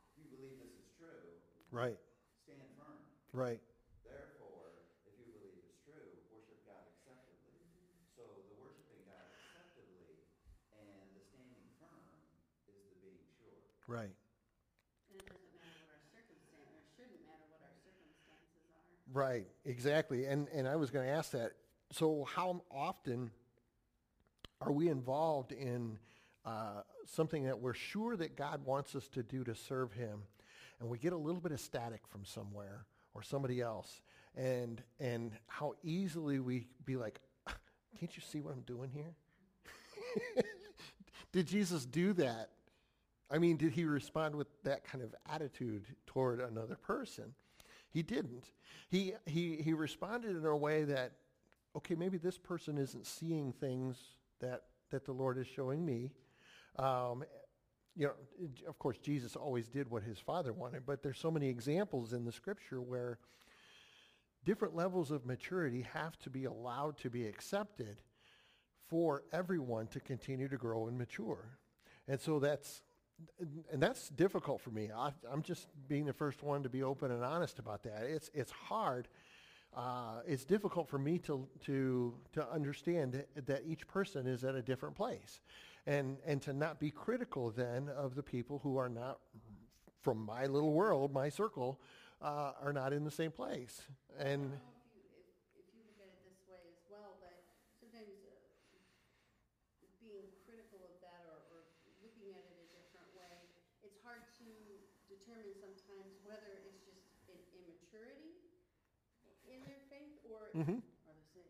if 0.04 0.16
you 0.16 0.24
believe 0.26 0.56
this 0.58 0.72
is 0.74 0.86
true, 0.96 1.36
Right. 1.76 2.00
stand 2.48 2.64
firm. 2.80 3.04
Right. 3.36 3.60
Therefore, 4.08 4.72
if 5.04 5.12
you 5.20 5.28
believe 5.28 5.60
it's 5.60 5.76
true, 5.84 6.08
worship 6.32 6.64
God 6.64 6.88
acceptably. 6.88 7.60
So 8.16 8.24
the 8.48 8.56
worshiping 8.64 9.04
God 9.04 9.28
acceptably 9.36 10.24
and 10.72 11.04
the 11.20 11.24
standing 11.36 11.68
firm 11.76 12.08
is 12.72 12.80
the 12.88 12.96
being 13.04 13.20
sure. 13.36 13.60
Right. 13.92 14.16
And 15.12 15.20
it 15.20 15.28
doesn't 15.28 15.52
matter 15.60 15.76
what 15.84 16.00
our 16.00 16.08
circumstance, 16.16 16.72
or 16.72 16.80
shouldn't 16.96 17.20
matter 17.28 17.44
what 17.52 17.60
our 17.60 17.76
circumstances 17.84 18.64
are. 18.72 18.88
Right, 19.12 19.52
exactly. 19.68 20.32
And 20.32 20.48
and 20.56 20.72
I 20.72 20.80
was 20.80 20.96
going 20.96 21.04
to 21.04 21.12
ask 21.12 21.36
that. 21.36 21.60
So 21.92 22.24
how 22.24 22.64
often 22.72 23.36
are 24.64 24.72
we 24.72 24.88
involved 24.88 25.52
in 25.52 26.00
uh, 26.46 26.88
something 27.04 27.44
that 27.52 27.60
we're 27.60 27.76
sure 27.76 28.16
that 28.16 28.40
God 28.40 28.64
wants 28.64 28.96
us 28.96 29.10
to 29.10 29.24
do 29.24 29.44
to 29.44 29.56
serve 29.56 29.92
Him, 29.92 30.24
and 30.80 30.90
we 30.90 30.98
get 30.98 31.14
a 31.14 31.18
little 31.18 31.42
bit 31.42 31.52
of 31.52 31.60
static 31.60 32.02
from 32.08 32.26
somewhere 32.26 32.86
or 33.14 33.22
somebody 33.22 33.62
else, 33.62 34.02
and 34.36 34.82
and 35.00 35.32
how 35.48 35.74
easily 35.84 36.40
we 36.40 36.68
be 36.86 36.98
like, 36.98 37.20
can't 38.00 38.16
you 38.16 38.22
see 38.22 38.42
what 38.42 38.54
I'm 38.54 38.62
doing 38.62 38.90
here? 38.92 39.16
did 41.32 41.48
Jesus 41.48 41.86
do 41.86 42.14
that? 42.14 42.50
I 43.32 43.38
mean, 43.38 43.58
did 43.58 43.72
he 43.72 43.86
respond 43.86 44.36
with 44.36 44.48
that 44.64 44.84
kind 44.84 45.04
of 45.04 45.16
attitude 45.32 45.86
toward 46.06 46.42
another 46.42 46.76
person? 46.76 47.34
He 47.90 48.04
didn't. 48.04 48.52
He, 48.90 49.14
he, 49.26 49.56
he 49.58 49.74
responded 49.74 50.36
in 50.36 50.46
a 50.46 50.56
way 50.56 50.84
that, 50.84 51.14
okay, 51.76 51.96
maybe 51.96 52.18
this 52.18 52.38
person 52.38 52.78
isn't 52.78 53.06
seeing 53.06 53.52
things 53.54 53.98
that, 54.42 54.64
that 54.92 55.06
the 55.06 55.14
Lord 55.14 55.38
is 55.38 55.48
showing 55.48 55.86
me. 55.86 56.12
Um, 56.78 57.24
you 57.96 58.08
know, 58.08 58.14
of 58.68 58.78
course, 58.78 58.98
Jesus 58.98 59.36
always 59.36 59.68
did 59.68 59.90
what 59.90 60.04
his 60.04 60.20
father 60.20 60.52
wanted, 60.52 60.86
but 60.86 61.02
there's 61.02 61.20
so 61.20 61.32
many 61.32 61.48
examples 61.48 62.14
in 62.14 62.26
the 62.26 62.32
scripture 62.32 62.82
where 62.82 63.20
different 64.44 64.76
levels 64.76 65.12
of 65.12 65.26
maturity 65.26 65.86
have 65.94 66.18
to 66.20 66.30
be 66.30 66.46
allowed 66.46 66.98
to 66.98 67.10
be 67.10 67.26
accepted 67.26 67.98
for 68.88 69.24
everyone 69.32 69.88
to 69.88 70.00
continue 70.00 70.48
to 70.48 70.58
grow 70.58 70.88
and 70.88 70.98
mature. 70.98 71.58
And 72.08 72.20
so 72.20 72.40
that's, 72.40 72.82
and 73.72 73.82
that's 73.82 74.10
difficult 74.10 74.62
for 74.62 74.70
me. 74.72 74.90
I, 74.96 75.12
I'm 75.32 75.42
just 75.42 75.68
being 75.88 76.06
the 76.06 76.14
first 76.14 76.44
one 76.44 76.64
to 76.64 76.70
be 76.70 76.84
open 76.84 77.12
and 77.12 77.24
honest 77.24 77.60
about 77.60 77.84
that. 77.84 78.04
It's, 78.04 78.30
it's 78.34 78.52
hard. 78.52 79.08
Uh, 79.76 80.20
it's 80.28 80.46
difficult 80.46 80.88
for 80.88 81.00
me 81.00 81.18
to, 81.20 81.48
to, 81.66 82.14
to 82.34 82.50
understand 82.52 83.24
that 83.46 83.64
each 83.66 83.88
person 83.88 84.28
is 84.28 84.44
at 84.44 84.54
a 84.54 84.62
different 84.62 84.96
place 84.96 85.40
and, 85.88 86.18
and 86.26 86.42
to 86.44 86.54
not 86.54 86.80
be 86.80 86.92
critical 86.92 87.52
then 87.52 87.90
of 87.90 88.16
the 88.16 88.24
people 88.24 88.60
who 88.64 88.78
are 88.78 88.90
not 88.90 89.20
from 90.02 90.20
my 90.26 90.46
little 90.46 90.74
world, 90.74 91.14
my 91.14 91.30
circle, 91.30 91.80
uh, 92.22 92.52
are 92.62 92.74
not 92.74 92.94
in 92.94 93.04
the 93.04 93.12
same 93.12 93.32
place. 93.32 93.82
And 94.20 94.54
I 94.54 94.58
don't 94.58 94.72
know 94.72 94.82
if 94.82 94.92
you, 94.94 95.02
if, 95.20 95.28
if 95.62 95.68
you 95.74 95.82
look 95.86 95.98
at 96.02 96.10
it 96.10 96.22
this 96.26 96.42
way 96.50 96.62
as 96.74 96.82
well, 96.90 97.18
but 97.22 97.34
sometimes 97.82 98.10
being 100.02 100.30
critical 100.46 100.80
of 100.86 100.96
that 101.02 101.22
or, 101.30 101.40
or 101.54 101.60
looking 102.06 102.30
at 102.34 102.44
it 102.46 102.58
a 102.62 102.68
different 102.74 103.10
way, 103.18 103.36
it's 103.86 103.98
hard 104.06 104.26
to 104.42 104.48
determine 105.10 105.54
sometimes 105.58 106.14
whether 106.26 106.50
it's 106.66 106.86
just 106.86 107.06
an 107.30 107.40
immaturity 107.58 108.38
in 109.50 109.60
their 109.66 109.82
faith 109.90 110.22
or, 110.30 110.54
or 110.62 110.74
the 110.78 111.26
same. 111.34 111.50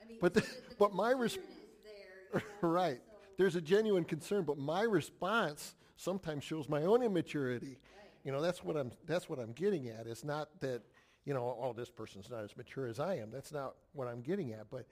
I 0.00 0.04
mean, 0.06 0.18
But 0.20 0.34
the- 0.34 0.42
the 0.42 0.74
but 0.78 0.92
my 0.94 1.10
response, 1.14 1.46
is 1.46 1.78
there, 1.86 2.16
you 2.34 2.40
know, 2.40 2.44
right. 2.68 3.00
There's 3.36 3.56
a 3.56 3.60
genuine 3.60 4.04
concern, 4.04 4.44
but 4.44 4.58
my 4.58 4.82
response 4.82 5.74
sometimes 5.96 6.44
shows 6.44 6.68
my 6.68 6.82
own 6.82 7.02
immaturity. 7.02 7.78
You 8.24 8.32
know, 8.32 8.40
that's 8.40 8.64
what 8.64 8.76
I'm 8.76 8.92
that's 9.06 9.28
what 9.28 9.38
I'm 9.38 9.52
getting 9.52 9.88
at. 9.88 10.06
It's 10.06 10.24
not 10.24 10.48
that, 10.60 10.82
you 11.24 11.34
know, 11.34 11.56
oh, 11.60 11.72
this 11.72 11.90
person's 11.90 12.30
not 12.30 12.44
as 12.44 12.56
mature 12.56 12.86
as 12.88 12.98
I 12.98 13.16
am. 13.16 13.30
That's 13.30 13.52
not 13.52 13.74
what 13.92 14.08
I'm 14.08 14.20
getting 14.20 14.52
at. 14.52 14.70
But 14.70 14.86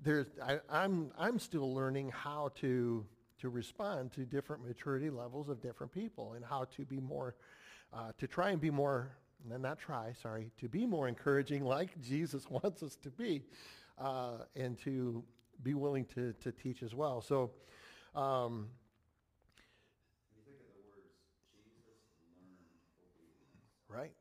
there's 0.00 0.26
I, 0.42 0.58
I'm 0.68 1.12
I'm 1.18 1.38
still 1.38 1.72
learning 1.72 2.10
how 2.10 2.50
to 2.56 3.04
to 3.40 3.48
respond 3.48 4.12
to 4.12 4.24
different 4.24 4.66
maturity 4.66 5.10
levels 5.10 5.48
of 5.48 5.60
different 5.60 5.92
people 5.92 6.32
and 6.34 6.44
how 6.44 6.64
to 6.76 6.84
be 6.84 6.98
more 6.98 7.34
uh, 7.92 8.12
to 8.18 8.26
try 8.26 8.50
and 8.50 8.60
be 8.60 8.70
more 8.70 9.16
no, 9.48 9.56
not 9.56 9.78
try, 9.78 10.12
sorry, 10.22 10.50
to 10.60 10.68
be 10.68 10.86
more 10.86 11.08
encouraging 11.08 11.64
like 11.76 12.00
Jesus 12.00 12.48
wants 12.48 12.82
us 12.82 12.96
to 13.02 13.10
be, 13.10 13.42
uh, 13.98 14.38
and 14.56 14.78
to 14.80 15.22
be 15.62 15.74
willing 15.74 16.04
to, 16.06 16.32
to 16.34 16.52
teach 16.52 16.82
as 16.82 16.94
well. 16.94 17.20
So, 17.20 17.50
um, 18.14 18.68
right? 23.88 24.12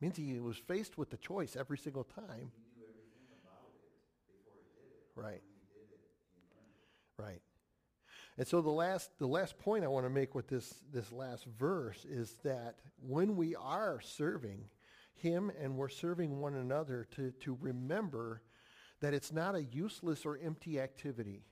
Means 0.00 0.16
he 0.16 0.38
was 0.38 0.56
faced 0.56 0.96
with 0.96 1.10
the 1.10 1.16
choice 1.16 1.56
every 1.56 1.78
single 1.78 2.04
time. 2.04 2.52
Right. 5.16 5.34
It. 5.34 5.42
Right. 7.18 7.40
And 8.36 8.46
so 8.46 8.60
the 8.60 8.70
last 8.70 9.10
the 9.18 9.26
last 9.26 9.58
point 9.58 9.82
I 9.84 9.88
want 9.88 10.06
to 10.06 10.10
make 10.10 10.36
with 10.36 10.46
this 10.46 10.72
this 10.92 11.10
last 11.10 11.44
verse 11.58 12.04
is 12.04 12.34
that 12.44 12.76
when 13.04 13.36
we 13.36 13.56
are 13.56 14.00
serving 14.00 14.64
him 15.14 15.50
and 15.60 15.76
we're 15.76 15.88
serving 15.88 16.40
one 16.40 16.54
another 16.54 17.08
to 17.16 17.32
to 17.32 17.58
remember 17.60 18.42
that 19.00 19.14
it's 19.14 19.32
not 19.32 19.56
a 19.56 19.64
useless 19.64 20.24
or 20.24 20.38
empty 20.38 20.80
activity. 20.80 21.42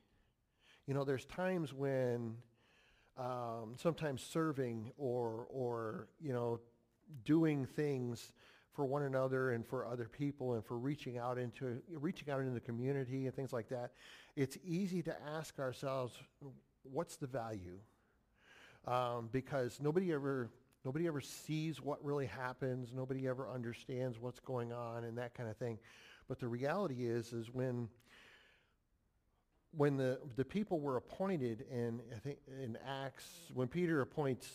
You 0.87 0.95
know, 0.95 1.05
there's 1.05 1.25
times 1.25 1.73
when 1.73 2.37
um, 3.17 3.75
sometimes 3.77 4.23
serving 4.23 4.93
or 4.97 5.47
or 5.51 6.09
you 6.21 6.33
know 6.33 6.61
doing 7.25 7.67
things 7.67 8.33
for 8.75 8.85
one 8.85 9.03
another 9.03 9.53
and 9.53 9.67
for 9.67 9.87
other 9.87 10.07
people 10.07 10.55
and 10.55 10.65
for 10.65 10.77
reaching 10.77 11.19
out 11.19 11.39
into 11.39 11.81
reaching 11.91 12.31
out 12.31 12.41
into 12.41 12.53
the 12.53 12.61
community 12.61 13.27
and 13.27 13.35
things 13.35 13.53
like 13.53 13.69
that 13.69 13.93
it's 14.37 14.59
easy 14.65 15.03
to 15.03 15.17
ask 15.35 15.59
ourselves 15.59 16.15
what's 16.93 17.17
the 17.17 17.27
value? 17.27 17.79
Um, 18.87 19.29
because 19.33 19.81
nobody 19.81 20.13
ever 20.13 20.51
nobody 20.85 21.07
ever 21.07 21.21
sees 21.21 21.81
what 21.81 22.05
really 22.05 22.27
happens. 22.27 22.93
Nobody 22.95 23.27
ever 23.27 23.51
understands 23.51 24.21
what's 24.21 24.41
going 24.41 24.73
on 24.73 25.05
and 25.05 25.19
that 25.19 25.35
kind 25.35 25.49
of 25.49 25.57
thing. 25.57 25.79
But 26.29 26.39
the 26.39 26.49
reality 26.49 27.07
is 27.07 27.33
is 27.33 27.51
when 27.51 27.89
when 29.77 29.97
the 29.97 30.19
the 30.37 30.45
people 30.45 30.81
were 30.81 30.97
appointed 30.97 31.65
in 31.71 32.01
I 32.15 32.19
think 32.19 32.39
in 32.49 32.79
Acts 32.87 33.27
when 33.55 33.69
Peter 33.69 34.01
appoints 34.01 34.49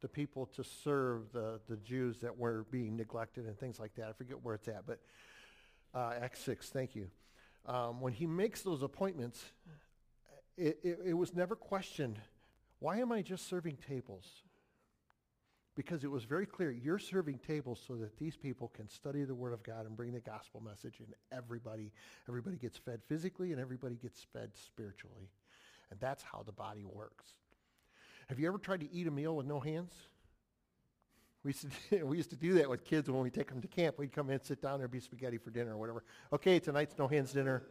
the 0.00 0.08
people 0.08 0.46
to 0.56 0.64
serve 0.64 1.32
the 1.32 1.60
the 1.68 1.76
Jews 1.76 2.18
that 2.20 2.36
were 2.36 2.66
being 2.70 2.96
neglected 2.96 3.46
and 3.46 3.58
things 3.58 3.78
like 3.78 3.94
that 3.96 4.08
I 4.08 4.12
forget 4.12 4.42
where 4.42 4.54
it's 4.54 4.68
at 4.68 4.86
but 4.86 5.00
uh, 5.94 6.14
Acts 6.20 6.40
six 6.40 6.68
thank 6.70 6.96
you. 6.96 7.08
Um, 7.66 8.00
when 8.00 8.12
he 8.12 8.26
makes 8.26 8.62
those 8.62 8.82
appointments 8.82 9.44
it, 10.56 10.78
it, 10.82 10.98
it 11.06 11.14
was 11.14 11.34
never 11.34 11.56
questioned. 11.56 12.18
Why 12.78 12.98
am 12.98 13.12
I 13.12 13.22
just 13.22 13.48
serving 13.48 13.78
tables 13.88 14.26
because 15.74 16.04
it 16.04 16.10
was 16.10 16.24
very 16.24 16.46
clear 16.46 16.70
you're 16.70 16.98
serving 16.98 17.38
tables 17.38 17.82
so 17.86 17.94
that 17.96 18.16
these 18.18 18.36
people 18.36 18.68
can 18.74 18.88
study 18.88 19.24
the 19.24 19.34
word 19.34 19.52
of 19.52 19.62
god 19.62 19.86
and 19.86 19.96
bring 19.96 20.12
the 20.12 20.20
gospel 20.20 20.60
message 20.60 21.00
and 21.00 21.14
everybody 21.30 21.92
everybody 22.28 22.56
gets 22.56 22.76
fed 22.78 23.00
physically 23.08 23.52
and 23.52 23.60
everybody 23.60 23.96
gets 23.96 24.26
fed 24.32 24.50
spiritually 24.54 25.30
and 25.90 26.00
that's 26.00 26.22
how 26.22 26.42
the 26.44 26.52
body 26.52 26.84
works 26.84 27.34
have 28.28 28.38
you 28.38 28.46
ever 28.46 28.58
tried 28.58 28.80
to 28.80 28.92
eat 28.92 29.06
a 29.06 29.10
meal 29.10 29.36
with 29.36 29.46
no 29.46 29.60
hands 29.60 29.92
we 31.44 31.48
used, 31.50 31.66
to, 31.90 32.04
we 32.04 32.16
used 32.16 32.30
to 32.30 32.36
do 32.36 32.54
that 32.54 32.68
with 32.68 32.84
kids 32.84 33.10
when 33.10 33.22
we 33.22 33.30
take 33.30 33.48
them 33.48 33.60
to 33.60 33.68
camp. 33.68 33.98
We'd 33.98 34.12
come 34.12 34.30
in, 34.30 34.42
sit 34.42 34.62
down, 34.62 34.78
there'd 34.78 34.90
be 34.90 35.00
spaghetti 35.00 35.38
for 35.38 35.50
dinner 35.50 35.72
or 35.72 35.76
whatever. 35.76 36.04
Okay, 36.32 36.60
tonight's 36.60 36.96
no 36.98 37.08
hands 37.08 37.32
dinner. 37.32 37.64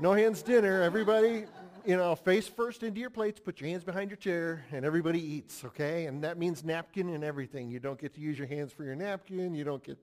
No 0.00 0.12
hands 0.12 0.42
dinner. 0.42 0.82
Everybody, 0.82 1.44
you 1.86 1.96
know, 1.96 2.16
face 2.16 2.48
first 2.48 2.82
into 2.82 3.00
your 3.00 3.10
plates, 3.10 3.38
put 3.38 3.60
your 3.60 3.70
hands 3.70 3.84
behind 3.84 4.10
your 4.10 4.16
chair, 4.16 4.64
and 4.72 4.84
everybody 4.84 5.20
eats, 5.20 5.64
okay? 5.64 6.06
And 6.06 6.24
that 6.24 6.36
means 6.36 6.64
napkin 6.64 7.10
and 7.10 7.22
everything. 7.22 7.70
You 7.70 7.78
don't 7.78 7.98
get 7.98 8.12
to 8.14 8.20
use 8.20 8.36
your 8.36 8.48
hands 8.48 8.72
for 8.72 8.82
your 8.82 8.96
napkin. 8.96 9.54
You 9.54 9.62
don't 9.62 9.84
get, 9.84 9.98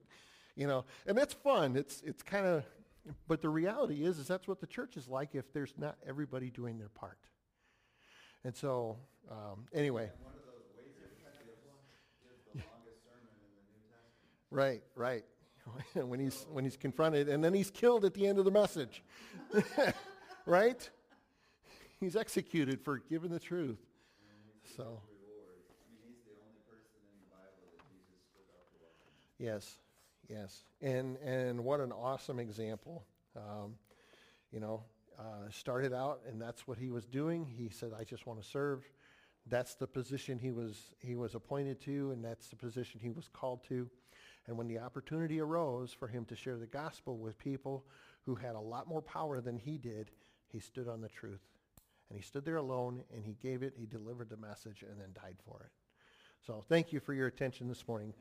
you 0.56 0.66
know, 0.66 0.86
and 1.06 1.16
that's 1.16 1.34
fun. 1.34 1.76
It's, 1.76 2.00
it's 2.06 2.22
kind 2.22 2.46
of, 2.46 2.64
but 3.28 3.42
the 3.42 3.50
reality 3.50 4.04
is, 4.04 4.18
is 4.18 4.26
that's 4.26 4.48
what 4.48 4.60
the 4.60 4.66
church 4.66 4.96
is 4.96 5.08
like 5.08 5.34
if 5.34 5.52
there's 5.52 5.74
not 5.76 5.96
everybody 6.08 6.48
doing 6.48 6.78
their 6.78 6.88
part. 6.88 7.18
And 8.44 8.56
so, 8.56 8.96
um, 9.30 9.66
anyway. 9.74 10.04
And 10.04 10.24
one 10.24 10.32
of 10.34 10.46
those 10.46 10.64
ways 10.74 10.96
of 11.04 11.10
gives, 11.18 11.36
gives 12.24 12.42
the 12.54 12.60
longest 12.72 13.04
sermon 13.04 13.28
in 13.28 13.52
the 13.52 13.64
New 13.76 13.84
Testament. 13.92 14.48
Right, 14.50 14.82
right. 14.96 15.24
when 15.94 16.20
he's 16.20 16.46
when 16.50 16.64
he's 16.64 16.76
confronted, 16.76 17.28
and 17.28 17.42
then 17.42 17.54
he's 17.54 17.70
killed 17.70 18.04
at 18.04 18.14
the 18.14 18.26
end 18.26 18.38
of 18.38 18.44
the 18.44 18.50
message, 18.50 19.02
right? 20.46 20.88
He's 22.00 22.16
executed 22.16 22.80
for 22.80 22.98
giving 22.98 23.30
the 23.30 23.38
truth. 23.38 23.78
So 24.76 25.00
yes, 29.38 29.78
yes, 30.28 30.64
and 30.80 31.16
and 31.18 31.64
what 31.64 31.80
an 31.80 31.92
awesome 31.92 32.38
example. 32.38 33.04
Um, 33.36 33.74
you 34.50 34.60
know, 34.60 34.82
uh, 35.18 35.48
started 35.50 35.92
out, 35.92 36.20
and 36.28 36.40
that's 36.40 36.66
what 36.66 36.78
he 36.78 36.90
was 36.90 37.06
doing. 37.06 37.46
He 37.46 37.68
said, 37.68 37.92
"I 37.98 38.04
just 38.04 38.26
want 38.26 38.42
to 38.42 38.48
serve." 38.48 38.84
That's 39.48 39.74
the 39.74 39.88
position 39.88 40.38
he 40.38 40.52
was 40.52 40.94
he 41.00 41.16
was 41.16 41.34
appointed 41.34 41.80
to, 41.82 42.12
and 42.12 42.24
that's 42.24 42.48
the 42.48 42.56
position 42.56 43.00
he 43.00 43.10
was 43.10 43.28
called 43.32 43.64
to. 43.68 43.88
And 44.46 44.58
when 44.58 44.66
the 44.66 44.78
opportunity 44.78 45.40
arose 45.40 45.92
for 45.92 46.08
him 46.08 46.24
to 46.26 46.36
share 46.36 46.56
the 46.56 46.66
gospel 46.66 47.16
with 47.16 47.38
people 47.38 47.84
who 48.24 48.34
had 48.34 48.54
a 48.54 48.60
lot 48.60 48.88
more 48.88 49.02
power 49.02 49.40
than 49.40 49.56
he 49.56 49.78
did, 49.78 50.10
he 50.48 50.58
stood 50.58 50.88
on 50.88 51.00
the 51.00 51.08
truth. 51.08 51.42
And 52.08 52.18
he 52.18 52.24
stood 52.24 52.44
there 52.44 52.56
alone 52.56 53.04
and 53.14 53.24
he 53.24 53.36
gave 53.40 53.62
it, 53.62 53.74
he 53.76 53.86
delivered 53.86 54.28
the 54.28 54.36
message, 54.36 54.82
and 54.82 55.00
then 55.00 55.14
died 55.14 55.36
for 55.46 55.62
it. 55.64 55.72
So 56.46 56.62
thank 56.68 56.92
you 56.92 57.00
for 57.00 57.14
your 57.14 57.28
attention 57.28 57.68
this 57.68 57.86
morning. 57.86 58.12